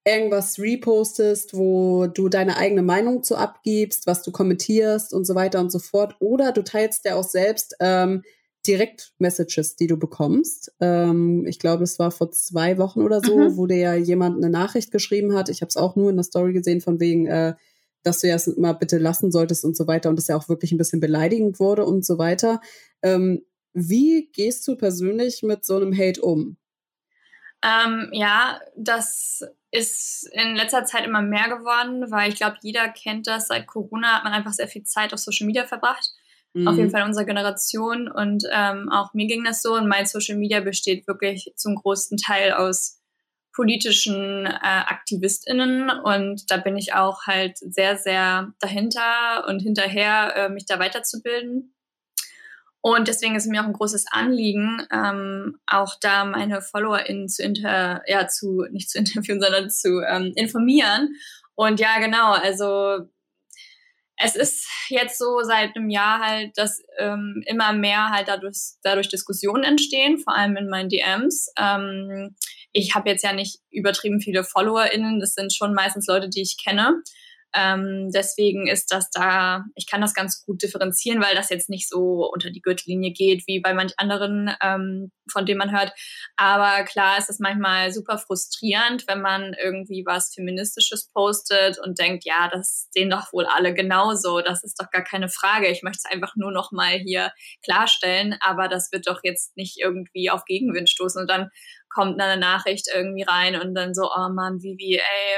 irgendwas 0.04 0.58
repostest, 0.58 1.54
wo 1.54 2.06
du 2.06 2.28
deine 2.28 2.56
eigene 2.56 2.82
Meinung 2.82 3.22
zu 3.22 3.36
abgibst, 3.36 4.06
was 4.06 4.22
du 4.22 4.32
kommentierst 4.32 5.12
und 5.12 5.24
so 5.24 5.34
weiter 5.34 5.60
und 5.60 5.70
so 5.70 5.78
fort. 5.78 6.16
Oder 6.18 6.52
du 6.52 6.64
teilst 6.64 7.04
ja 7.04 7.14
auch 7.14 7.24
selbst 7.24 7.76
ähm, 7.80 8.22
Direkt-Messages, 8.66 9.76
die 9.76 9.86
du 9.86 9.96
bekommst. 9.98 10.72
Ähm, 10.80 11.46
ich 11.46 11.58
glaube, 11.58 11.84
es 11.84 11.98
war 11.98 12.10
vor 12.10 12.30
zwei 12.30 12.76
Wochen 12.78 13.02
oder 13.02 13.20
so, 13.20 13.38
mhm. 13.38 13.56
wo 13.56 13.66
dir 13.66 13.78
ja 13.78 13.94
jemand 13.94 14.36
eine 14.36 14.50
Nachricht 14.50 14.90
geschrieben 14.90 15.34
hat. 15.34 15.48
Ich 15.48 15.60
habe 15.60 15.68
es 15.68 15.76
auch 15.76 15.96
nur 15.96 16.10
in 16.10 16.16
der 16.16 16.24
Story 16.24 16.52
gesehen, 16.52 16.80
von 16.80 16.98
wegen, 16.98 17.26
äh, 17.26 17.54
dass 18.02 18.20
du 18.20 18.28
ja 18.28 18.34
es 18.34 18.46
mal 18.56 18.72
bitte 18.72 18.98
lassen 18.98 19.30
solltest 19.30 19.64
und 19.64 19.76
so 19.76 19.86
weiter 19.86 20.08
und 20.08 20.16
das 20.16 20.28
ja 20.28 20.36
auch 20.36 20.48
wirklich 20.48 20.72
ein 20.72 20.78
bisschen 20.78 21.00
beleidigend 21.00 21.60
wurde 21.60 21.84
und 21.84 22.04
so 22.04 22.18
weiter. 22.18 22.60
Ähm, 23.02 23.44
wie 23.72 24.30
gehst 24.32 24.66
du 24.66 24.76
persönlich 24.76 25.42
mit 25.42 25.64
so 25.64 25.76
einem 25.76 25.96
Hate 25.96 26.20
um? 26.20 26.56
Ähm, 27.62 28.08
ja, 28.12 28.60
das 28.76 29.42
ist 29.70 30.28
in 30.32 30.56
letzter 30.56 30.84
Zeit 30.84 31.04
immer 31.04 31.22
mehr 31.22 31.48
geworden, 31.48 32.10
weil 32.10 32.30
ich 32.30 32.36
glaube, 32.36 32.56
jeder 32.62 32.88
kennt 32.88 33.26
das. 33.26 33.48
Seit 33.48 33.66
Corona 33.66 34.16
hat 34.16 34.24
man 34.24 34.32
einfach 34.32 34.52
sehr 34.52 34.68
viel 34.68 34.82
Zeit 34.84 35.12
auf 35.12 35.20
Social 35.20 35.46
Media 35.46 35.64
verbracht. 35.64 36.10
Mhm. 36.54 36.66
Auf 36.66 36.76
jeden 36.76 36.88
mhm. 36.88 36.92
Fall 36.92 37.02
unsere 37.04 37.26
Generation. 37.26 38.10
Und 38.10 38.44
ähm, 38.50 38.88
auch 38.90 39.14
mir 39.14 39.26
ging 39.26 39.44
das 39.44 39.62
so. 39.62 39.74
Und 39.74 39.88
mein 39.88 40.06
Social 40.06 40.36
Media 40.36 40.60
besteht 40.60 41.06
wirklich 41.06 41.52
zum 41.56 41.76
größten 41.76 42.16
Teil 42.18 42.52
aus 42.52 42.99
politischen 43.60 44.46
äh, 44.46 44.58
AktivistInnen. 44.62 45.90
Und 45.90 46.50
da 46.50 46.56
bin 46.56 46.78
ich 46.78 46.94
auch 46.94 47.26
halt 47.26 47.58
sehr, 47.58 47.98
sehr 47.98 48.54
dahinter 48.58 49.44
und 49.48 49.60
hinterher, 49.60 50.34
äh, 50.34 50.48
mich 50.48 50.64
da 50.64 50.78
weiterzubilden. 50.78 51.74
Und 52.80 53.06
deswegen 53.06 53.36
ist 53.36 53.46
mir 53.46 53.60
auch 53.60 53.66
ein 53.66 53.74
großes 53.74 54.06
Anliegen, 54.10 54.82
ähm, 54.90 55.58
auch 55.66 55.96
da 56.00 56.24
meine 56.24 56.62
FollowerInnen 56.62 57.28
zu 57.28 57.42
inter, 57.42 58.00
ja, 58.06 58.26
zu, 58.28 58.64
nicht 58.70 58.88
zu 58.88 58.98
interviewen, 59.00 59.42
sondern 59.42 59.68
zu 59.68 60.00
ähm, 60.08 60.32
informieren. 60.36 61.10
Und 61.54 61.80
ja, 61.80 61.98
genau, 61.98 62.32
also 62.32 63.10
es 64.22 64.36
ist 64.36 64.68
jetzt 64.88 65.18
so 65.18 65.40
seit 65.42 65.74
einem 65.74 65.88
Jahr 65.88 66.20
halt, 66.20 66.56
dass 66.56 66.82
ähm, 66.98 67.42
immer 67.46 67.72
mehr 67.72 68.10
halt 68.10 68.28
dadurch, 68.28 68.74
dadurch 68.82 69.08
Diskussionen 69.08 69.64
entstehen, 69.64 70.18
vor 70.18 70.36
allem 70.36 70.56
in 70.56 70.68
meinen 70.68 70.90
DMs. 70.90 71.50
Ähm, 71.58 72.36
ich 72.72 72.94
habe 72.94 73.08
jetzt 73.08 73.24
ja 73.24 73.32
nicht 73.32 73.58
übertrieben 73.70 74.20
viele 74.20 74.44
FollowerInnen, 74.44 75.20
das 75.20 75.34
sind 75.34 75.54
schon 75.54 75.74
meistens 75.74 76.06
Leute, 76.06 76.28
die 76.28 76.42
ich 76.42 76.62
kenne. 76.62 77.02
Ähm, 77.54 78.10
deswegen 78.14 78.68
ist 78.68 78.92
das 78.92 79.10
da, 79.10 79.64
ich 79.74 79.86
kann 79.88 80.00
das 80.00 80.14
ganz 80.14 80.42
gut 80.44 80.62
differenzieren, 80.62 81.20
weil 81.20 81.34
das 81.34 81.50
jetzt 81.50 81.68
nicht 81.68 81.88
so 81.88 82.30
unter 82.32 82.50
die 82.50 82.60
Gürtellinie 82.60 83.12
geht 83.12 83.46
wie 83.46 83.60
bei 83.60 83.74
manch 83.74 83.94
anderen, 83.96 84.54
ähm, 84.62 85.10
von 85.30 85.46
denen 85.46 85.58
man 85.58 85.72
hört. 85.72 85.92
Aber 86.36 86.84
klar 86.84 87.18
ist 87.18 87.30
es 87.30 87.38
manchmal 87.40 87.92
super 87.92 88.18
frustrierend, 88.18 89.06
wenn 89.08 89.20
man 89.20 89.54
irgendwie 89.54 90.04
was 90.06 90.32
Feministisches 90.34 91.10
postet 91.12 91.78
und 91.78 91.98
denkt, 91.98 92.24
ja, 92.24 92.48
das 92.52 92.88
sehen 92.92 93.10
doch 93.10 93.32
wohl 93.32 93.46
alle 93.46 93.74
genauso. 93.74 94.40
Das 94.40 94.62
ist 94.62 94.80
doch 94.80 94.90
gar 94.90 95.04
keine 95.04 95.28
Frage. 95.28 95.68
Ich 95.68 95.82
möchte 95.82 96.02
es 96.04 96.10
einfach 96.12 96.34
nur 96.36 96.52
noch 96.52 96.72
mal 96.72 96.98
hier 96.98 97.32
klarstellen, 97.64 98.36
aber 98.40 98.68
das 98.68 98.92
wird 98.92 99.06
doch 99.06 99.20
jetzt 99.22 99.56
nicht 99.56 99.78
irgendwie 99.78 100.30
auf 100.30 100.44
Gegenwind 100.44 100.88
stoßen. 100.88 101.20
Und 101.20 101.30
dann 101.30 101.50
kommt 101.88 102.20
eine 102.20 102.40
Nachricht 102.40 102.88
irgendwie 102.92 103.24
rein 103.24 103.60
und 103.60 103.74
dann 103.74 103.94
so, 103.94 104.10
oh 104.14 104.28
Mann, 104.32 104.62
Vivi, 104.62 104.96
ey, 104.96 105.36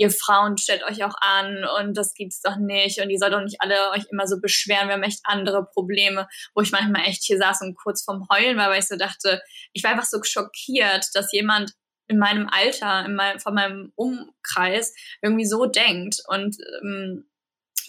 ihr 0.00 0.10
Frauen 0.10 0.56
stellt 0.56 0.82
euch 0.82 1.04
auch 1.04 1.14
an 1.20 1.62
und 1.78 1.94
das 1.94 2.14
gibt's 2.14 2.40
doch 2.40 2.56
nicht 2.56 3.02
und 3.02 3.10
ihr 3.10 3.18
sollt 3.18 3.34
doch 3.34 3.42
nicht 3.42 3.60
alle 3.60 3.90
euch 3.90 4.04
immer 4.10 4.26
so 4.26 4.40
beschweren, 4.40 4.88
wir 4.88 4.94
haben 4.94 5.02
echt 5.02 5.20
andere 5.24 5.66
Probleme, 5.74 6.26
wo 6.54 6.62
ich 6.62 6.72
manchmal 6.72 7.02
echt 7.02 7.22
hier 7.22 7.36
saß 7.36 7.60
und 7.60 7.76
kurz 7.76 8.02
vorm 8.02 8.26
Heulen 8.32 8.56
war, 8.56 8.70
weil 8.70 8.78
ich 8.78 8.88
so 8.88 8.96
dachte, 8.96 9.42
ich 9.74 9.84
war 9.84 9.90
einfach 9.90 10.06
so 10.06 10.22
schockiert, 10.22 11.04
dass 11.12 11.30
jemand 11.32 11.72
in 12.08 12.18
meinem 12.18 12.48
Alter, 12.50 13.04
in 13.04 13.14
meinem, 13.14 13.40
von 13.40 13.52
meinem 13.52 13.92
Umkreis 13.94 14.94
irgendwie 15.20 15.44
so 15.44 15.66
denkt. 15.66 16.16
Und 16.28 16.56
ähm, 16.80 17.28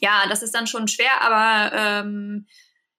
ja, 0.01 0.25
das 0.27 0.43
ist 0.43 0.53
dann 0.53 0.67
schon 0.67 0.89
schwer, 0.89 1.21
aber 1.21 1.73
ähm, 1.73 2.45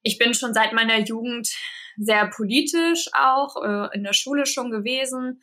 ich 0.02 0.16
bin 0.16 0.32
schon 0.32 0.54
seit 0.54 0.72
meiner 0.72 1.00
Jugend 1.00 1.50
sehr 1.98 2.28
politisch 2.28 3.08
auch, 3.12 3.62
äh, 3.62 3.94
in 3.94 4.04
der 4.04 4.14
Schule 4.14 4.46
schon 4.46 4.70
gewesen 4.70 5.42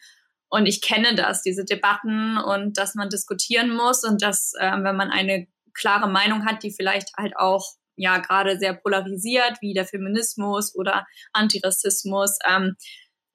und 0.49 0.65
ich 0.65 0.81
kenne 0.81 1.15
das, 1.15 1.41
diese 1.41 1.63
Debatten 1.63 2.37
und 2.37 2.77
dass 2.77 2.95
man 2.95 3.09
diskutieren 3.09 3.75
muss 3.75 4.03
und 4.03 4.21
dass, 4.21 4.53
äh, 4.59 4.71
wenn 4.71 4.95
man 4.95 5.11
eine 5.11 5.47
klare 5.73 6.09
Meinung 6.09 6.45
hat, 6.45 6.63
die 6.63 6.71
vielleicht 6.71 7.15
halt 7.17 7.37
auch 7.37 7.73
ja 7.95 8.17
gerade 8.17 8.57
sehr 8.57 8.73
polarisiert, 8.73 9.61
wie 9.61 9.73
der 9.73 9.85
Feminismus 9.85 10.75
oder 10.75 11.05
Antirassismus, 11.33 12.37
ähm, 12.49 12.75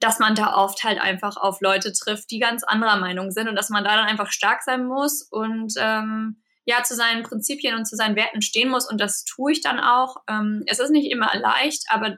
dass 0.01 0.19
man 0.19 0.35
da 0.35 0.55
oft 0.57 0.83
halt 0.83 1.01
einfach 1.01 1.37
auf 1.37 1.61
Leute 1.61 1.93
trifft, 1.93 2.31
die 2.31 2.39
ganz 2.39 2.65
anderer 2.65 2.97
Meinung 2.97 3.31
sind 3.31 3.49
und 3.49 3.57
dass 3.57 3.71
man 3.71 3.85
da 3.85 3.97
dann 3.97 4.07
einfach 4.07 4.33
stark 4.33 4.63
sein 4.63 4.87
muss 4.87 5.23
und 5.31 5.75
ähm, 5.79 6.43
ja 6.67 6.83
zu 6.83 6.95
seinen 6.95 7.23
Prinzipien 7.23 7.77
und 7.77 7.87
zu 7.87 7.95
seinen 7.95 8.17
Werten 8.17 8.43
stehen 8.43 8.71
muss 8.71 8.91
und 8.91 9.01
das 9.01 9.25
tue 9.25 9.53
ich 9.53 9.63
dann 9.63 9.79
auch. 9.79 10.17
Ähm, 10.29 10.65
es 10.67 10.81
ist 10.81 10.91
nicht 10.91 11.11
immer 11.11 11.31
leicht, 11.37 11.85
aber 11.89 12.17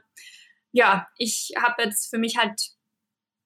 ja, 0.71 1.07
ich 1.17 1.51
habe 1.61 1.83
jetzt 1.83 2.09
für 2.09 2.17
mich 2.17 2.37
halt 2.37 2.59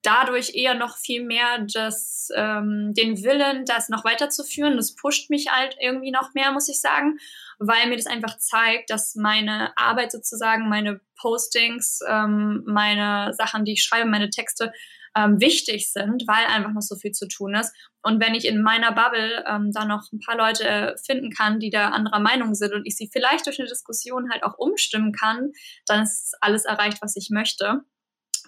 dadurch 0.03 0.55
eher 0.55 0.73
noch 0.73 0.97
viel 0.97 1.23
mehr 1.23 1.65
das, 1.73 2.29
ähm, 2.35 2.93
den 2.95 3.23
Willen, 3.23 3.65
das 3.65 3.89
noch 3.89 4.03
weiterzuführen. 4.03 4.77
Das 4.77 4.95
pusht 4.95 5.29
mich 5.29 5.51
halt 5.51 5.75
irgendwie 5.79 6.11
noch 6.11 6.33
mehr, 6.33 6.51
muss 6.51 6.69
ich 6.69 6.81
sagen, 6.81 7.19
weil 7.59 7.87
mir 7.87 7.97
das 7.97 8.07
einfach 8.07 8.37
zeigt, 8.37 8.89
dass 8.89 9.15
meine 9.15 9.77
Arbeit 9.77 10.11
sozusagen, 10.11 10.69
meine 10.69 11.01
Postings, 11.19 11.99
ähm, 12.07 12.63
meine 12.65 13.33
Sachen, 13.33 13.65
die 13.65 13.73
ich 13.73 13.83
schreibe, 13.83 14.09
meine 14.09 14.29
Texte 14.29 14.71
ähm, 15.15 15.39
wichtig 15.39 15.91
sind, 15.91 16.23
weil 16.27 16.45
einfach 16.45 16.71
noch 16.71 16.81
so 16.81 16.95
viel 16.95 17.11
zu 17.11 17.27
tun 17.27 17.53
ist. 17.55 17.75
Und 18.01 18.21
wenn 18.21 18.33
ich 18.33 18.45
in 18.45 18.61
meiner 18.61 18.91
Bubble 18.93 19.43
ähm, 19.47 19.71
da 19.73 19.85
noch 19.85 20.11
ein 20.11 20.19
paar 20.19 20.37
Leute 20.37 20.95
finden 21.05 21.31
kann, 21.31 21.59
die 21.59 21.69
da 21.69 21.89
anderer 21.89 22.19
Meinung 22.19 22.55
sind 22.55 22.73
und 22.73 22.85
ich 22.85 22.95
sie 22.95 23.09
vielleicht 23.11 23.45
durch 23.45 23.59
eine 23.59 23.69
Diskussion 23.69 24.31
halt 24.31 24.43
auch 24.43 24.57
umstimmen 24.57 25.11
kann, 25.11 25.51
dann 25.85 26.03
ist 26.03 26.35
alles 26.41 26.65
erreicht, 26.65 26.99
was 27.01 27.15
ich 27.15 27.29
möchte. 27.29 27.81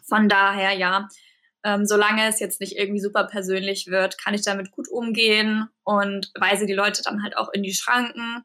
Von 0.07 0.29
daher, 0.29 0.73
ja, 0.73 1.07
ähm, 1.63 1.85
solange 1.85 2.27
es 2.27 2.39
jetzt 2.39 2.59
nicht 2.59 2.77
irgendwie 2.77 2.99
super 2.99 3.23
persönlich 3.25 3.87
wird, 3.87 4.17
kann 4.17 4.33
ich 4.33 4.43
damit 4.43 4.71
gut 4.71 4.87
umgehen 4.89 5.69
und 5.83 6.31
weise 6.35 6.65
die 6.65 6.73
Leute 6.73 7.01
dann 7.03 7.23
halt 7.23 7.37
auch 7.37 7.49
in 7.53 7.63
die 7.63 7.73
Schranken. 7.73 8.43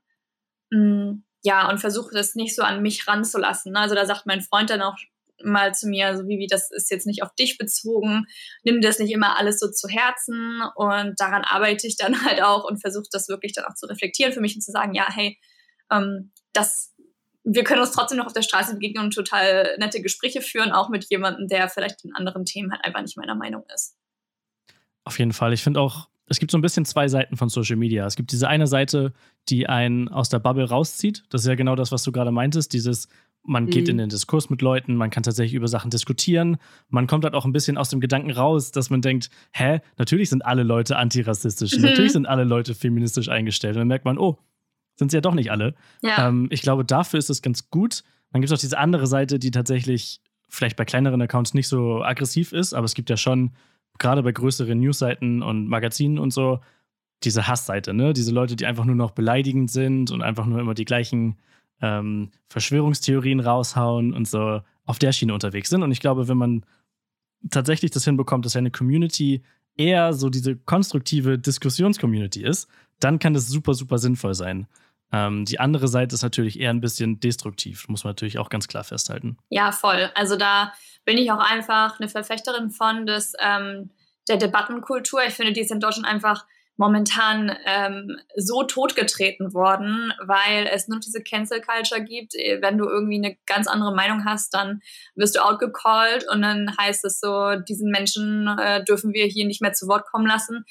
Mm, 0.70 1.22
ja, 1.42 1.68
und 1.68 1.78
versuche 1.78 2.14
das 2.14 2.34
nicht 2.34 2.54
so 2.54 2.62
an 2.62 2.82
mich 2.82 3.06
ranzulassen. 3.08 3.76
Also 3.76 3.94
da 3.94 4.06
sagt 4.06 4.26
mein 4.26 4.42
Freund 4.42 4.70
dann 4.70 4.82
auch 4.82 4.96
mal 5.42 5.74
zu 5.74 5.88
mir, 5.88 6.16
so 6.16 6.26
wie, 6.26 6.38
wie 6.38 6.46
das 6.46 6.70
ist 6.70 6.90
jetzt 6.90 7.06
nicht 7.06 7.22
auf 7.22 7.34
dich 7.34 7.58
bezogen, 7.58 8.26
nimm 8.64 8.80
das 8.80 8.98
nicht 8.98 9.12
immer 9.12 9.36
alles 9.36 9.60
so 9.60 9.70
zu 9.70 9.88
Herzen 9.88 10.62
und 10.74 11.14
daran 11.18 11.44
arbeite 11.44 11.86
ich 11.86 11.96
dann 11.96 12.24
halt 12.24 12.42
auch 12.42 12.64
und 12.64 12.80
versuche 12.80 13.08
das 13.10 13.28
wirklich 13.28 13.52
dann 13.52 13.64
auch 13.64 13.74
zu 13.74 13.86
reflektieren 13.86 14.32
für 14.32 14.40
mich 14.40 14.54
und 14.54 14.62
zu 14.62 14.72
sagen, 14.72 14.94
ja, 14.94 15.06
hey, 15.12 15.38
ähm, 15.90 16.32
das 16.52 16.94
wir 17.50 17.64
können 17.64 17.80
uns 17.80 17.92
trotzdem 17.92 18.18
noch 18.18 18.26
auf 18.26 18.32
der 18.32 18.42
Straße 18.42 18.74
begegnen 18.74 19.04
und 19.04 19.14
total 19.14 19.76
nette 19.78 20.02
Gespräche 20.02 20.42
führen, 20.42 20.70
auch 20.70 20.90
mit 20.90 21.06
jemandem, 21.08 21.48
der 21.48 21.68
vielleicht 21.68 22.04
in 22.04 22.14
anderen 22.14 22.44
Themen 22.44 22.70
halt 22.70 22.84
einfach 22.84 23.00
nicht 23.00 23.16
meiner 23.16 23.34
Meinung 23.34 23.64
ist. 23.74 23.96
Auf 25.04 25.18
jeden 25.18 25.32
Fall. 25.32 25.54
Ich 25.54 25.62
finde 25.62 25.80
auch, 25.80 26.08
es 26.26 26.38
gibt 26.38 26.50
so 26.50 26.58
ein 26.58 26.60
bisschen 26.60 26.84
zwei 26.84 27.08
Seiten 27.08 27.38
von 27.38 27.48
Social 27.48 27.76
Media. 27.76 28.06
Es 28.06 28.16
gibt 28.16 28.32
diese 28.32 28.48
eine 28.48 28.66
Seite, 28.66 29.14
die 29.48 29.66
einen 29.66 30.08
aus 30.10 30.28
der 30.28 30.40
Bubble 30.40 30.68
rauszieht. 30.68 31.24
Das 31.30 31.40
ist 31.40 31.46
ja 31.46 31.54
genau 31.54 31.74
das, 31.74 31.90
was 31.90 32.02
du 32.02 32.12
gerade 32.12 32.30
meintest. 32.30 32.74
Dieses, 32.74 33.08
man 33.42 33.68
geht 33.68 33.84
mhm. 33.84 33.92
in 33.92 33.98
den 33.98 34.08
Diskurs 34.10 34.50
mit 34.50 34.60
Leuten, 34.60 34.94
man 34.94 35.08
kann 35.08 35.22
tatsächlich 35.22 35.54
über 35.54 35.68
Sachen 35.68 35.90
diskutieren. 35.90 36.58
Man 36.90 37.06
kommt 37.06 37.24
halt 37.24 37.32
auch 37.32 37.46
ein 37.46 37.52
bisschen 37.52 37.78
aus 37.78 37.88
dem 37.88 38.00
Gedanken 38.00 38.30
raus, 38.30 38.72
dass 38.72 38.90
man 38.90 39.00
denkt, 39.00 39.30
hä, 39.52 39.80
natürlich 39.96 40.28
sind 40.28 40.44
alle 40.44 40.64
Leute 40.64 40.96
antirassistisch, 40.96 41.76
mhm. 41.76 41.82
natürlich 41.82 42.12
sind 42.12 42.26
alle 42.26 42.44
Leute 42.44 42.74
feministisch 42.74 43.30
eingestellt. 43.30 43.76
Und 43.76 43.80
dann 43.80 43.88
merkt 43.88 44.04
man, 44.04 44.18
oh, 44.18 44.38
sind 44.98 45.10
sie 45.10 45.16
ja 45.16 45.20
doch 45.20 45.34
nicht 45.34 45.50
alle. 45.50 45.74
Ja. 46.02 46.28
Ähm, 46.28 46.48
ich 46.50 46.62
glaube, 46.62 46.84
dafür 46.84 47.18
ist 47.18 47.30
es 47.30 47.42
ganz 47.42 47.70
gut. 47.70 48.02
Dann 48.32 48.42
gibt 48.42 48.52
es 48.52 48.58
auch 48.58 48.60
diese 48.60 48.78
andere 48.78 49.06
Seite, 49.06 49.38
die 49.38 49.50
tatsächlich 49.50 50.20
vielleicht 50.48 50.76
bei 50.76 50.84
kleineren 50.84 51.22
Accounts 51.22 51.54
nicht 51.54 51.68
so 51.68 52.02
aggressiv 52.02 52.52
ist, 52.52 52.74
aber 52.74 52.84
es 52.84 52.94
gibt 52.94 53.10
ja 53.10 53.16
schon, 53.16 53.52
gerade 53.98 54.22
bei 54.22 54.32
größeren 54.32 54.78
Newsseiten 54.78 55.42
und 55.42 55.68
Magazinen 55.68 56.18
und 56.18 56.32
so, 56.32 56.60
diese 57.24 57.48
Hassseite, 57.48 57.94
ne? 57.94 58.12
Diese 58.12 58.32
Leute, 58.32 58.54
die 58.54 58.66
einfach 58.66 58.84
nur 58.84 58.94
noch 58.94 59.10
beleidigend 59.10 59.70
sind 59.70 60.10
und 60.10 60.22
einfach 60.22 60.46
nur 60.46 60.60
immer 60.60 60.74
die 60.74 60.84
gleichen 60.84 61.36
ähm, 61.80 62.30
Verschwörungstheorien 62.48 63.40
raushauen 63.40 64.12
und 64.12 64.28
so 64.28 64.60
auf 64.84 64.98
der 64.98 65.12
Schiene 65.12 65.34
unterwegs 65.34 65.68
sind. 65.68 65.82
Und 65.82 65.90
ich 65.90 66.00
glaube, 66.00 66.28
wenn 66.28 66.36
man 66.36 66.64
tatsächlich 67.50 67.90
das 67.90 68.04
hinbekommt, 68.04 68.44
dass 68.44 68.56
eine 68.56 68.70
Community 68.70 69.42
eher 69.76 70.12
so 70.12 70.30
diese 70.30 70.56
konstruktive 70.56 71.38
Diskussionscommunity 71.38 72.42
ist, 72.42 72.68
dann 73.00 73.18
kann 73.18 73.34
das 73.34 73.48
super, 73.48 73.74
super 73.74 73.98
sinnvoll 73.98 74.34
sein. 74.34 74.66
Ähm, 75.12 75.44
die 75.44 75.58
andere 75.58 75.88
Seite 75.88 76.14
ist 76.14 76.22
natürlich 76.22 76.60
eher 76.60 76.70
ein 76.70 76.80
bisschen 76.80 77.20
destruktiv, 77.20 77.88
muss 77.88 78.04
man 78.04 78.10
natürlich 78.10 78.38
auch 78.38 78.50
ganz 78.50 78.68
klar 78.68 78.84
festhalten. 78.84 79.38
Ja, 79.48 79.72
voll. 79.72 80.10
Also 80.14 80.36
da 80.36 80.72
bin 81.04 81.16
ich 81.16 81.32
auch 81.32 81.38
einfach 81.38 81.98
eine 81.98 82.08
Verfechterin 82.08 82.70
von 82.70 83.06
des, 83.06 83.32
ähm, 83.40 83.90
der 84.28 84.36
Debattenkultur. 84.36 85.20
Ich 85.26 85.34
finde, 85.34 85.52
die 85.52 85.60
ist 85.60 85.70
in 85.70 85.80
Deutschland 85.80 86.06
einfach 86.06 86.44
momentan 86.76 87.56
ähm, 87.66 88.16
so 88.36 88.62
totgetreten 88.62 89.52
worden, 89.52 90.12
weil 90.24 90.68
es 90.72 90.86
nur 90.86 91.00
diese 91.00 91.22
Cancel 91.22 91.60
Culture 91.60 92.02
gibt. 92.02 92.34
Wenn 92.34 92.78
du 92.78 92.84
irgendwie 92.84 93.16
eine 93.16 93.36
ganz 93.46 93.66
andere 93.66 93.92
Meinung 93.92 94.24
hast, 94.24 94.54
dann 94.54 94.80
wirst 95.16 95.34
du 95.34 95.44
outgecallt 95.44 96.24
und 96.30 96.40
dann 96.42 96.76
heißt 96.78 97.04
es 97.04 97.18
so, 97.18 97.56
diesen 97.56 97.90
Menschen 97.90 98.46
äh, 98.58 98.84
dürfen 98.84 99.12
wir 99.12 99.26
hier 99.26 99.46
nicht 99.46 99.60
mehr 99.60 99.72
zu 99.72 99.88
Wort 99.88 100.06
kommen 100.06 100.26
lassen. 100.26 100.64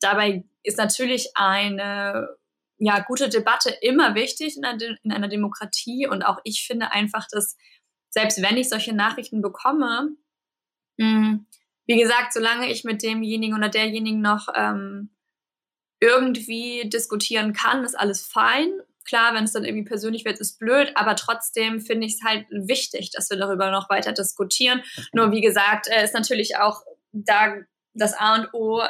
Dabei 0.00 0.44
ist 0.62 0.76
natürlich 0.76 1.30
eine 1.36 2.28
ja, 2.78 3.00
gute 3.00 3.28
Debatte 3.28 3.70
immer 3.80 4.14
wichtig 4.14 4.56
in 4.56 4.64
einer, 4.64 4.78
in 5.02 5.12
einer 5.12 5.28
Demokratie. 5.28 6.06
Und 6.06 6.22
auch 6.22 6.38
ich 6.44 6.66
finde 6.66 6.92
einfach, 6.92 7.26
dass 7.30 7.56
selbst 8.10 8.42
wenn 8.42 8.56
ich 8.56 8.68
solche 8.68 8.94
Nachrichten 8.94 9.42
bekomme, 9.42 10.16
mh, 10.98 11.06
hm, 11.06 11.46
wie 11.86 11.98
gesagt, 11.98 12.32
solange 12.32 12.70
ich 12.70 12.84
mit 12.84 13.02
demjenigen 13.02 13.56
oder 13.56 13.68
derjenigen 13.68 14.20
noch 14.20 14.48
ähm, 14.54 15.10
irgendwie 16.00 16.88
diskutieren 16.88 17.52
kann, 17.52 17.84
ist 17.84 17.94
alles 17.94 18.26
fein. 18.26 18.70
Klar, 19.04 19.34
wenn 19.34 19.44
es 19.44 19.52
dann 19.52 19.64
irgendwie 19.64 19.88
persönlich 19.88 20.24
wird, 20.24 20.40
ist 20.40 20.58
blöd, 20.58 20.92
aber 20.96 21.14
trotzdem 21.14 21.80
finde 21.80 22.06
ich 22.06 22.14
es 22.14 22.24
halt 22.24 22.46
wichtig, 22.50 23.12
dass 23.12 23.30
wir 23.30 23.36
darüber 23.36 23.70
noch 23.70 23.88
weiter 23.88 24.12
diskutieren. 24.12 24.82
Nur 25.12 25.30
wie 25.30 25.40
gesagt, 25.40 25.86
äh, 25.88 26.04
ist 26.04 26.14
natürlich 26.14 26.56
auch 26.56 26.82
da 27.12 27.54
das 27.94 28.14
A 28.14 28.34
und 28.34 28.52
O, 28.52 28.82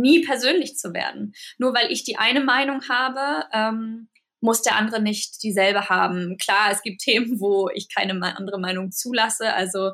nie 0.00 0.24
persönlich 0.24 0.76
zu 0.76 0.92
werden. 0.92 1.34
Nur 1.58 1.74
weil 1.74 1.90
ich 1.90 2.04
die 2.04 2.16
eine 2.16 2.40
Meinung 2.40 2.88
habe, 2.88 3.46
ähm, 3.52 4.08
muss 4.40 4.62
der 4.62 4.76
andere 4.76 5.00
nicht 5.00 5.42
dieselbe 5.42 5.88
haben. 5.88 6.36
Klar, 6.38 6.70
es 6.70 6.82
gibt 6.82 7.00
Themen, 7.02 7.40
wo 7.40 7.70
ich 7.70 7.88
keine 7.94 8.36
andere 8.36 8.58
Meinung 8.58 8.92
zulasse. 8.92 9.52
Also 9.54 9.92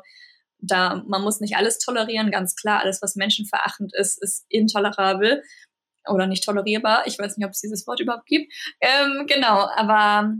da, 0.59 1.03
man 1.07 1.23
muss 1.23 1.39
nicht 1.39 1.55
alles 1.55 1.79
tolerieren, 1.79 2.31
ganz 2.31 2.55
klar. 2.55 2.81
Alles, 2.81 3.01
was 3.01 3.15
menschenverachtend 3.15 3.93
ist, 3.95 4.21
ist 4.21 4.45
intolerabel 4.49 5.43
oder 6.07 6.27
nicht 6.27 6.43
tolerierbar. 6.43 7.07
Ich 7.07 7.17
weiß 7.17 7.37
nicht, 7.37 7.45
ob 7.45 7.51
es 7.51 7.61
dieses 7.61 7.85
Wort 7.87 7.99
überhaupt 7.99 8.25
gibt. 8.25 8.53
Ähm, 8.79 9.25
genau, 9.27 9.67
aber 9.75 10.33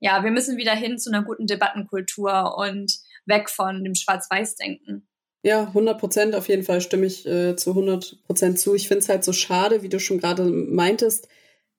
ja, 0.00 0.22
wir 0.22 0.30
müssen 0.30 0.56
wieder 0.56 0.74
hin 0.74 0.98
zu 0.98 1.10
einer 1.10 1.24
guten 1.24 1.46
Debattenkultur 1.46 2.56
und 2.56 2.92
weg 3.26 3.50
von 3.50 3.82
dem 3.84 3.94
Schwarz-Weiß-Denken. 3.94 5.07
Ja, 5.42 5.68
100 5.68 5.98
Prozent 5.98 6.34
auf 6.34 6.48
jeden 6.48 6.64
Fall 6.64 6.80
stimme 6.80 7.06
ich 7.06 7.26
äh, 7.26 7.54
zu 7.56 7.70
100 7.70 8.24
Prozent 8.24 8.58
zu. 8.58 8.74
Ich 8.74 8.88
finde 8.88 9.02
es 9.02 9.08
halt 9.08 9.24
so 9.24 9.32
schade, 9.32 9.82
wie 9.82 9.88
du 9.88 10.00
schon 10.00 10.18
gerade 10.18 10.44
meintest, 10.44 11.28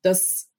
dass 0.02 0.50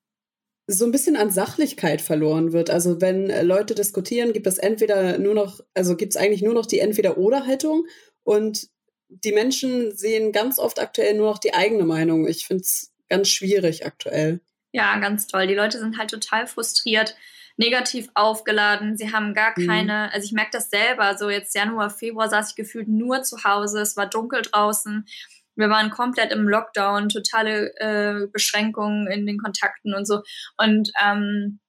so 0.67 0.85
ein 0.85 0.93
bisschen 0.93 1.17
an 1.17 1.31
Sachlichkeit 1.31 2.01
verloren 2.01 2.53
wird. 2.53 2.71
Also 2.71 3.01
wenn 3.01 3.31
äh, 3.31 3.43
Leute 3.43 3.75
diskutieren, 3.75 4.33
gibt 4.33 4.47
es 4.47 4.59
entweder 4.59 5.19
nur 5.19 5.35
noch, 5.35 5.61
also 5.75 5.97
gibt 5.97 6.15
es 6.15 6.17
eigentlich 6.17 6.43
nur 6.43 6.55
noch 6.55 6.67
die 6.67 6.79
Entweder-Oder-Haltung 6.79 7.87
und 8.23 8.69
die 9.09 9.33
Menschen 9.33 9.97
sehen 9.97 10.31
ganz 10.31 10.59
oft 10.59 10.79
aktuell 10.79 11.15
nur 11.15 11.31
noch 11.31 11.39
die 11.39 11.55
eigene 11.55 11.85
Meinung. 11.85 12.29
Ich 12.29 12.47
finde 12.47 12.63
es 12.63 12.93
ganz 13.09 13.29
schwierig 13.29 13.85
aktuell. 13.85 14.41
Ja, 14.73 14.97
ganz 15.01 15.27
toll. 15.27 15.49
Die 15.49 15.55
Leute 15.55 15.81
sind 15.81 15.99
halt 15.99 16.11
total 16.11 16.47
frustriert, 16.47 17.17
negativ 17.61 18.09
aufgeladen. 18.15 18.97
Sie 18.97 19.13
haben 19.13 19.35
gar 19.35 19.53
mhm. 19.55 19.67
keine, 19.67 19.93
mhm. 19.93 20.11
also 20.13 20.25
ich 20.25 20.33
merke 20.33 20.51
das 20.53 20.71
selber. 20.71 21.17
So 21.17 21.29
jetzt 21.29 21.55
Januar, 21.55 21.91
Februar 21.91 22.29
saß 22.29 22.51
ich 22.51 22.57
gefühlt 22.57 22.89
nur 22.89 23.23
zu 23.23 23.45
Hause. 23.45 23.81
Es 23.83 23.97
war 23.97 24.09
dunkel 24.09 24.43
draußen. 24.43 25.05
Wir 25.57 25.69
waren 25.69 25.91
komplett 25.91 26.33
im 26.33 26.49
Lockdown, 26.49 27.11
totale 27.11 27.73
äh, 27.77 28.27
Beschränkungen 28.33 29.07
in 29.09 29.27
den 29.27 29.37
Kontakten 29.37 29.95
und 29.95 30.07
so. 30.07 30.23
Und 30.57 30.91
ähm, 31.05 31.61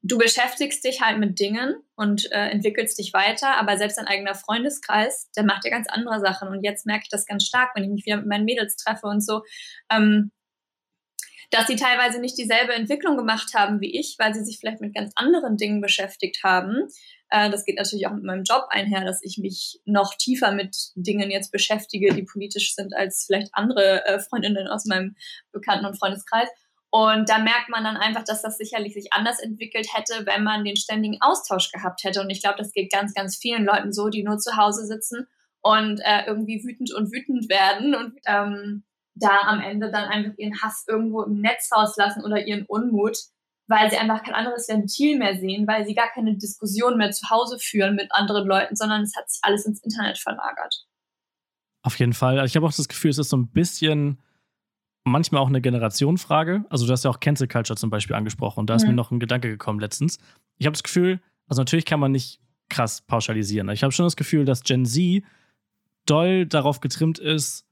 du 0.00 0.16
beschäftigst 0.16 0.82
dich 0.84 1.02
halt 1.02 1.18
mit 1.18 1.38
Dingen 1.38 1.74
und 1.96 2.32
äh, 2.32 2.48
entwickelst 2.48 2.98
dich 2.98 3.12
weiter, 3.12 3.58
aber 3.58 3.76
selbst 3.76 3.98
dein 3.98 4.06
eigener 4.06 4.34
Freundeskreis, 4.34 5.30
der 5.36 5.44
macht 5.44 5.66
ja 5.66 5.70
ganz 5.70 5.86
andere 5.90 6.18
Sachen. 6.20 6.48
Und 6.48 6.62
jetzt 6.64 6.86
merke 6.86 7.02
ich 7.04 7.10
das 7.10 7.26
ganz 7.26 7.44
stark, 7.44 7.72
wenn 7.74 7.84
ich 7.84 7.90
mich 7.90 8.06
wieder 8.06 8.16
mit 8.16 8.26
meinen 8.26 8.46
Mädels 8.46 8.76
treffe 8.76 9.06
und 9.06 9.20
so, 9.20 9.42
ähm, 9.92 10.30
dass 11.50 11.66
sie 11.66 11.76
teilweise 11.76 12.20
nicht 12.20 12.38
dieselbe 12.38 12.74
Entwicklung 12.74 13.16
gemacht 13.16 13.54
haben 13.54 13.80
wie 13.80 13.98
ich, 13.98 14.16
weil 14.18 14.34
sie 14.34 14.44
sich 14.44 14.58
vielleicht 14.58 14.80
mit 14.80 14.94
ganz 14.94 15.12
anderen 15.14 15.56
Dingen 15.56 15.80
beschäftigt 15.80 16.42
haben. 16.42 16.88
Äh, 17.30 17.50
das 17.50 17.64
geht 17.64 17.76
natürlich 17.76 18.06
auch 18.06 18.12
mit 18.12 18.24
meinem 18.24 18.44
Job 18.44 18.66
einher, 18.70 19.04
dass 19.04 19.22
ich 19.22 19.38
mich 19.38 19.80
noch 19.84 20.14
tiefer 20.16 20.52
mit 20.52 20.76
Dingen 20.94 21.30
jetzt 21.30 21.52
beschäftige, 21.52 22.14
die 22.14 22.24
politisch 22.24 22.74
sind 22.74 22.94
als 22.94 23.24
vielleicht 23.26 23.50
andere 23.52 24.04
äh, 24.06 24.18
Freundinnen 24.20 24.68
aus 24.68 24.84
meinem 24.86 25.16
Bekannten- 25.52 25.86
und 25.86 25.98
Freundeskreis. 25.98 26.48
Und 26.90 27.28
da 27.28 27.38
merkt 27.38 27.68
man 27.68 27.84
dann 27.84 27.96
einfach, 27.96 28.24
dass 28.24 28.42
das 28.42 28.56
sicherlich 28.56 28.94
sich 28.94 29.12
anders 29.12 29.40
entwickelt 29.40 29.88
hätte, 29.92 30.24
wenn 30.24 30.44
man 30.44 30.64
den 30.64 30.76
ständigen 30.76 31.20
Austausch 31.20 31.70
gehabt 31.70 32.04
hätte. 32.04 32.20
Und 32.20 32.30
ich 32.30 32.40
glaube, 32.40 32.58
das 32.58 32.72
geht 32.72 32.90
ganz, 32.90 33.12
ganz 33.12 33.36
vielen 33.36 33.64
Leuten 33.64 33.92
so, 33.92 34.08
die 34.08 34.22
nur 34.22 34.38
zu 34.38 34.56
Hause 34.56 34.86
sitzen 34.86 35.26
und 35.60 36.00
äh, 36.04 36.24
irgendwie 36.26 36.62
wütend 36.64 36.94
und 36.94 37.12
wütend 37.12 37.50
werden 37.50 37.94
und 37.94 38.14
ähm, 38.26 38.84
da 39.16 39.40
am 39.46 39.60
Ende 39.60 39.90
dann 39.90 40.04
einfach 40.04 40.36
ihren 40.36 40.60
Hass 40.62 40.84
irgendwo 40.86 41.22
im 41.22 41.40
Netz 41.40 41.70
rauslassen 41.74 42.24
oder 42.24 42.46
ihren 42.46 42.66
Unmut, 42.66 43.16
weil 43.66 43.90
sie 43.90 43.96
einfach 43.96 44.22
kein 44.22 44.34
anderes 44.34 44.68
Ventil 44.68 45.18
mehr 45.18 45.36
sehen, 45.36 45.66
weil 45.66 45.86
sie 45.86 45.94
gar 45.94 46.08
keine 46.12 46.36
Diskussion 46.36 46.96
mehr 46.96 47.10
zu 47.10 47.28
Hause 47.30 47.58
führen 47.58 47.96
mit 47.96 48.12
anderen 48.12 48.46
Leuten, 48.46 48.76
sondern 48.76 49.02
es 49.02 49.16
hat 49.16 49.28
sich 49.28 49.40
alles 49.42 49.66
ins 49.66 49.82
Internet 49.82 50.18
verlagert. 50.18 50.86
Auf 51.82 51.98
jeden 51.98 52.12
Fall. 52.12 52.38
Also 52.38 52.52
ich 52.52 52.56
habe 52.56 52.66
auch 52.66 52.72
das 52.72 52.88
Gefühl, 52.88 53.10
es 53.10 53.18
ist 53.18 53.30
so 53.30 53.36
ein 53.36 53.48
bisschen 53.48 54.20
manchmal 55.04 55.40
auch 55.40 55.48
eine 55.48 55.60
Generationenfrage. 55.60 56.64
Also 56.68 56.86
du 56.86 56.92
hast 56.92 57.04
ja 57.04 57.10
auch 57.10 57.20
Cancel 57.20 57.48
Culture 57.48 57.76
zum 57.76 57.90
Beispiel 57.90 58.16
angesprochen 58.16 58.60
und 58.60 58.70
da 58.70 58.74
ist 58.74 58.82
mhm. 58.82 58.90
mir 58.90 58.96
noch 58.96 59.10
ein 59.10 59.20
Gedanke 59.20 59.48
gekommen 59.48 59.80
letztens. 59.80 60.18
Ich 60.58 60.66
habe 60.66 60.72
das 60.72 60.82
Gefühl, 60.82 61.20
also 61.46 61.62
natürlich 61.62 61.84
kann 61.84 62.00
man 62.00 62.12
nicht 62.12 62.40
krass 62.68 63.02
pauschalisieren. 63.02 63.68
Ich 63.70 63.82
habe 63.82 63.92
schon 63.92 64.06
das 64.06 64.16
Gefühl, 64.16 64.44
dass 64.44 64.62
Gen 64.62 64.84
Z 64.84 65.22
doll 66.06 66.46
darauf 66.46 66.80
getrimmt 66.80 67.18
ist, 67.18 67.65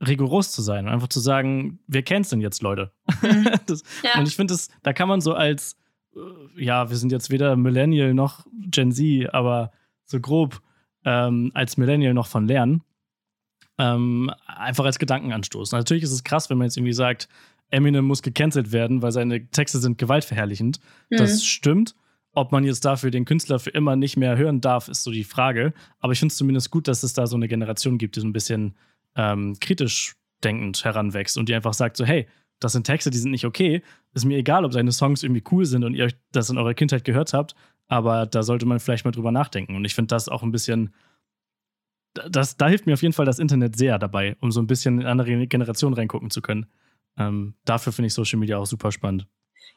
rigoros 0.00 0.52
zu 0.52 0.62
sein 0.62 0.86
und 0.86 0.92
einfach 0.92 1.08
zu 1.08 1.20
sagen, 1.20 1.80
wir 1.86 2.02
canceln 2.02 2.40
jetzt 2.40 2.62
Leute. 2.62 2.92
Mhm. 3.22 3.48
das, 3.66 3.82
ja. 4.02 4.18
Und 4.18 4.28
ich 4.28 4.36
finde, 4.36 4.56
da 4.82 4.92
kann 4.92 5.08
man 5.08 5.20
so 5.20 5.34
als, 5.34 5.76
äh, 6.14 6.64
ja, 6.64 6.90
wir 6.90 6.96
sind 6.96 7.12
jetzt 7.12 7.30
weder 7.30 7.56
Millennial 7.56 8.14
noch 8.14 8.46
Gen 8.70 8.92
Z, 8.92 9.32
aber 9.34 9.72
so 10.04 10.20
grob 10.20 10.62
ähm, 11.04 11.50
als 11.54 11.76
Millennial 11.76 12.14
noch 12.14 12.26
von 12.26 12.46
lernen 12.46 12.82
ähm, 13.80 14.30
einfach 14.46 14.84
als 14.84 14.98
Gedankenanstoß. 14.98 15.72
Natürlich 15.72 16.02
ist 16.02 16.12
es 16.12 16.22
krass, 16.22 16.50
wenn 16.50 16.58
man 16.58 16.66
jetzt 16.66 16.76
irgendwie 16.76 16.92
sagt, 16.92 17.28
Eminem 17.70 18.04
muss 18.04 18.22
gecancelt 18.22 18.72
werden, 18.72 19.00
weil 19.00 19.12
seine 19.12 19.48
Texte 19.48 19.78
sind 19.78 19.96
gewaltverherrlichend. 19.96 20.80
Mhm. 21.08 21.16
Das 21.16 21.44
stimmt. 21.44 21.94
Ob 22.32 22.52
man 22.52 22.62
jetzt 22.62 22.84
dafür 22.84 23.10
den 23.10 23.24
Künstler 23.24 23.58
für 23.58 23.70
immer 23.70 23.96
nicht 23.96 24.16
mehr 24.16 24.36
hören 24.36 24.60
darf, 24.60 24.88
ist 24.88 25.02
so 25.02 25.10
die 25.10 25.24
Frage. 25.24 25.72
Aber 25.98 26.12
ich 26.12 26.20
finde 26.20 26.32
es 26.32 26.36
zumindest 26.36 26.70
gut, 26.70 26.88
dass 26.88 27.02
es 27.02 27.14
da 27.14 27.26
so 27.26 27.36
eine 27.36 27.48
Generation 27.48 27.96
gibt, 27.96 28.16
die 28.16 28.20
so 28.20 28.26
ein 28.26 28.32
bisschen 28.32 28.76
ähm, 29.16 29.56
kritisch 29.60 30.14
denkend 30.42 30.84
heranwächst 30.84 31.36
und 31.36 31.48
die 31.48 31.54
einfach 31.54 31.74
sagt 31.74 31.96
so, 31.96 32.04
hey, 32.04 32.26
das 32.60 32.72
sind 32.72 32.84
Texte, 32.84 33.10
die 33.10 33.18
sind 33.18 33.30
nicht 33.30 33.46
okay. 33.46 33.82
Ist 34.12 34.24
mir 34.24 34.38
egal, 34.38 34.64
ob 34.64 34.72
seine 34.72 34.92
Songs 34.92 35.22
irgendwie 35.22 35.44
cool 35.50 35.64
sind 35.64 35.84
und 35.84 35.94
ihr 35.94 36.12
das 36.32 36.50
in 36.50 36.58
eurer 36.58 36.74
Kindheit 36.74 37.04
gehört 37.04 37.32
habt, 37.32 37.54
aber 37.88 38.26
da 38.26 38.42
sollte 38.42 38.66
man 38.66 38.80
vielleicht 38.80 39.04
mal 39.04 39.10
drüber 39.10 39.32
nachdenken. 39.32 39.76
Und 39.76 39.84
ich 39.84 39.94
finde 39.94 40.08
das 40.08 40.28
auch 40.28 40.42
ein 40.42 40.52
bisschen 40.52 40.94
das, 42.14 42.56
da 42.56 42.68
hilft 42.68 42.86
mir 42.86 42.94
auf 42.94 43.02
jeden 43.02 43.14
Fall 43.14 43.26
das 43.26 43.38
Internet 43.38 43.76
sehr 43.76 43.98
dabei, 43.98 44.36
um 44.40 44.50
so 44.50 44.60
ein 44.60 44.66
bisschen 44.66 45.00
in 45.00 45.06
andere 45.06 45.46
Generationen 45.46 45.94
reingucken 45.94 46.30
zu 46.30 46.42
können. 46.42 46.66
Ähm, 47.16 47.54
dafür 47.64 47.92
finde 47.92 48.08
ich 48.08 48.14
Social 48.14 48.38
Media 48.38 48.58
auch 48.58 48.66
super 48.66 48.92
spannend. 48.92 49.26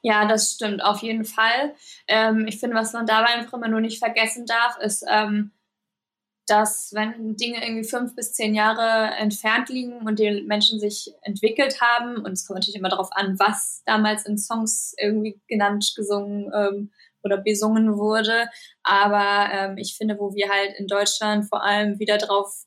Ja, 0.02 0.28
das 0.28 0.54
stimmt, 0.54 0.84
auf 0.84 1.02
jeden 1.02 1.26
Fall. 1.26 1.76
Ähm, 2.08 2.46
ich 2.48 2.60
finde, 2.60 2.76
was 2.76 2.94
man 2.94 3.06
dabei 3.06 3.36
einfach 3.36 3.54
immer 3.54 3.70
nur 3.70 3.82
nicht 3.82 4.00
vergessen 4.00 4.46
darf, 4.46 4.78
ist, 4.80 5.06
ähm, 5.10 5.52
dass 6.48 6.92
wenn 6.94 7.36
Dinge 7.38 7.66
irgendwie 7.66 7.88
fünf 7.88 8.16
bis 8.16 8.34
zehn 8.34 8.54
Jahre 8.54 9.16
entfernt 9.16 9.70
liegen 9.70 10.06
und 10.06 10.20
die 10.20 10.42
Menschen 10.42 10.80
sich 10.80 11.14
entwickelt 11.22 11.80
haben, 11.82 12.18
und 12.18 12.34
es 12.34 12.46
kommt 12.46 12.60
natürlich 12.60 12.80
immer 12.80 12.90
darauf 12.90 13.10
an, 13.12 13.40
was 13.40 13.82
damals 13.86 14.26
in 14.26 14.38
Songs 14.38 14.94
irgendwie 14.98 15.40
genannt, 15.48 15.94
gesungen 15.96 16.52
ähm, 16.54 16.92
oder 17.24 17.38
besungen 17.38 17.98
wurde. 17.98 18.50
Aber 18.84 19.50
ähm, 19.54 19.78
ich 19.78 19.96
finde, 19.96 20.20
wo 20.20 20.34
wir 20.34 20.50
halt 20.50 20.74
in 20.78 20.88
Deutschland 20.88 21.48
vor 21.48 21.64
allem 21.64 22.00
wieder 22.00 22.18
drauf 22.18 22.66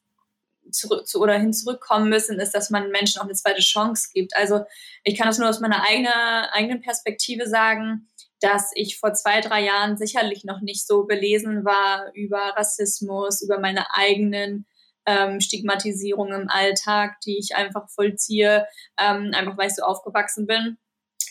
zurück 0.71 1.07
zu, 1.07 1.21
oder 1.21 1.39
hin 1.39 1.53
zurückkommen 1.53 2.09
müssen, 2.09 2.41
ist, 2.41 2.53
dass 2.53 2.71
man 2.71 2.91
Menschen 2.91 3.21
auch 3.21 3.27
eine 3.27 3.35
zweite 3.35 3.61
Chance 3.61 4.09
gibt. 4.13 4.37
Also 4.37 4.65
ich 5.05 5.17
kann 5.17 5.27
das 5.27 5.39
nur 5.39 5.49
aus 5.49 5.61
meiner 5.61 5.83
eigene, 5.83 6.53
eigenen 6.53 6.81
Perspektive 6.81 7.47
sagen, 7.47 8.09
dass 8.47 8.71
ich 8.75 8.99
vor 8.99 9.13
zwei, 9.13 9.41
drei 9.41 9.65
Jahren 9.65 9.97
sicherlich 9.97 10.45
noch 10.45 10.61
nicht 10.61 10.87
so 10.87 11.05
belesen 11.05 11.65
war 11.65 12.13
über 12.15 12.39
Rassismus, 12.57 13.43
über 13.43 13.59
meine 13.59 13.93
eigenen 13.93 14.67
ähm, 15.05 15.41
Stigmatisierungen 15.41 16.43
im 16.43 16.49
Alltag, 16.49 17.21
die 17.23 17.39
ich 17.39 17.57
einfach 17.57 17.89
vollziehe, 17.89 18.65
ähm, 19.01 19.33
einfach 19.35 19.59
weil 19.59 19.67
ich 19.67 19.75
so 19.75 19.83
aufgewachsen 19.83 20.47
bin, 20.47 20.79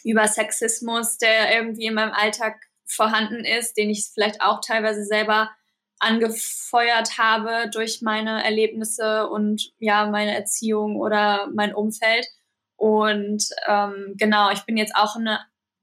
über 0.04 0.28
Sexismus, 0.28 1.18
der 1.18 1.56
irgendwie 1.56 1.86
in 1.86 1.94
meinem 1.94 2.12
Alltag 2.12 2.58
vorhanden 2.84 3.46
ist, 3.46 3.78
den 3.78 3.90
ich 3.90 4.10
vielleicht 4.14 4.42
auch 4.42 4.60
teilweise 4.60 5.06
selber 5.06 5.52
angefeuert 6.00 7.18
habe 7.18 7.70
durch 7.72 8.02
meine 8.02 8.44
Erlebnisse 8.44 9.30
und 9.30 9.72
ja, 9.80 10.06
meine 10.08 10.36
Erziehung 10.36 10.98
oder 10.98 11.48
mein 11.54 11.74
Umfeld. 11.74 12.28
Und 12.76 13.48
ähm, 13.70 14.16
genau, 14.18 14.52
ich 14.52 14.64
bin 14.64 14.76
jetzt 14.76 14.98
auch 14.98 15.16
eine 15.16 15.40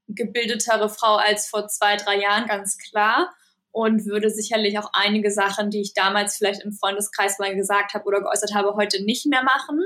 gebildetere 0.07 0.89
Frau 0.89 1.15
als 1.15 1.47
vor 1.47 1.67
zwei, 1.67 1.95
drei 1.95 2.19
Jahren, 2.19 2.47
ganz 2.47 2.77
klar. 2.77 3.33
Und 3.71 4.05
würde 4.05 4.29
sicherlich 4.29 4.77
auch 4.77 4.89
einige 4.93 5.31
Sachen, 5.31 5.71
die 5.71 5.81
ich 5.81 5.93
damals 5.95 6.37
vielleicht 6.37 6.61
im 6.61 6.73
Freundeskreis 6.73 7.39
mal 7.39 7.55
gesagt 7.55 7.95
habe 7.95 8.05
oder 8.05 8.21
geäußert 8.21 8.53
habe, 8.53 8.75
heute 8.75 9.03
nicht 9.03 9.25
mehr 9.25 9.43
machen. 9.43 9.81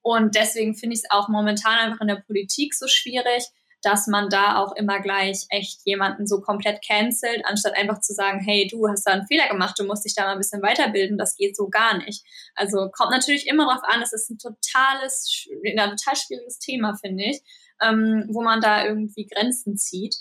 Und 0.00 0.34
deswegen 0.34 0.74
finde 0.74 0.94
ich 0.94 1.02
es 1.04 1.10
auch 1.10 1.28
momentan 1.28 1.78
einfach 1.78 2.00
in 2.00 2.08
der 2.08 2.22
Politik 2.26 2.74
so 2.74 2.88
schwierig, 2.88 3.44
dass 3.82 4.06
man 4.06 4.28
da 4.28 4.58
auch 4.58 4.74
immer 4.74 5.00
gleich 5.00 5.46
echt 5.50 5.80
jemanden 5.84 6.26
so 6.26 6.40
komplett 6.40 6.84
cancelt, 6.84 7.44
anstatt 7.44 7.76
einfach 7.76 8.00
zu 8.00 8.12
sagen, 8.12 8.40
hey, 8.40 8.66
du 8.66 8.88
hast 8.88 9.04
da 9.04 9.12
einen 9.12 9.26
Fehler 9.26 9.48
gemacht, 9.48 9.78
du 9.78 9.84
musst 9.84 10.04
dich 10.04 10.14
da 10.14 10.24
mal 10.24 10.32
ein 10.32 10.38
bisschen 10.38 10.62
weiterbilden, 10.62 11.16
das 11.16 11.36
geht 11.36 11.56
so 11.56 11.68
gar 11.68 11.98
nicht. 11.98 12.24
Also 12.54 12.88
kommt 12.90 13.12
natürlich 13.12 13.46
immer 13.46 13.66
darauf 13.66 13.84
an, 13.84 14.02
es 14.02 14.12
ist 14.12 14.30
ein 14.30 14.38
totales, 14.38 15.46
ein 15.64 15.96
total 15.96 16.16
schwieriges 16.16 16.58
Thema, 16.58 16.96
finde 17.00 17.24
ich, 17.24 17.42
ähm, 17.82 18.28
wo 18.30 18.42
man 18.42 18.60
da 18.60 18.84
irgendwie 18.84 19.26
Grenzen 19.26 19.76
zieht. 19.76 20.16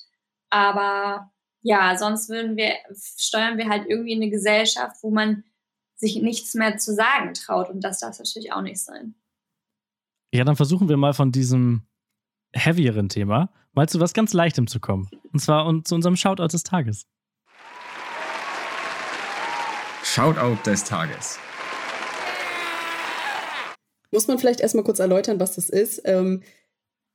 Aber 0.50 1.32
ja, 1.62 1.98
sonst 1.98 2.30
würden 2.30 2.56
wir, 2.56 2.74
steuern 3.18 3.58
wir 3.58 3.70
halt 3.70 3.88
irgendwie 3.88 4.14
in 4.14 4.22
eine 4.22 4.32
Gesellschaft, 4.32 4.98
wo 5.02 5.12
man 5.12 5.44
sich 5.96 6.22
nichts 6.22 6.54
mehr 6.54 6.78
zu 6.78 6.94
sagen 6.94 7.34
traut. 7.34 7.70
Und 7.70 7.82
das 7.82 8.00
darf 8.00 8.18
natürlich 8.18 8.54
auch 8.54 8.62
nicht 8.62 8.80
sein. 8.80 9.16
Ja, 10.34 10.44
dann 10.44 10.56
versuchen 10.56 10.90
wir 10.90 10.98
mal 10.98 11.14
von 11.14 11.32
diesem 11.32 11.88
heavieren 12.54 13.10
Thema 13.10 13.52
mal 13.74 13.88
zu 13.88 14.00
was 14.00 14.14
ganz 14.14 14.34
Leichtem 14.34 14.68
zu 14.68 14.80
kommen. 14.80 15.10
Und 15.34 15.40
zwar 15.40 15.66
und 15.66 15.88
zu 15.88 15.96
unserem 15.96 16.16
Shoutout 16.16 16.48
des 16.48 16.64
Tages. 16.64 17.06
Shoutout 20.04 20.58
des 20.66 20.84
Tages. 20.84 21.40
Muss 24.12 24.28
man 24.28 24.40
vielleicht 24.40 24.62
erstmal 24.62 24.84
kurz 24.84 25.00
erläutern, 25.00 25.40
was 25.40 25.56
das 25.56 25.70
ist. 25.70 26.02
Ähm, 26.06 26.42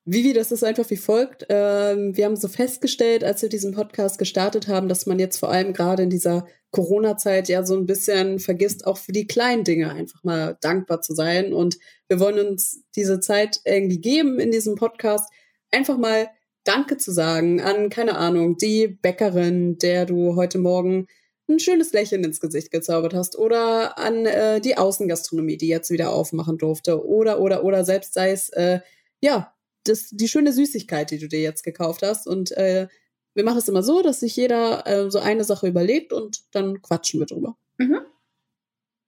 Vivi, 0.05 0.32
das 0.32 0.50
ist 0.50 0.64
einfach 0.64 0.90
wie 0.90 0.96
folgt. 0.96 1.46
Ähm, 1.48 2.16
wir 2.16 2.24
haben 2.24 2.34
so 2.34 2.48
festgestellt, 2.48 3.22
als 3.22 3.40
wir 3.42 3.48
diesen 3.48 3.72
Podcast 3.72 4.18
gestartet 4.18 4.66
haben, 4.66 4.88
dass 4.88 5.07
man 5.07 5.20
jetzt 5.20 5.38
vor 5.38 5.50
allem 5.50 5.72
gerade 5.72 6.03
in 6.03 6.11
dieser 6.11 6.46
Corona-Zeit 6.72 7.48
ja 7.48 7.64
so 7.64 7.76
ein 7.76 7.86
bisschen 7.86 8.40
vergisst, 8.40 8.84
auch 8.84 8.98
für 8.98 9.12
die 9.12 9.28
kleinen 9.28 9.62
Dinge 9.62 9.92
einfach 9.92 10.24
mal 10.24 10.59
dankbar 10.61 11.03
zu 11.03 11.14
sein. 11.14 11.53
Und 11.53 11.78
wir 12.09 12.18
wollen 12.18 12.44
uns 12.44 12.82
diese 12.96 13.20
Zeit 13.20 13.61
irgendwie 13.64 14.00
geben 14.00 14.40
in 14.40 14.50
diesem 14.50 14.74
Podcast, 14.74 15.30
einfach 15.70 15.98
mal 15.98 16.28
Danke 16.64 16.96
zu 16.96 17.12
sagen 17.12 17.61
an, 17.61 17.88
keine 17.88 18.16
Ahnung, 18.16 18.57
die 18.57 18.88
Bäckerin, 18.88 19.78
der 19.78 20.07
du 20.07 20.34
heute 20.34 20.59
Morgen 20.59 21.07
ein 21.48 21.61
schönes 21.61 21.92
Lächeln 21.92 22.24
ins 22.24 22.40
Gesicht 22.40 22.70
gezaubert 22.70 23.14
hast 23.14 23.36
oder 23.36 23.98
an 23.98 24.26
äh, 24.26 24.61
die 24.61 24.76
Außengastronomie, 24.76 25.57
die 25.57 25.68
jetzt 25.68 25.90
wieder 25.90 26.12
aufmachen 26.12 26.59
durfte 26.59 27.05
oder, 27.05 27.40
oder, 27.40 27.64
oder 27.64 27.84
selbst 27.84 28.14
sei 28.14 28.30
es, 28.30 28.48
äh, 28.50 28.80
ja, 29.20 29.51
das, 29.85 30.09
die 30.11 30.28
schöne 30.28 30.53
Süßigkeit, 30.53 31.11
die 31.11 31.18
du 31.18 31.28
dir 31.28 31.41
jetzt 31.41 31.64
gekauft 31.64 32.03
hast. 32.03 32.26
Und 32.26 32.53
äh, 32.53 32.89
wir 33.35 33.45
machen 33.45 33.59
es 33.59 33.68
immer 33.68 33.83
so, 33.83 34.03
dass 34.03 34.20
sich 34.20 34.37
jeder 34.37 34.87
äh, 34.87 35.11
so 35.11 35.18
eine 35.18 35.45
Sache 35.45 35.68
überlegt 35.68 36.12
und 36.12 36.43
dann 36.53 36.83
quatschen 36.83 37.20
wir 37.20 37.26
drüber. 37.26 37.57
Mhm. 37.78 38.01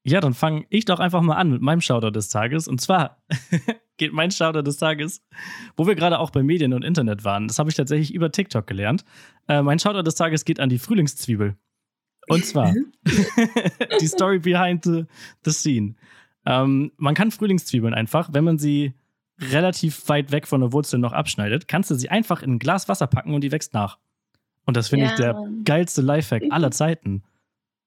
Ja, 0.07 0.21
dann 0.21 0.35
fange 0.35 0.67
ich 0.69 0.85
doch 0.85 1.01
einfach 1.01 1.23
mal 1.23 1.37
an 1.37 1.51
mit 1.51 1.63
meinem 1.63 1.81
Shoutout 1.81 2.11
des 2.11 2.29
Tages. 2.29 2.69
Und 2.69 2.81
zwar 2.81 3.23
geht 3.97 4.13
mein 4.13 4.31
Shoutout 4.31 4.63
des 4.63 4.77
Tages, 4.77 5.23
wo 5.77 5.87
wir 5.87 5.95
gerade 5.95 6.19
auch 6.19 6.31
bei 6.31 6.43
Medien 6.43 6.75
und 6.75 6.85
Internet 6.85 7.25
waren. 7.25 7.49
Das 7.49 7.59
habe 7.59 7.71
ich 7.71 7.77
tatsächlich 7.77 8.13
über 8.13 8.31
TikTok 8.31 8.67
gelernt. 8.67 9.05
Äh, 9.49 9.63
mein 9.63 9.79
Shoutout 9.79 10.03
des 10.03 10.15
Tages 10.15 10.45
geht 10.45 10.61
an 10.61 10.69
die 10.69 10.79
Frühlingszwiebel. 10.79 11.57
Und 12.29 12.45
zwar 12.45 12.75
die 14.01 14.07
Story 14.07 14.39
behind 14.39 14.85
the, 14.85 15.05
the 15.45 15.53
scene. 15.53 15.95
Ähm, 16.47 16.93
man 16.97 17.15
kann 17.15 17.31
Frühlingszwiebeln 17.31 17.95
einfach, 17.95 18.31
wenn 18.33 18.45
man 18.45 18.59
sie 18.59 18.95
relativ 19.41 20.09
weit 20.09 20.33
weg 20.33 20.47
von 20.47 20.61
der 20.61 20.73
Wurzel 20.73 20.99
noch 20.99 21.13
abschneidet, 21.13 21.69
kannst 21.69 21.91
du 21.91 21.95
sie 21.95 22.09
einfach 22.09 22.43
in 22.43 22.53
ein 22.53 22.59
Glas 22.59 22.89
Wasser 22.89 23.07
packen 23.07 23.35
und 23.35 23.43
die 23.43 23.53
wächst 23.53 23.75
nach. 23.75 23.99
Und 24.67 24.77
das 24.77 24.89
finde 24.89 25.07
ja. 25.07 25.13
ich 25.13 25.17
der 25.17 25.49
geilste 25.65 26.03
Lifehack 26.03 26.45
aller 26.51 26.71
Zeiten. 26.71 27.23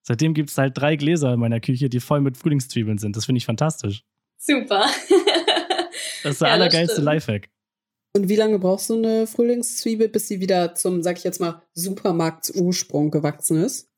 Seitdem 0.04 0.34
gibt 0.34 0.50
es 0.50 0.58
halt 0.58 0.78
drei 0.78 0.96
Gläser 0.96 1.34
in 1.34 1.40
meiner 1.40 1.60
Küche, 1.60 1.90
die 1.90 2.00
voll 2.00 2.22
mit 2.22 2.38
Frühlingszwiebeln 2.38 2.98
sind. 2.98 3.18
Das 3.18 3.26
finde 3.26 3.38
ich 3.38 3.46
fantastisch. 3.46 4.04
Super. 4.38 4.86
das 6.24 6.34
ist 6.34 6.42
der 6.42 6.50
ja, 6.50 6.54
allergeilste 6.54 7.02
Lifehack. 7.02 7.50
Und 8.16 8.30
wie 8.30 8.36
lange 8.36 8.58
brauchst 8.58 8.90
du 8.90 8.98
eine 8.98 9.28
Frühlingszwiebel, 9.28 10.08
bis 10.08 10.28
sie 10.28 10.40
wieder 10.40 10.76
zum, 10.76 11.04
sag 11.04 11.18
ich 11.18 11.24
jetzt 11.24 11.42
mal, 11.42 11.62
Supermarktsursprung 11.74 13.12
gewachsen 13.12 13.64
ist? 13.64 13.90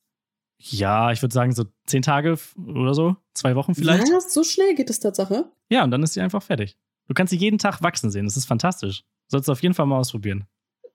Ja, 0.57 1.11
ich 1.11 1.21
würde 1.21 1.33
sagen 1.33 1.53
so 1.53 1.65
zehn 1.85 2.01
Tage 2.01 2.37
oder 2.67 2.93
so, 2.93 3.15
zwei 3.33 3.55
Wochen 3.55 3.75
vielleicht. 3.75 4.09
Ja, 4.09 4.19
so 4.19 4.43
schnell 4.43 4.75
geht 4.75 4.89
es 4.89 4.99
Tatsache. 4.99 5.49
Ja, 5.69 5.83
und 5.83 5.91
dann 5.91 6.03
ist 6.03 6.13
sie 6.13 6.21
einfach 6.21 6.43
fertig. 6.43 6.77
Du 7.09 7.15
kannst 7.15 7.31
sie 7.31 7.37
jeden 7.37 7.57
Tag 7.57 7.81
wachsen 7.81 8.11
sehen. 8.11 8.25
Das 8.25 8.37
ist 8.37 8.45
fantastisch. 8.45 9.03
Sollst 9.27 9.47
du 9.47 9.51
auf 9.51 9.63
jeden 9.63 9.73
Fall 9.73 9.87
mal 9.87 9.97
ausprobieren. 9.97 10.45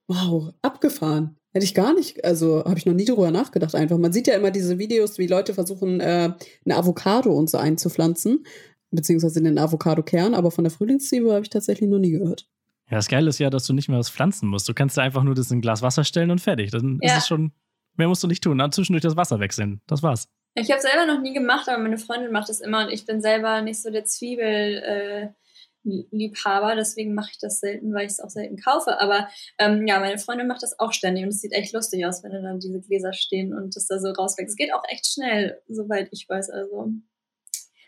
Wow, 0.07 0.53
abgefahren. 0.61 1.35
Hätte 1.51 1.65
ich 1.65 1.73
gar 1.73 1.93
nicht, 1.93 2.23
also 2.23 2.63
habe 2.65 2.77
ich 2.77 2.85
noch 2.85 2.93
nie 2.93 3.05
darüber 3.05 3.31
nachgedacht 3.31 3.75
einfach. 3.75 3.97
Man 3.97 4.13
sieht 4.13 4.27
ja 4.27 4.35
immer 4.35 4.51
diese 4.51 4.77
Videos, 4.77 5.17
wie 5.17 5.27
Leute 5.27 5.53
versuchen, 5.53 5.99
äh, 5.99 6.33
eine 6.65 6.75
Avocado 6.75 7.31
und 7.31 7.49
so 7.49 7.57
einzupflanzen, 7.57 8.45
beziehungsweise 8.91 9.41
den 9.41 9.57
Avocado-Kern, 9.57 10.35
aber 10.35 10.51
von 10.51 10.63
der 10.63 10.71
Frühlingszwiebel 10.71 11.31
habe 11.31 11.43
ich 11.43 11.49
tatsächlich 11.49 11.89
noch 11.89 11.99
nie 11.99 12.11
gehört. 12.11 12.47
Ja, 12.89 12.97
das 12.97 13.07
Geile 13.07 13.29
ist 13.29 13.39
ja, 13.39 13.49
dass 13.49 13.65
du 13.65 13.73
nicht 13.73 13.89
mehr 13.89 13.99
was 13.99 14.09
pflanzen 14.09 14.47
musst. 14.47 14.69
Du 14.69 14.73
kannst 14.73 14.95
ja 14.95 15.03
einfach 15.03 15.23
nur 15.23 15.33
das 15.33 15.49
in 15.51 15.57
ein 15.57 15.61
Glas 15.61 15.81
Wasser 15.81 16.03
stellen 16.03 16.31
und 16.31 16.39
fertig. 16.39 16.71
Dann 16.71 16.99
ja. 17.01 17.13
ist 17.13 17.23
es 17.23 17.27
schon, 17.27 17.51
mehr 17.97 18.07
musst 18.07 18.23
du 18.23 18.27
nicht 18.27 18.43
tun. 18.43 18.57
Dann 18.57 18.71
zwischendurch 18.71 19.01
das 19.03 19.17
Wasser 19.17 19.39
wechseln. 19.39 19.81
Das 19.87 20.03
war's. 20.03 20.29
Ich 20.53 20.71
habe 20.71 20.81
selber 20.81 21.05
noch 21.05 21.21
nie 21.21 21.33
gemacht, 21.33 21.67
aber 21.67 21.81
meine 21.81 21.97
Freundin 21.97 22.31
macht 22.31 22.47
das 22.47 22.61
immer 22.61 22.85
und 22.85 22.93
ich 22.93 23.05
bin 23.05 23.21
selber 23.21 23.61
nicht 23.61 23.81
so 23.81 23.89
der 23.89 24.05
Zwiebel. 24.05 24.45
Äh 24.45 25.44
Liebhaber, 25.85 26.75
deswegen 26.75 27.13
mache 27.13 27.31
ich 27.31 27.39
das 27.39 27.59
selten, 27.59 27.93
weil 27.93 28.05
ich 28.05 28.13
es 28.13 28.19
auch 28.19 28.29
selten 28.29 28.57
kaufe. 28.57 28.99
Aber 28.99 29.27
ähm, 29.59 29.87
ja, 29.87 29.99
meine 29.99 30.17
Freundin 30.17 30.47
macht 30.47 30.63
das 30.63 30.79
auch 30.79 30.93
ständig 30.93 31.23
und 31.23 31.29
es 31.29 31.41
sieht 31.41 31.53
echt 31.53 31.73
lustig 31.73 32.05
aus, 32.05 32.23
wenn 32.23 32.31
dann 32.31 32.59
diese 32.59 32.81
Gläser 32.81 33.13
stehen 33.13 33.53
und 33.53 33.75
das 33.75 33.87
da 33.87 33.99
so 33.99 34.09
rauswächst. 34.09 34.51
Es 34.51 34.57
geht 34.57 34.73
auch 34.73 34.83
echt 34.89 35.07
schnell, 35.07 35.61
soweit 35.67 36.09
ich 36.11 36.27
weiß. 36.27 36.49
Also 36.49 36.91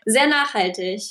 sehr 0.06 0.28
nachhaltig. 0.28 1.02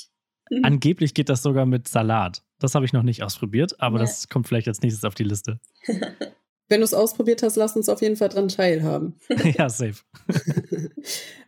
Angeblich 0.62 1.14
geht 1.14 1.28
das 1.28 1.42
sogar 1.42 1.66
mit 1.66 1.88
Salat. 1.88 2.42
Das 2.58 2.74
habe 2.74 2.84
ich 2.84 2.92
noch 2.92 3.02
nicht 3.02 3.22
ausprobiert, 3.22 3.80
aber 3.80 3.98
ja. 3.98 4.04
das 4.04 4.28
kommt 4.28 4.48
vielleicht 4.48 4.68
als 4.68 4.80
nächstes 4.80 5.04
auf 5.04 5.14
die 5.14 5.24
Liste. 5.24 5.60
Wenn 6.68 6.80
du 6.80 6.84
es 6.84 6.92
ausprobiert 6.92 7.42
hast, 7.42 7.56
lass 7.56 7.76
uns 7.76 7.88
auf 7.88 8.02
jeden 8.02 8.16
Fall 8.16 8.28
dran 8.28 8.48
teilhaben. 8.48 9.16
ja, 9.58 9.70
safe. 9.70 10.02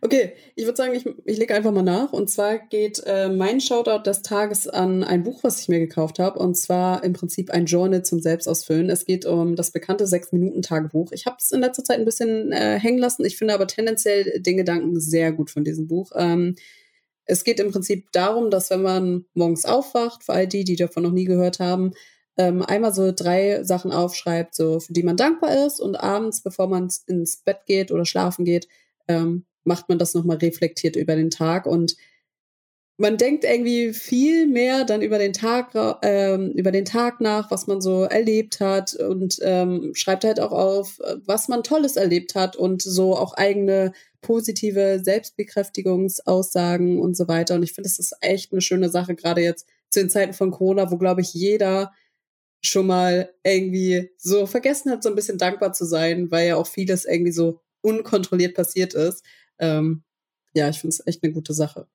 okay, 0.01 0.33
ich 0.55 0.65
würde 0.65 0.77
sagen, 0.77 0.95
ich, 0.95 1.05
ich 1.25 1.37
lege 1.37 1.53
einfach 1.53 1.71
mal 1.71 1.83
nach. 1.83 2.11
Und 2.11 2.29
zwar 2.29 2.57
geht 2.57 3.03
äh, 3.05 3.29
mein 3.29 3.61
Shoutout 3.61 4.03
des 4.03 4.23
Tages 4.23 4.67
an 4.67 5.03
ein 5.03 5.23
Buch, 5.23 5.43
was 5.43 5.61
ich 5.61 5.69
mir 5.69 5.79
gekauft 5.79 6.17
habe. 6.17 6.39
Und 6.39 6.55
zwar 6.55 7.03
im 7.03 7.13
Prinzip 7.13 7.51
ein 7.51 7.67
Journal 7.67 8.03
zum 8.03 8.19
Selbstausfüllen. 8.19 8.89
Es 8.89 9.05
geht 9.05 9.25
um 9.25 9.55
das 9.55 9.69
bekannte 9.69 10.07
Sechs-Minuten-Tagebuch. 10.07 11.11
Ich 11.11 11.27
habe 11.27 11.37
es 11.39 11.51
in 11.51 11.61
letzter 11.61 11.83
Zeit 11.83 11.99
ein 11.99 12.05
bisschen 12.05 12.51
äh, 12.51 12.79
hängen 12.79 12.99
lassen. 12.99 13.23
Ich 13.23 13.37
finde 13.37 13.53
aber 13.53 13.67
tendenziell 13.67 14.41
den 14.41 14.57
Gedanken 14.57 14.99
sehr 14.99 15.31
gut 15.31 15.51
von 15.51 15.63
diesem 15.63 15.87
Buch. 15.87 16.11
Ähm, 16.15 16.55
es 17.25 17.43
geht 17.43 17.59
im 17.59 17.71
Prinzip 17.71 18.11
darum, 18.11 18.49
dass 18.49 18.71
wenn 18.71 18.81
man 18.81 19.25
morgens 19.35 19.65
aufwacht, 19.65 20.23
für 20.23 20.33
all 20.33 20.47
die, 20.47 20.63
die 20.63 20.75
davon 20.75 21.03
noch 21.03 21.11
nie 21.11 21.25
gehört 21.25 21.59
haben, 21.59 21.91
ähm, 22.37 22.61
einmal 22.61 22.93
so 22.93 23.11
drei 23.11 23.63
Sachen 23.63 23.91
aufschreibt, 23.91 24.55
so 24.55 24.79
für 24.79 24.93
die 24.93 25.03
man 25.03 25.17
dankbar 25.17 25.65
ist 25.65 25.79
und 25.79 25.95
abends, 25.95 26.41
bevor 26.41 26.67
man 26.67 26.89
ins 27.07 27.37
Bett 27.37 27.65
geht 27.65 27.91
oder 27.91 28.05
schlafen 28.05 28.45
geht, 28.45 28.67
ähm, 29.07 29.45
macht 29.63 29.89
man 29.89 29.99
das 29.99 30.13
nochmal 30.13 30.37
reflektiert 30.37 30.95
über 30.95 31.15
den 31.15 31.29
Tag 31.29 31.65
und 31.65 31.95
man 32.97 33.17
denkt 33.17 33.43
irgendwie 33.43 33.93
viel 33.93 34.45
mehr 34.45 34.85
dann 34.85 35.01
über 35.01 35.17
den 35.17 35.33
Tag, 35.33 35.71
ähm, 36.03 36.51
über 36.51 36.71
den 36.71 36.85
Tag 36.85 37.19
nach, 37.19 37.49
was 37.49 37.65
man 37.65 37.81
so 37.81 38.03
erlebt 38.03 38.59
hat 38.59 38.93
und 38.93 39.39
ähm, 39.41 39.91
schreibt 39.95 40.23
halt 40.23 40.39
auch 40.39 40.51
auf, 40.51 40.99
was 41.25 41.47
man 41.47 41.63
Tolles 41.63 41.95
erlebt 41.95 42.35
hat 42.35 42.55
und 42.55 42.83
so 42.83 43.17
auch 43.17 43.33
eigene 43.33 43.93
positive 44.21 45.01
Selbstbekräftigungsaussagen 45.03 46.99
und 46.99 47.17
so 47.17 47.27
weiter. 47.27 47.55
Und 47.55 47.63
ich 47.63 47.73
finde, 47.73 47.89
das 47.89 47.97
ist 47.97 48.13
echt 48.21 48.51
eine 48.51 48.61
schöne 48.61 48.89
Sache, 48.89 49.15
gerade 49.15 49.41
jetzt 49.41 49.67
zu 49.89 49.99
den 49.99 50.11
Zeiten 50.11 50.33
von 50.33 50.51
Corona, 50.51 50.91
wo, 50.91 50.97
glaube 50.97 51.21
ich, 51.21 51.33
jeder 51.33 51.91
schon 52.61 52.87
mal 52.87 53.33
irgendwie 53.43 54.11
so 54.17 54.45
vergessen 54.45 54.91
hat, 54.91 55.03
so 55.03 55.09
ein 55.09 55.15
bisschen 55.15 55.37
dankbar 55.37 55.73
zu 55.73 55.85
sein, 55.85 56.29
weil 56.31 56.47
ja 56.47 56.55
auch 56.57 56.67
vieles 56.67 57.05
irgendwie 57.05 57.31
so 57.31 57.61
unkontrolliert 57.81 58.55
passiert 58.55 58.93
ist. 58.93 59.25
Ähm, 59.59 60.03
ja, 60.53 60.69
ich 60.69 60.79
finde 60.79 60.95
es 60.95 61.07
echt 61.07 61.23
eine 61.23 61.33
gute 61.33 61.53
Sache. 61.53 61.87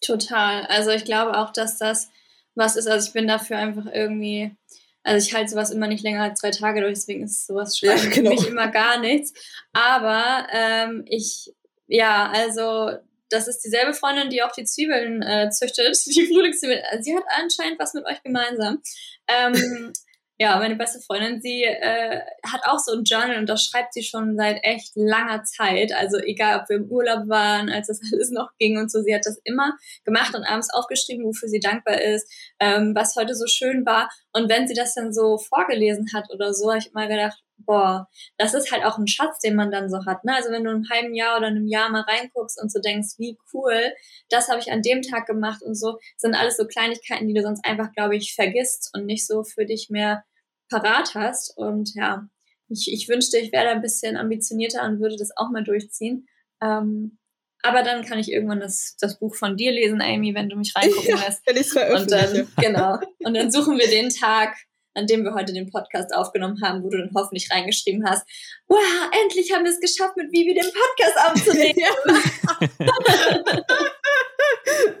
Total. 0.00 0.64
Also 0.66 0.90
ich 0.90 1.04
glaube 1.04 1.36
auch, 1.36 1.52
dass 1.52 1.78
das 1.78 2.08
was 2.54 2.76
ist. 2.76 2.88
Also 2.88 3.06
ich 3.06 3.12
bin 3.12 3.28
dafür 3.28 3.58
einfach 3.58 3.86
irgendwie, 3.86 4.56
also 5.02 5.26
ich 5.26 5.34
halte 5.34 5.50
sowas 5.50 5.70
immer 5.70 5.86
nicht 5.86 6.02
länger 6.02 6.22
als 6.22 6.40
drei 6.40 6.50
Tage 6.50 6.80
durch, 6.80 6.94
deswegen 6.94 7.24
ist 7.24 7.46
sowas 7.46 7.76
schreiben 7.76 8.04
ja, 8.04 8.10
genau. 8.10 8.30
für 8.30 8.36
mich 8.36 8.48
immer 8.48 8.68
gar 8.68 8.98
nichts. 8.98 9.32
Aber 9.72 10.46
ähm, 10.52 11.04
ich, 11.06 11.52
ja, 11.86 12.30
also 12.30 12.90
das 13.30 13.48
ist 13.48 13.60
dieselbe 13.60 13.94
Freundin, 13.94 14.28
die 14.28 14.42
auch 14.42 14.52
die 14.52 14.64
Zwiebeln 14.64 15.22
äh, 15.22 15.50
züchtet, 15.50 15.96
die 16.06 16.26
Frühlingszwiebeln. 16.26 16.82
Also 16.90 17.02
sie 17.02 17.16
hat 17.16 17.24
anscheinend 17.40 17.78
was 17.78 17.94
mit 17.94 18.04
euch 18.04 18.22
gemeinsam. 18.22 18.82
Ähm, 19.28 19.92
ja, 20.38 20.58
meine 20.58 20.76
beste 20.76 21.00
Freundin, 21.00 21.40
sie 21.42 21.64
äh, 21.64 22.20
hat 22.50 22.62
auch 22.64 22.78
so 22.78 22.92
ein 22.92 23.04
Journal 23.04 23.36
und 23.36 23.46
das 23.46 23.62
schreibt 23.62 23.92
sie 23.92 24.02
schon 24.02 24.36
seit 24.36 24.58
echt 24.62 24.92
langer 24.94 25.44
Zeit. 25.44 25.92
Also 25.92 26.16
egal, 26.18 26.60
ob 26.60 26.68
wir 26.70 26.76
im 26.76 26.90
Urlaub 26.90 27.28
waren, 27.28 27.68
als 27.68 27.88
das 27.88 28.00
alles 28.12 28.30
noch 28.30 28.50
ging 28.58 28.78
und 28.78 28.90
so, 28.90 29.02
sie 29.02 29.14
hat 29.14 29.26
das 29.26 29.38
immer 29.44 29.76
gemacht 30.04 30.34
und 30.34 30.44
abends 30.44 30.72
aufgeschrieben, 30.72 31.24
wofür 31.24 31.48
sie 31.48 31.60
dankbar 31.60 32.00
ist, 32.00 32.26
ähm, 32.58 32.94
was 32.94 33.16
heute 33.16 33.34
so 33.34 33.46
schön 33.46 33.84
war. 33.84 34.10
Und 34.32 34.50
wenn 34.50 34.66
sie 34.66 34.74
das 34.74 34.94
dann 34.94 35.12
so 35.12 35.38
vorgelesen 35.38 36.08
hat 36.14 36.30
oder 36.32 36.54
so, 36.54 36.70
habe 36.70 36.78
ich 36.78 36.92
mal 36.92 37.08
gedacht, 37.08 37.38
boah, 37.64 38.08
das 38.38 38.54
ist 38.54 38.72
halt 38.72 38.84
auch 38.84 38.98
ein 38.98 39.06
Schatz, 39.06 39.40
den 39.40 39.56
man 39.56 39.70
dann 39.70 39.90
so 39.90 40.04
hat. 40.06 40.24
Ne? 40.24 40.34
Also 40.34 40.50
wenn 40.50 40.64
du 40.64 40.70
in 40.70 40.76
einem 40.76 40.90
halben 40.90 41.14
Jahr 41.14 41.36
oder 41.36 41.48
einem 41.48 41.66
Jahr 41.66 41.90
mal 41.90 42.02
reinguckst 42.02 42.60
und 42.60 42.72
so 42.72 42.80
denkst, 42.80 43.14
wie 43.18 43.38
cool, 43.52 43.92
das 44.28 44.48
habe 44.48 44.60
ich 44.60 44.72
an 44.72 44.82
dem 44.82 45.02
Tag 45.02 45.26
gemacht 45.26 45.62
und 45.62 45.74
so, 45.74 45.98
sind 46.16 46.34
alles 46.34 46.56
so 46.56 46.66
Kleinigkeiten, 46.66 47.28
die 47.28 47.34
du 47.34 47.42
sonst 47.42 47.64
einfach, 47.64 47.92
glaube 47.92 48.16
ich, 48.16 48.34
vergisst 48.34 48.90
und 48.94 49.06
nicht 49.06 49.26
so 49.26 49.44
für 49.44 49.66
dich 49.66 49.88
mehr 49.90 50.24
parat 50.68 51.14
hast. 51.14 51.56
Und 51.56 51.94
ja, 51.94 52.28
ich, 52.68 52.92
ich 52.92 53.08
wünschte, 53.08 53.38
ich 53.38 53.52
wäre 53.52 53.64
da 53.64 53.70
ein 53.72 53.82
bisschen 53.82 54.16
ambitionierter 54.16 54.84
und 54.84 55.00
würde 55.00 55.16
das 55.16 55.36
auch 55.36 55.50
mal 55.50 55.64
durchziehen. 55.64 56.26
Ähm, 56.62 57.18
aber 57.62 57.82
dann 57.82 58.04
kann 58.04 58.18
ich 58.18 58.32
irgendwann 58.32 58.60
das, 58.60 58.96
das 59.00 59.18
Buch 59.18 59.34
von 59.34 59.56
dir 59.56 59.72
lesen, 59.72 60.00
Amy, 60.00 60.34
wenn 60.34 60.48
du 60.48 60.56
mich 60.56 60.74
reingucken 60.74 61.16
lässt. 61.16 61.42
Ja, 61.46 61.52
wenn 61.52 61.56
ich 61.56 61.66
es 61.66 61.72
veröffentliche. 61.72 62.42
Und 62.42 62.48
dann, 62.56 62.64
genau. 62.64 62.98
Und 63.24 63.34
dann 63.34 63.50
suchen 63.50 63.78
wir 63.78 63.88
den 63.88 64.08
Tag, 64.08 64.56
an 64.94 65.06
dem 65.06 65.24
wir 65.24 65.34
heute 65.34 65.52
den 65.52 65.70
Podcast 65.70 66.14
aufgenommen 66.14 66.60
haben, 66.62 66.82
wo 66.82 66.88
du 66.88 66.98
dann 66.98 67.10
hoffentlich 67.14 67.50
reingeschrieben 67.50 68.04
hast, 68.04 68.26
wow, 68.68 69.10
endlich 69.22 69.52
haben 69.52 69.64
wir 69.64 69.72
es 69.72 69.80
geschafft, 69.80 70.16
mit 70.16 70.32
Vivi 70.32 70.54
den 70.54 70.70
Podcast 70.72 71.16
aufzunehmen. 71.26 71.74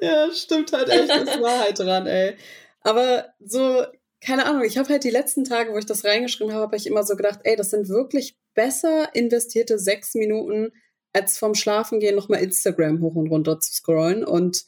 ja, 0.00 0.32
stimmt 0.32 0.72
halt 0.72 0.88
echt, 0.88 1.10
ist 1.10 1.40
Wahrheit 1.40 1.78
dran, 1.78 2.06
ey. 2.06 2.36
Aber 2.82 3.34
so 3.40 3.84
keine 4.20 4.46
Ahnung, 4.46 4.64
ich 4.64 4.76
habe 4.76 4.88
halt 4.90 5.04
die 5.04 5.10
letzten 5.10 5.44
Tage, 5.44 5.72
wo 5.72 5.78
ich 5.78 5.86
das 5.86 6.04
reingeschrieben 6.04 6.52
habe, 6.52 6.64
habe 6.64 6.76
ich 6.76 6.86
immer 6.86 7.04
so 7.04 7.16
gedacht, 7.16 7.40
ey, 7.44 7.56
das 7.56 7.70
sind 7.70 7.88
wirklich 7.88 8.36
besser 8.54 9.14
investierte 9.14 9.78
sechs 9.78 10.14
Minuten, 10.14 10.72
als 11.12 11.38
vom 11.38 11.54
Schlafengehen 11.54 12.14
nochmal 12.14 12.42
Instagram 12.42 13.00
hoch 13.00 13.14
und 13.14 13.28
runter 13.28 13.58
zu 13.58 13.72
scrollen. 13.72 14.24
Und 14.24 14.64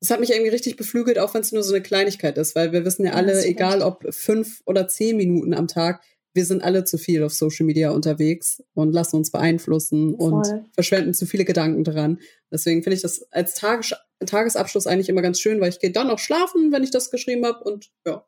das 0.00 0.10
hat 0.10 0.20
mich 0.20 0.30
irgendwie 0.30 0.50
richtig 0.50 0.76
beflügelt, 0.76 1.18
auch 1.18 1.34
wenn 1.34 1.40
es 1.40 1.52
nur 1.52 1.62
so 1.62 1.74
eine 1.74 1.82
Kleinigkeit 1.82 2.36
ist, 2.36 2.54
weil 2.54 2.72
wir 2.72 2.84
wissen 2.84 3.06
ja 3.06 3.12
alle, 3.12 3.34
ja, 3.34 3.48
egal 3.48 3.82
ob 3.82 4.12
fünf 4.12 4.62
oder 4.66 4.86
zehn 4.88 5.16
Minuten 5.16 5.54
am 5.54 5.68
Tag, 5.68 6.02
wir 6.34 6.44
sind 6.44 6.62
alle 6.62 6.84
zu 6.84 6.98
viel 6.98 7.22
auf 7.22 7.32
Social 7.32 7.64
Media 7.64 7.90
unterwegs 7.90 8.62
und 8.74 8.92
lassen 8.92 9.16
uns 9.16 9.30
beeinflussen 9.30 10.16
Voll. 10.16 10.32
und 10.32 10.48
verschwenden 10.72 11.14
zu 11.14 11.26
viele 11.26 11.44
Gedanken 11.44 11.84
dran. 11.84 12.18
Deswegen 12.50 12.82
finde 12.82 12.96
ich 12.96 13.02
das 13.02 13.30
als 13.32 13.54
Tages 13.54 13.94
Tagesabschluss 14.24 14.86
eigentlich 14.86 15.08
immer 15.08 15.22
ganz 15.22 15.40
schön, 15.40 15.60
weil 15.60 15.68
ich 15.68 15.80
gehe 15.80 15.90
dann 15.90 16.08
noch 16.08 16.18
schlafen, 16.18 16.72
wenn 16.72 16.82
ich 16.82 16.90
das 16.90 17.10
geschrieben 17.10 17.44
habe 17.44 17.62
und 17.64 17.90
ja. 18.06 18.24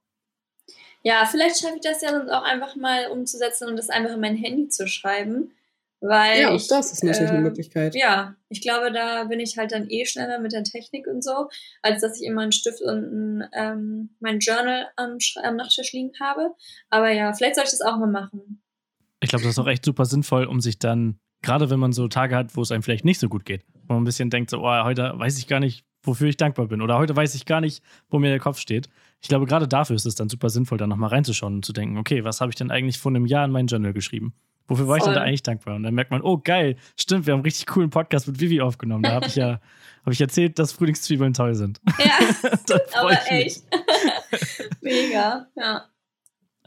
Ja, 1.02 1.24
vielleicht 1.24 1.60
schaffe 1.60 1.76
ich 1.76 1.82
das 1.82 2.02
ja 2.02 2.10
sonst 2.10 2.30
auch 2.30 2.42
einfach 2.42 2.74
mal 2.76 3.08
umzusetzen 3.10 3.68
und 3.68 3.76
das 3.76 3.90
einfach 3.90 4.14
in 4.14 4.20
mein 4.20 4.36
Handy 4.36 4.68
zu 4.68 4.88
schreiben. 4.88 5.52
Weil 6.00 6.40
ja, 6.40 6.54
ich, 6.54 6.68
das 6.68 6.92
ist 6.92 7.02
natürlich 7.02 7.30
äh, 7.30 7.34
eine 7.34 7.42
Möglichkeit. 7.42 7.94
Ja, 7.94 8.36
ich 8.48 8.60
glaube, 8.60 8.92
da 8.92 9.24
bin 9.24 9.40
ich 9.40 9.56
halt 9.56 9.72
dann 9.72 9.88
eh 9.88 10.04
schneller 10.04 10.38
mit 10.40 10.52
der 10.52 10.62
Technik 10.62 11.06
und 11.06 11.24
so, 11.24 11.48
als 11.82 12.02
dass 12.02 12.20
ich 12.20 12.26
immer 12.26 12.42
einen 12.42 12.52
Stift 12.52 12.82
und 12.82 13.40
ein, 13.40 13.48
ähm, 13.54 14.10
mein 14.20 14.38
Journal 14.40 14.88
am, 14.96 15.16
am 15.42 15.56
Nachttisch 15.56 15.92
liegen 15.92 16.12
habe. 16.20 16.50
Aber 16.90 17.10
ja, 17.10 17.32
vielleicht 17.32 17.54
soll 17.54 17.64
ich 17.64 17.70
das 17.70 17.80
auch 17.80 17.96
mal 17.96 18.10
machen. 18.10 18.62
Ich 19.20 19.30
glaube, 19.30 19.44
das 19.44 19.52
ist 19.52 19.58
auch 19.58 19.66
echt 19.66 19.84
super 19.84 20.04
sinnvoll, 20.04 20.44
um 20.44 20.60
sich 20.60 20.78
dann, 20.78 21.18
gerade 21.42 21.70
wenn 21.70 21.80
man 21.80 21.92
so 21.92 22.08
Tage 22.08 22.36
hat, 22.36 22.56
wo 22.56 22.62
es 22.62 22.70
einem 22.70 22.82
vielleicht 22.82 23.06
nicht 23.06 23.18
so 23.18 23.28
gut 23.28 23.46
geht, 23.46 23.64
wo 23.86 23.94
man 23.94 24.02
ein 24.02 24.04
bisschen 24.04 24.28
denkt, 24.28 24.50
so, 24.50 24.58
oh, 24.58 24.84
heute 24.84 25.14
weiß 25.16 25.38
ich 25.38 25.46
gar 25.46 25.60
nicht, 25.60 25.86
wofür 26.02 26.28
ich 26.28 26.36
dankbar 26.36 26.66
bin. 26.66 26.82
Oder 26.82 26.98
heute 26.98 27.16
weiß 27.16 27.34
ich 27.34 27.46
gar 27.46 27.62
nicht, 27.62 27.82
wo 28.10 28.18
mir 28.18 28.28
der 28.28 28.38
Kopf 28.38 28.58
steht. 28.58 28.88
Ich 29.22 29.28
glaube, 29.28 29.46
gerade 29.46 29.66
dafür 29.66 29.96
ist 29.96 30.04
es 30.04 30.14
dann 30.14 30.28
super 30.28 30.50
sinnvoll, 30.50 30.76
da 30.76 30.86
nochmal 30.86 31.10
reinzuschauen 31.10 31.54
und 31.54 31.64
zu 31.64 31.72
denken, 31.72 31.96
okay, 31.96 32.22
was 32.22 32.42
habe 32.42 32.50
ich 32.50 32.56
denn 32.56 32.70
eigentlich 32.70 32.98
vor 32.98 33.10
einem 33.10 33.24
Jahr 33.24 33.46
in 33.46 33.50
mein 33.50 33.66
Journal 33.66 33.94
geschrieben? 33.94 34.34
Wofür 34.68 34.88
war 34.88 34.96
ich 34.96 35.04
denn 35.04 35.14
da 35.14 35.22
eigentlich 35.22 35.42
dankbar? 35.42 35.76
Und 35.76 35.84
dann 35.84 35.94
merkt 35.94 36.10
man, 36.10 36.22
oh 36.22 36.38
geil, 36.38 36.76
stimmt, 36.96 37.26
wir 37.26 37.32
haben 37.32 37.38
einen 37.38 37.44
richtig 37.44 37.66
coolen 37.66 37.90
Podcast 37.90 38.26
mit 38.26 38.40
Vivi 38.40 38.60
aufgenommen. 38.60 39.04
Da 39.04 39.12
habe 39.12 39.26
ich 39.26 39.36
ja 39.36 39.60
hab 40.04 40.12
ich 40.12 40.20
erzählt, 40.20 40.58
dass 40.58 40.72
Frühlingszwiebeln 40.72 41.34
toll 41.34 41.54
sind. 41.54 41.80
Ja, 41.98 42.78
aber 42.94 43.18
echt. 43.30 43.62
Mega, 44.80 45.46
ja. 45.54 45.84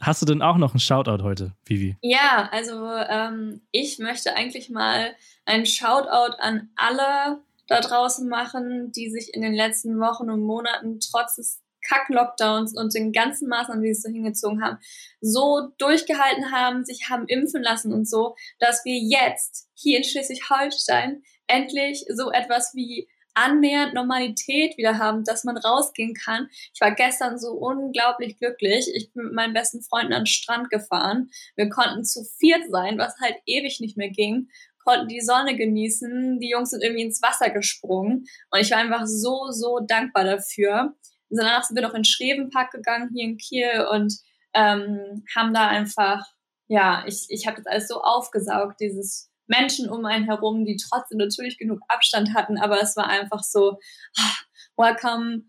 Hast 0.00 0.22
du 0.22 0.26
denn 0.26 0.40
auch 0.40 0.56
noch 0.56 0.72
einen 0.72 0.80
Shoutout 0.80 1.22
heute, 1.22 1.52
Vivi? 1.66 1.96
Ja, 2.00 2.48
also 2.52 2.86
ähm, 2.86 3.60
ich 3.70 3.98
möchte 3.98 4.34
eigentlich 4.34 4.70
mal 4.70 5.14
einen 5.44 5.66
Shoutout 5.66 6.36
an 6.38 6.70
alle 6.76 7.42
da 7.66 7.80
draußen 7.80 8.28
machen, 8.28 8.92
die 8.92 9.10
sich 9.10 9.34
in 9.34 9.42
den 9.42 9.52
letzten 9.54 10.00
Wochen 10.00 10.30
und 10.30 10.40
Monaten 10.40 11.00
trotz 11.00 11.36
des 11.36 11.59
Kack-Lockdowns 11.88 12.76
und 12.76 12.94
den 12.94 13.12
ganzen 13.12 13.48
Maßnahmen, 13.48 13.82
die 13.82 13.94
sie 13.94 14.02
so 14.02 14.10
hingezogen 14.10 14.62
haben, 14.62 14.78
so 15.20 15.72
durchgehalten 15.78 16.52
haben, 16.52 16.84
sich 16.84 17.08
haben 17.08 17.26
impfen 17.26 17.62
lassen 17.62 17.92
und 17.92 18.08
so, 18.08 18.36
dass 18.58 18.84
wir 18.84 18.98
jetzt 18.98 19.68
hier 19.74 19.98
in 19.98 20.04
Schleswig-Holstein 20.04 21.22
endlich 21.46 22.04
so 22.14 22.30
etwas 22.30 22.72
wie 22.74 23.08
annähernd 23.34 23.94
Normalität 23.94 24.76
wieder 24.76 24.98
haben, 24.98 25.22
dass 25.24 25.44
man 25.44 25.56
rausgehen 25.56 26.14
kann. 26.14 26.48
Ich 26.74 26.80
war 26.80 26.92
gestern 26.94 27.38
so 27.38 27.52
unglaublich 27.52 28.38
glücklich. 28.38 28.90
Ich 28.92 29.12
bin 29.12 29.26
mit 29.26 29.34
meinen 29.34 29.54
besten 29.54 29.82
Freunden 29.82 30.12
an 30.12 30.22
den 30.22 30.26
Strand 30.26 30.68
gefahren. 30.68 31.30
Wir 31.54 31.68
konnten 31.68 32.04
zu 32.04 32.24
viert 32.38 32.64
sein, 32.70 32.98
was 32.98 33.14
halt 33.20 33.36
ewig 33.46 33.80
nicht 33.80 33.96
mehr 33.96 34.10
ging 34.10 34.48
konnten 34.84 35.08
die 35.08 35.20
Sonne 35.20 35.56
genießen. 35.56 36.40
Die 36.40 36.50
Jungs 36.50 36.70
sind 36.70 36.82
irgendwie 36.82 37.04
ins 37.04 37.22
Wasser 37.22 37.50
gesprungen. 37.50 38.26
Und 38.50 38.60
ich 38.60 38.70
war 38.70 38.78
einfach 38.78 39.06
so, 39.06 39.50
so 39.50 39.80
dankbar 39.80 40.24
dafür. 40.24 40.94
Danach 41.30 41.64
sind 41.64 41.76
wir 41.76 41.86
noch 41.86 41.94
in 41.94 42.04
Schrevenpark 42.04 42.72
gegangen, 42.72 43.10
hier 43.14 43.24
in 43.24 43.36
Kiel, 43.36 43.86
und 43.90 44.14
ähm, 44.54 45.24
haben 45.34 45.54
da 45.54 45.68
einfach, 45.68 46.24
ja, 46.68 47.04
ich, 47.06 47.26
ich 47.28 47.46
habe 47.46 47.56
das 47.56 47.66
alles 47.66 47.88
so 47.88 48.02
aufgesaugt, 48.02 48.80
dieses 48.80 49.30
Menschen 49.46 49.88
um 49.88 50.04
einen 50.04 50.26
herum, 50.26 50.64
die 50.64 50.76
trotzdem 50.76 51.18
natürlich 51.18 51.58
genug 51.58 51.80
Abstand 51.88 52.34
hatten, 52.34 52.58
aber 52.58 52.80
es 52.80 52.96
war 52.96 53.08
einfach 53.08 53.42
so, 53.42 53.78
ah, 54.16 54.36
welcome 54.76 55.42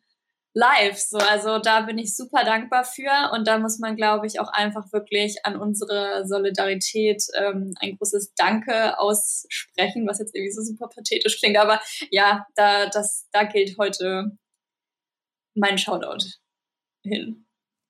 live. 0.54 0.98
So, 0.98 1.18
also 1.18 1.60
da 1.60 1.82
bin 1.82 1.98
ich 1.98 2.16
super 2.16 2.44
dankbar 2.44 2.84
für 2.84 3.32
und 3.34 3.48
da 3.48 3.58
muss 3.58 3.80
man, 3.80 3.96
glaube 3.96 4.28
ich, 4.28 4.40
auch 4.40 4.52
einfach 4.52 4.92
wirklich 4.92 5.38
an 5.46 5.56
unsere 5.56 6.28
Solidarität 6.28 7.24
ähm, 7.38 7.74
ein 7.80 7.98
großes 7.98 8.34
Danke 8.36 9.00
aussprechen, 9.00 10.08
was 10.08 10.20
jetzt 10.20 10.36
irgendwie 10.36 10.52
so 10.52 10.62
super 10.62 10.88
pathetisch 10.88 11.40
klingt. 11.40 11.58
Aber 11.58 11.80
ja, 12.10 12.46
da, 12.56 12.88
das, 12.88 13.28
da 13.32 13.44
gilt 13.44 13.78
heute 13.78 14.32
mein 15.54 15.78
Shoutout 15.78 16.26
hin. 17.02 17.46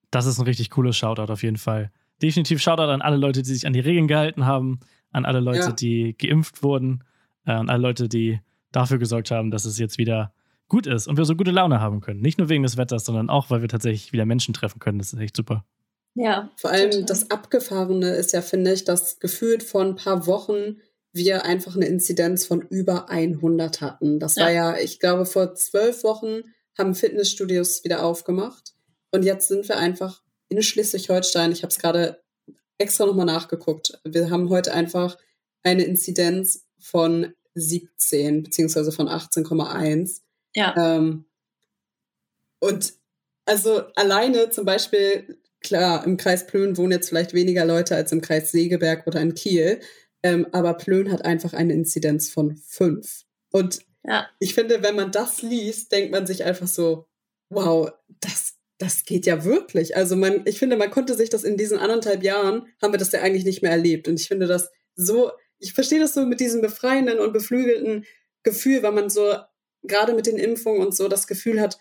Das 0.10 0.26
ist 0.26 0.40
ein 0.40 0.46
richtig 0.46 0.70
cooles 0.70 0.98
Shoutout 0.98 1.32
auf 1.32 1.44
jeden 1.44 1.58
Fall. 1.58 1.92
Definitiv 2.22 2.62
Shoutout 2.62 2.92
an 2.92 3.02
alle 3.02 3.18
Leute, 3.18 3.42
die 3.42 3.54
sich 3.54 3.66
an 3.66 3.74
die 3.74 3.80
Regeln 3.80 4.08
gehalten 4.08 4.46
haben, 4.46 4.80
an 5.12 5.26
alle 5.26 5.40
Leute, 5.40 5.60
ja. 5.60 5.72
die 5.72 6.16
geimpft 6.18 6.64
wurden, 6.64 7.04
äh, 7.46 7.52
an 7.52 7.70
alle 7.70 7.82
Leute, 7.82 8.10
die 8.10 8.40
dafür 8.72 8.98
gesorgt 8.98 9.32
haben, 9.32 9.52
dass 9.52 9.66
es 9.66 9.78
jetzt 9.80 9.98
wieder 9.98 10.34
gut 10.68 10.88
ist 10.88 11.08
und 11.08 11.18
wir 11.18 11.26
so 11.26 11.36
gute 11.36 11.52
Laune 11.52 11.82
haben 11.82 12.00
können. 12.00 12.22
Nicht 12.22 12.38
nur 12.38 12.48
wegen 12.48 12.64
des 12.64 12.78
Wetters, 12.78 13.06
sondern 13.06 13.30
auch, 13.30 13.50
weil 13.50 13.62
wir 13.62 13.68
tatsächlich 13.68 14.14
wieder 14.14 14.26
Menschen 14.26 14.54
treffen 14.54 14.80
können. 14.80 15.00
Das 15.00 15.12
ist 15.12 15.20
echt 15.20 15.36
super. 15.36 15.66
Ja. 16.14 16.50
Vor 16.56 16.72
allem 16.72 16.92
total. 16.92 17.06
das 17.06 17.30
Abgefahrene 17.30 18.12
ist 18.12 18.32
ja, 18.34 18.42
finde 18.42 18.74
ich, 18.74 18.86
dass 18.86 19.20
gefühlt 19.20 19.64
vor 19.64 19.82
ein 19.82 19.96
paar 19.96 20.28
Wochen 20.28 20.78
wir 21.14 21.46
einfach 21.46 21.76
eine 21.76 21.88
Inzidenz 21.88 22.46
von 22.46 22.62
über 22.62 23.10
100 23.10 23.82
hatten. 23.82 24.20
Das 24.20 24.36
ja. 24.36 24.46
war 24.46 24.52
ja, 24.52 24.78
ich 24.78 25.00
glaube, 25.00 25.26
vor 25.26 25.56
zwölf 25.56 26.04
Wochen 26.04 26.44
haben 26.78 26.96
Fitnessstudios 26.96 27.84
wieder 27.84 28.04
aufgemacht. 28.04 28.74
Und 29.12 29.24
jetzt 29.24 29.48
sind 29.48 29.68
wir 29.68 29.78
einfach 29.78 30.24
in 30.50 30.62
Schleswig-Holstein. 30.62 31.52
Ich 31.52 31.64
habe 31.64 31.72
es 31.72 31.80
gerade 31.80 32.22
extra 32.78 33.06
nochmal 33.06 33.26
nachgeguckt. 33.26 34.00
Wir 34.04 34.30
haben 34.30 34.50
heute 34.50 34.74
einfach 34.74 35.18
eine 35.64 35.84
Inzidenz 35.84 36.66
von 36.80 37.34
17 37.56 38.44
beziehungsweise 38.44 38.92
von 38.92 39.08
18,1. 39.08 40.22
Ja. 40.56 40.76
Ähm, 40.78 41.26
und 42.60 42.94
also 43.46 43.84
alleine 43.96 44.50
zum 44.50 44.66
Beispiel, 44.66 45.40
klar, 45.62 46.06
im 46.06 46.18
Kreis 46.18 46.48
Plön 46.48 46.78
wohnen 46.78 46.94
jetzt 46.94 47.10
vielleicht 47.10 47.34
weniger 47.34 47.66
Leute 47.66 47.96
als 47.96 48.12
im 48.12 48.22
Kreis 48.22 48.52
Segeberg 48.52 49.08
oder 49.08 49.20
in 49.22 49.36
Kiel, 49.36 49.80
ähm, 50.24 50.48
aber 50.52 50.76
Plön 50.76 51.12
hat 51.12 51.26
einfach 51.26 51.54
eine 51.54 51.74
Inzidenz 51.74 52.30
von 52.30 52.56
fünf. 52.56 53.26
Und 53.52 53.80
ja. 54.04 54.28
ich 54.40 54.54
finde, 54.54 54.84
wenn 54.84 54.96
man 54.96 55.12
das 55.12 55.42
liest, 55.42 55.92
denkt 55.92 56.12
man 56.12 56.26
sich 56.26 56.44
einfach 56.44 56.68
so, 56.68 57.08
wow, 57.50 57.92
das, 58.20 58.56
das 58.78 59.06
geht 59.06 59.26
ja 59.26 59.44
wirklich. 59.44 59.96
Also 59.96 60.16
man, 60.16 60.42
ich 60.46 60.58
finde, 60.58 60.78
man 60.78 60.92
konnte 60.92 61.14
sich 61.16 61.30
das 61.30 61.44
in 61.44 61.58
diesen 61.58 61.78
anderthalb 61.78 62.24
Jahren, 62.24 62.68
haben 62.82 62.94
wir 62.94 63.00
das 63.00 63.12
ja 63.12 63.22
eigentlich 63.22 63.46
nicht 63.46 63.62
mehr 63.62 63.72
erlebt. 63.72 64.08
Und 64.08 64.20
ich 64.20 64.28
finde 64.28 64.48
das 64.48 64.72
so, 64.96 65.32
ich 65.60 65.74
verstehe 65.74 66.00
das 66.00 66.14
so 66.14 66.26
mit 66.26 66.40
diesem 66.40 66.62
befreienden 66.62 67.20
und 67.20 67.34
beflügelten 67.34 68.06
Gefühl, 68.44 68.82
weil 68.84 68.94
man 68.94 69.10
so 69.10 69.36
gerade 69.84 70.14
mit 70.14 70.28
den 70.28 70.38
Impfungen 70.38 70.82
und 70.82 70.96
so 70.96 71.08
das 71.08 71.28
Gefühl 71.28 71.62
hat, 71.62 71.78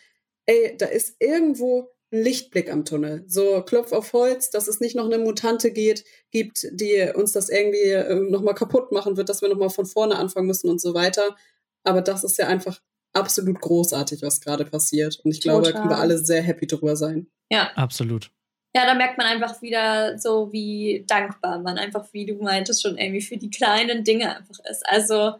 ey, 0.46 0.76
da 0.76 0.86
ist 0.86 1.16
irgendwo 1.18 1.90
ein 2.12 2.22
Lichtblick 2.22 2.70
am 2.70 2.84
Tunnel. 2.84 3.24
So 3.28 3.62
Klopf 3.62 3.92
auf 3.92 4.12
Holz, 4.12 4.50
dass 4.50 4.68
es 4.68 4.80
nicht 4.80 4.96
noch 4.96 5.06
eine 5.06 5.18
Mutante 5.18 5.70
geht, 5.70 6.04
gibt, 6.30 6.66
die 6.72 7.10
uns 7.14 7.32
das 7.32 7.48
irgendwie 7.48 7.90
äh, 7.90 8.14
nochmal 8.14 8.54
kaputt 8.54 8.90
machen 8.92 9.16
wird, 9.16 9.28
dass 9.28 9.42
wir 9.42 9.48
nochmal 9.48 9.70
von 9.70 9.86
vorne 9.86 10.16
anfangen 10.16 10.46
müssen 10.46 10.68
und 10.68 10.80
so 10.80 10.94
weiter. 10.94 11.36
Aber 11.84 12.02
das 12.02 12.24
ist 12.24 12.38
ja 12.38 12.46
einfach 12.46 12.80
absolut 13.12 13.60
großartig, 13.60 14.22
was 14.22 14.40
gerade 14.40 14.64
passiert. 14.64 15.20
Und 15.24 15.32
ich 15.32 15.40
glaube, 15.40 15.64
da 15.64 15.72
können 15.72 15.90
wir 15.90 15.98
alle 15.98 16.18
sehr 16.18 16.42
happy 16.42 16.66
drüber 16.66 16.96
sein. 16.96 17.26
Ja. 17.50 17.70
Absolut. 17.74 18.30
Ja, 18.74 18.86
da 18.86 18.94
merkt 18.94 19.18
man 19.18 19.26
einfach 19.26 19.60
wieder 19.62 20.16
so, 20.18 20.52
wie 20.52 21.04
dankbar 21.08 21.58
man 21.58 21.76
einfach, 21.76 22.12
wie 22.12 22.24
du 22.24 22.34
meintest, 22.34 22.82
schon 22.82 22.98
irgendwie 22.98 23.20
für 23.20 23.36
die 23.36 23.50
kleinen 23.50 24.04
Dinge 24.04 24.36
einfach 24.36 24.60
ist. 24.70 24.86
Also 24.86 25.34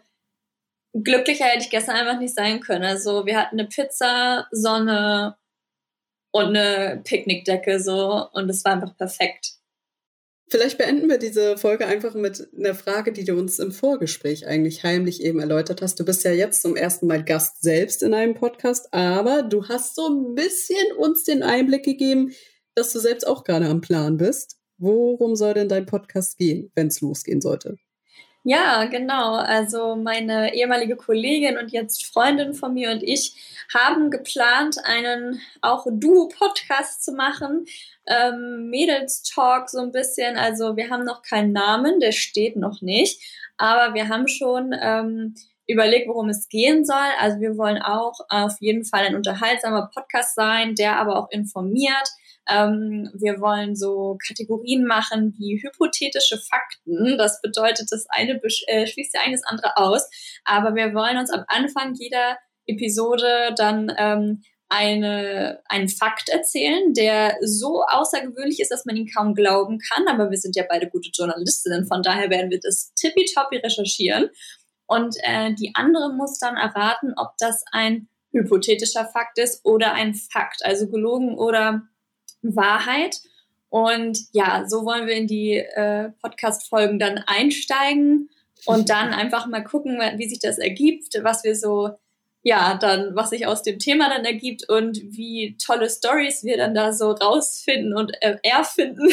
glücklicher 0.92 1.44
hätte 1.44 1.64
ich 1.64 1.70
gestern 1.70 1.94
einfach 1.94 2.18
nicht 2.18 2.34
sein 2.34 2.60
können. 2.60 2.84
Also 2.84 3.26
wir 3.26 3.38
hatten 3.38 3.60
eine 3.60 3.68
Pizza, 3.68 4.48
Sonne 4.50 5.36
und 6.32 6.56
eine 6.56 7.02
Picknickdecke 7.04 7.78
so 7.78 8.28
und 8.32 8.48
es 8.50 8.64
war 8.64 8.72
einfach 8.72 8.96
perfekt. 8.96 9.59
Vielleicht 10.50 10.78
beenden 10.78 11.08
wir 11.08 11.18
diese 11.18 11.56
Folge 11.56 11.86
einfach 11.86 12.14
mit 12.14 12.48
einer 12.58 12.74
Frage, 12.74 13.12
die 13.12 13.24
du 13.24 13.38
uns 13.38 13.60
im 13.60 13.70
Vorgespräch 13.70 14.48
eigentlich 14.48 14.82
heimlich 14.82 15.22
eben 15.22 15.38
erläutert 15.38 15.80
hast. 15.80 16.00
Du 16.00 16.04
bist 16.04 16.24
ja 16.24 16.32
jetzt 16.32 16.62
zum 16.62 16.74
ersten 16.74 17.06
Mal 17.06 17.24
Gast 17.24 17.62
selbst 17.62 18.02
in 18.02 18.14
einem 18.14 18.34
Podcast, 18.34 18.92
aber 18.92 19.42
du 19.42 19.68
hast 19.68 19.94
so 19.94 20.08
ein 20.08 20.34
bisschen 20.34 20.90
uns 20.98 21.22
den 21.22 21.44
Einblick 21.44 21.84
gegeben, 21.84 22.32
dass 22.74 22.92
du 22.92 22.98
selbst 22.98 23.28
auch 23.28 23.44
gerade 23.44 23.66
am 23.66 23.80
Plan 23.80 24.16
bist. 24.16 24.56
Worum 24.76 25.36
soll 25.36 25.54
denn 25.54 25.68
dein 25.68 25.86
Podcast 25.86 26.36
gehen, 26.36 26.72
wenn 26.74 26.88
es 26.88 27.00
losgehen 27.00 27.40
sollte? 27.40 27.76
Ja, 28.42 28.84
genau. 28.86 29.34
Also 29.34 29.96
meine 29.96 30.54
ehemalige 30.54 30.96
Kollegin 30.96 31.58
und 31.58 31.72
jetzt 31.72 32.06
Freundin 32.06 32.54
von 32.54 32.72
mir 32.72 32.90
und 32.90 33.02
ich 33.02 33.34
haben 33.72 34.10
geplant, 34.10 34.78
einen 34.82 35.40
auch 35.60 35.86
Duo-Podcast 35.90 37.04
zu 37.04 37.12
machen. 37.12 37.66
Ähm, 38.06 38.70
Mädels-Talk 38.70 39.68
so 39.68 39.80
ein 39.80 39.92
bisschen. 39.92 40.38
Also 40.38 40.76
wir 40.76 40.88
haben 40.88 41.04
noch 41.04 41.22
keinen 41.22 41.52
Namen, 41.52 42.00
der 42.00 42.12
steht 42.12 42.56
noch 42.56 42.80
nicht. 42.80 43.22
Aber 43.58 43.92
wir 43.92 44.08
haben 44.08 44.26
schon 44.26 44.74
ähm, 44.80 45.34
überlegt, 45.66 46.08
worum 46.08 46.30
es 46.30 46.48
gehen 46.48 46.86
soll. 46.86 46.96
Also 47.18 47.40
wir 47.40 47.58
wollen 47.58 47.82
auch 47.82 48.20
auf 48.30 48.56
jeden 48.60 48.86
Fall 48.86 49.04
ein 49.04 49.16
unterhaltsamer 49.16 49.90
Podcast 49.94 50.34
sein, 50.34 50.74
der 50.74 50.98
aber 50.98 51.16
auch 51.16 51.30
informiert 51.30 52.08
Ähm, 52.48 53.10
wir 53.14 53.40
wollen 53.40 53.76
so 53.76 54.18
Kategorien 54.26 54.84
machen 54.84 55.34
wie 55.38 55.60
hypothetische 55.62 56.38
Fakten. 56.38 57.16
Das 57.18 57.40
bedeutet, 57.40 57.88
das 57.90 58.06
eine 58.08 58.40
äh, 58.66 58.86
schließt 58.86 59.14
ja 59.14 59.20
eines 59.20 59.44
andere 59.44 59.76
aus. 59.76 60.08
Aber 60.44 60.74
wir 60.74 60.94
wollen 60.94 61.18
uns 61.18 61.30
am 61.30 61.44
Anfang 61.48 61.94
jeder 61.94 62.38
Episode 62.66 63.54
dann 63.56 63.92
ähm, 63.98 64.42
eine, 64.68 65.60
einen 65.66 65.88
Fakt 65.88 66.28
erzählen, 66.28 66.94
der 66.94 67.36
so 67.42 67.82
außergewöhnlich 67.88 68.60
ist, 68.60 68.70
dass 68.70 68.84
man 68.84 68.96
ihn 68.96 69.10
kaum 69.12 69.34
glauben 69.34 69.78
kann. 69.78 70.06
Aber 70.08 70.30
wir 70.30 70.38
sind 70.38 70.56
ja 70.56 70.64
beide 70.68 70.88
gute 70.88 71.10
Journalistinnen, 71.12 71.86
von 71.86 72.02
daher 72.02 72.30
werden 72.30 72.50
wir 72.50 72.60
das 72.60 72.94
tippitoppi 72.94 73.56
recherchieren. 73.58 74.30
Und 74.86 75.16
äh, 75.22 75.54
die 75.54 75.72
andere 75.74 76.12
muss 76.14 76.38
dann 76.38 76.56
erraten, 76.56 77.14
ob 77.16 77.32
das 77.38 77.64
ein 77.72 78.08
hypothetischer 78.32 79.06
Fakt 79.06 79.38
ist 79.38 79.64
oder 79.64 79.92
ein 79.92 80.14
Fakt, 80.14 80.64
also 80.64 80.88
gelogen 80.88 81.36
oder 81.36 81.82
Wahrheit. 82.42 83.20
Und 83.68 84.18
ja, 84.32 84.64
so 84.68 84.84
wollen 84.84 85.06
wir 85.06 85.14
in 85.14 85.26
die 85.26 85.56
äh, 85.56 86.10
Podcast-Folgen 86.22 86.98
dann 86.98 87.18
einsteigen 87.26 88.28
und 88.66 88.90
dann 88.90 89.12
einfach 89.14 89.46
mal 89.46 89.62
gucken, 89.62 90.00
wie 90.16 90.28
sich 90.28 90.40
das 90.40 90.58
ergibt, 90.58 91.14
was 91.22 91.44
wir 91.44 91.54
so, 91.54 91.90
ja, 92.42 92.76
dann, 92.78 93.14
was 93.14 93.30
sich 93.30 93.46
aus 93.46 93.62
dem 93.62 93.78
Thema 93.78 94.08
dann 94.08 94.24
ergibt 94.24 94.68
und 94.68 94.96
wie 94.96 95.56
tolle 95.64 95.88
Stories 95.88 96.42
wir 96.42 96.56
dann 96.56 96.74
da 96.74 96.92
so 96.92 97.12
rausfinden 97.12 97.94
und 97.94 98.12
äh, 98.22 98.38
erfinden. 98.42 99.08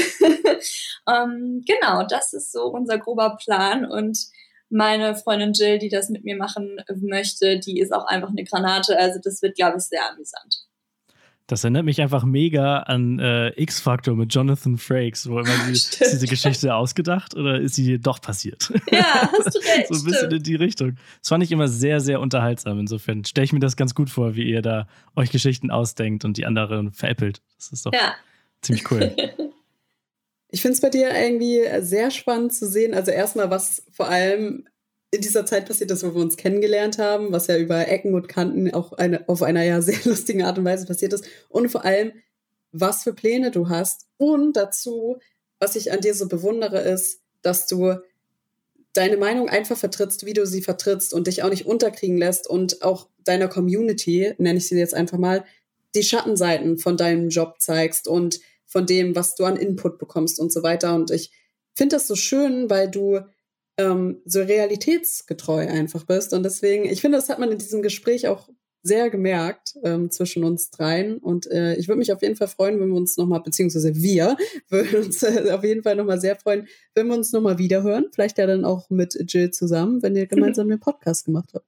ähm, 1.08 1.64
genau, 1.68 2.04
das 2.10 2.34
ist 2.34 2.52
so 2.52 2.66
unser 2.66 2.98
grober 2.98 3.38
Plan 3.40 3.86
und 3.86 4.18
meine 4.70 5.16
Freundin 5.16 5.54
Jill, 5.54 5.78
die 5.78 5.90
das 5.90 6.10
mit 6.10 6.24
mir 6.24 6.36
machen 6.36 6.78
möchte, 7.02 7.60
die 7.60 7.80
ist 7.80 7.94
auch 7.94 8.06
einfach 8.06 8.30
eine 8.30 8.44
Granate. 8.44 8.98
Also 8.98 9.20
das 9.24 9.42
wird, 9.42 9.56
glaube 9.56 9.78
ich, 9.78 9.84
sehr 9.84 10.10
amüsant. 10.10 10.67
Das 11.48 11.64
erinnert 11.64 11.86
mich 11.86 12.02
einfach 12.02 12.26
mega 12.26 12.80
an 12.80 13.20
äh, 13.20 13.50
X-Factor 13.62 14.18
mit 14.18 14.34
Jonathan 14.34 14.78
Frakes, 14.78 15.30
wo 15.30 15.40
immer 15.40 15.56
sie, 15.66 15.72
ist 15.72 16.02
diese 16.02 16.28
Geschichte 16.28 16.76
ausgedacht 16.76 17.36
oder 17.36 17.62
ist 17.62 17.76
sie 17.76 18.00
doch 18.00 18.22
passiert? 18.22 18.72
Ja, 18.92 19.32
hast 19.32 19.56
du 19.56 19.60
recht. 19.60 19.88
so 19.90 19.96
ein 19.96 20.04
bisschen 20.04 20.32
in 20.32 20.44
die 20.44 20.56
Richtung. 20.56 20.98
Das 21.20 21.30
fand 21.30 21.44
ich 21.44 21.52
immer 21.52 21.68
sehr, 21.68 22.00
sehr 22.00 22.20
unterhaltsam. 22.20 22.80
Insofern 22.80 23.24
stelle 23.24 23.46
ich 23.46 23.54
mir 23.54 23.60
das 23.60 23.78
ganz 23.78 23.96
gut 23.96 24.10
vor, 24.10 24.36
wie 24.36 24.44
ihr 24.44 24.62
da 24.62 24.88
euch 25.16 25.30
Geschichten 25.30 25.72
ausdenkt 25.72 26.26
und 26.26 26.38
die 26.38 26.46
anderen 26.46 26.92
veräppelt. 26.92 27.42
Das 27.58 27.72
ist 27.72 27.86
doch 27.86 27.94
ja. 27.94 28.14
ziemlich 28.62 28.90
cool. 28.92 29.16
Ich 30.50 30.62
finde 30.62 30.76
es 30.76 30.82
bei 30.82 30.90
dir 30.90 31.14
irgendwie 31.14 31.60
sehr 31.82 32.10
spannend 32.10 32.54
zu 32.54 32.68
sehen. 32.68 32.94
Also 32.94 33.12
erstmal, 33.12 33.50
was 33.50 33.84
vor 33.92 34.08
allem 34.08 34.66
in 35.12 35.22
dieser 35.22 35.46
Zeit 35.46 35.66
passiert 35.66 35.92
ist, 35.92 36.04
wo 36.04 36.14
wir 36.14 36.22
uns 36.22 36.38
kennengelernt 36.38 36.98
haben, 36.98 37.32
was 37.32 37.48
ja 37.48 37.58
über 37.58 37.88
Ecken 37.88 38.14
und 38.14 38.28
Kanten 38.28 38.74
auch 38.74 38.94
eine, 38.94 39.28
auf 39.30 39.42
einer 39.42 39.64
ja 39.64 39.82
sehr 39.82 40.00
lustigen 40.06 40.44
Art 40.44 40.58
und 40.58 40.66
Weise 40.66 40.86
passiert 40.86 41.14
ist. 41.14 41.26
Und 41.50 41.70
vor 41.70 41.86
allem, 41.86 42.12
was 42.72 43.04
für 43.04 43.14
Pläne 43.14 43.52
du 43.52 43.70
hast. 43.70 44.08
Und 44.18 44.54
dazu, 44.54 45.18
was 45.60 45.76
ich 45.76 45.92
an 45.92 46.02
dir 46.02 46.14
so 46.14 46.28
bewundere, 46.28 46.82
ist, 46.82 47.22
dass 47.42 47.68
du 47.68 47.96
deine 48.94 49.18
Meinung 49.18 49.48
einfach 49.48 49.78
vertrittst, 49.78 50.26
wie 50.26 50.34
du 50.34 50.46
sie 50.46 50.62
vertrittst 50.62 51.14
und 51.14 51.28
dich 51.28 51.44
auch 51.44 51.50
nicht 51.50 51.66
unterkriegen 51.66 52.18
lässt 52.18 52.50
und 52.50 52.82
auch 52.82 53.10
deiner 53.24 53.48
Community, 53.48 54.34
nenne 54.38 54.58
ich 54.58 54.68
sie 54.68 54.78
jetzt 54.78 54.94
einfach 54.94 55.18
mal, 55.18 55.46
die 55.96 56.04
Schattenseiten 56.04 56.78
von 56.78 56.98
deinem 56.98 57.30
Job 57.30 57.56
zeigst 57.60 58.08
und 58.08 58.40
von 58.66 58.86
dem, 58.86 59.16
was 59.16 59.36
du 59.36 59.46
an 59.46 59.56
Input 59.56 60.00
bekommst 60.00 60.40
und 60.40 60.52
so 60.52 60.64
weiter. 60.64 60.94
Und 60.96 61.12
ich 61.12 61.32
finde 61.74 61.96
das 61.96 62.08
so 62.08 62.16
schön, 62.16 62.70
weil 62.70 62.90
du 62.90 63.22
ähm, 63.78 64.22
so 64.26 64.42
realitätsgetreu 64.42 65.68
einfach 65.68 66.04
bist. 66.04 66.34
Und 66.34 66.44
deswegen, 66.44 66.86
ich 66.86 67.02
finde, 67.02 67.18
das 67.18 67.30
hat 67.30 67.40
man 67.40 67.52
in 67.52 67.58
diesem 67.58 67.82
Gespräch 67.82 68.28
auch 68.28 68.50
sehr 68.84 69.10
gemerkt 69.10 69.76
ähm, 69.84 70.10
zwischen 70.10 70.44
uns 70.44 70.72
dreien. 70.72 71.18
Und 71.18 71.50
äh, 71.52 71.76
ich 71.76 71.88
würde 71.88 72.00
mich 72.00 72.12
auf 72.12 72.22
jeden 72.22 72.36
Fall 72.36 72.48
freuen, 72.48 72.80
wenn 72.80 72.90
wir 72.90 72.96
uns 72.96 73.18
nochmal, 73.18 73.42
beziehungsweise 73.42 73.96
wir 73.96 74.38
würden 74.70 75.06
uns 75.06 75.22
äh, 75.24 75.52
auf 75.52 75.64
jeden 75.64 75.84
Fall 75.84 75.96
nochmal 75.96 76.20
sehr 76.20 76.38
freuen, 76.38 76.68
wenn 76.96 77.08
wir 77.08 77.16
uns 77.16 77.32
nochmal 77.32 77.58
wiederhören. 77.58 78.08
Vielleicht 78.14 78.38
ja 78.38 78.48
dann 78.48 78.66
auch 78.66 78.90
mit 78.90 79.18
Jill 79.28 79.52
zusammen, 79.52 80.02
wenn 80.02 80.16
ihr 80.16 80.28
gemeinsam 80.28 80.70
den 80.70 80.80
Podcast 80.80 81.26
gemacht 81.26 81.50
habt. 81.54 81.66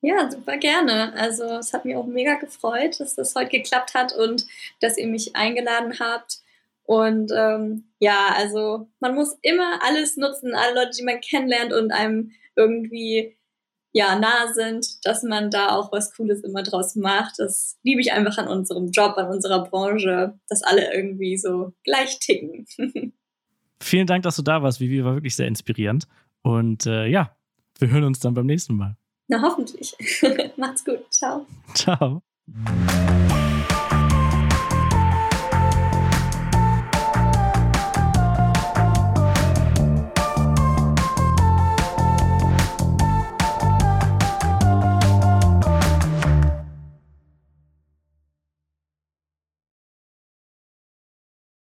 Ja, 0.00 0.30
super 0.30 0.58
gerne. 0.58 1.14
Also 1.14 1.44
es 1.44 1.72
hat 1.72 1.84
mich 1.86 1.96
auch 1.96 2.06
mega 2.06 2.34
gefreut, 2.34 3.00
dass 3.00 3.14
das 3.14 3.34
heute 3.34 3.50
geklappt 3.50 3.94
hat 3.94 4.14
und 4.14 4.46
dass 4.80 4.98
ihr 4.98 5.06
mich 5.06 5.34
eingeladen 5.34 5.98
habt. 5.98 6.40
Und 6.84 7.32
ähm, 7.34 7.84
ja, 7.98 8.28
also 8.36 8.88
man 9.00 9.14
muss 9.14 9.36
immer 9.42 9.80
alles 9.82 10.16
nutzen, 10.16 10.54
alle 10.54 10.74
Leute, 10.74 10.96
die 10.98 11.04
man 11.04 11.20
kennenlernt 11.20 11.72
und 11.72 11.92
einem 11.92 12.32
irgendwie 12.56 13.36
ja 13.92 14.18
nah 14.18 14.52
sind, 14.52 14.86
dass 15.04 15.22
man 15.22 15.50
da 15.50 15.70
auch 15.70 15.92
was 15.92 16.14
Cooles 16.14 16.42
immer 16.42 16.62
draus 16.62 16.96
macht. 16.96 17.34
Das 17.38 17.78
liebe 17.82 18.00
ich 18.00 18.12
einfach 18.12 18.36
an 18.38 18.48
unserem 18.48 18.90
Job, 18.90 19.16
an 19.16 19.28
unserer 19.28 19.64
Branche, 19.64 20.38
dass 20.48 20.62
alle 20.62 20.92
irgendwie 20.92 21.38
so 21.38 21.72
gleich 21.84 22.18
ticken. 22.18 22.66
Vielen 23.80 24.06
Dank, 24.06 24.24
dass 24.24 24.36
du 24.36 24.42
da 24.42 24.62
warst. 24.62 24.80
Vivi 24.80 25.04
war 25.04 25.14
wirklich 25.14 25.36
sehr 25.36 25.46
inspirierend. 25.46 26.06
Und 26.42 26.86
äh, 26.86 27.06
ja, 27.06 27.36
wir 27.78 27.88
hören 27.88 28.04
uns 28.04 28.20
dann 28.20 28.34
beim 28.34 28.46
nächsten 28.46 28.74
Mal. 28.76 28.96
Na, 29.28 29.40
hoffentlich. 29.42 29.96
Macht's 30.56 30.84
gut. 30.84 31.00
Ciao. 31.10 31.46
Ciao. 31.74 32.22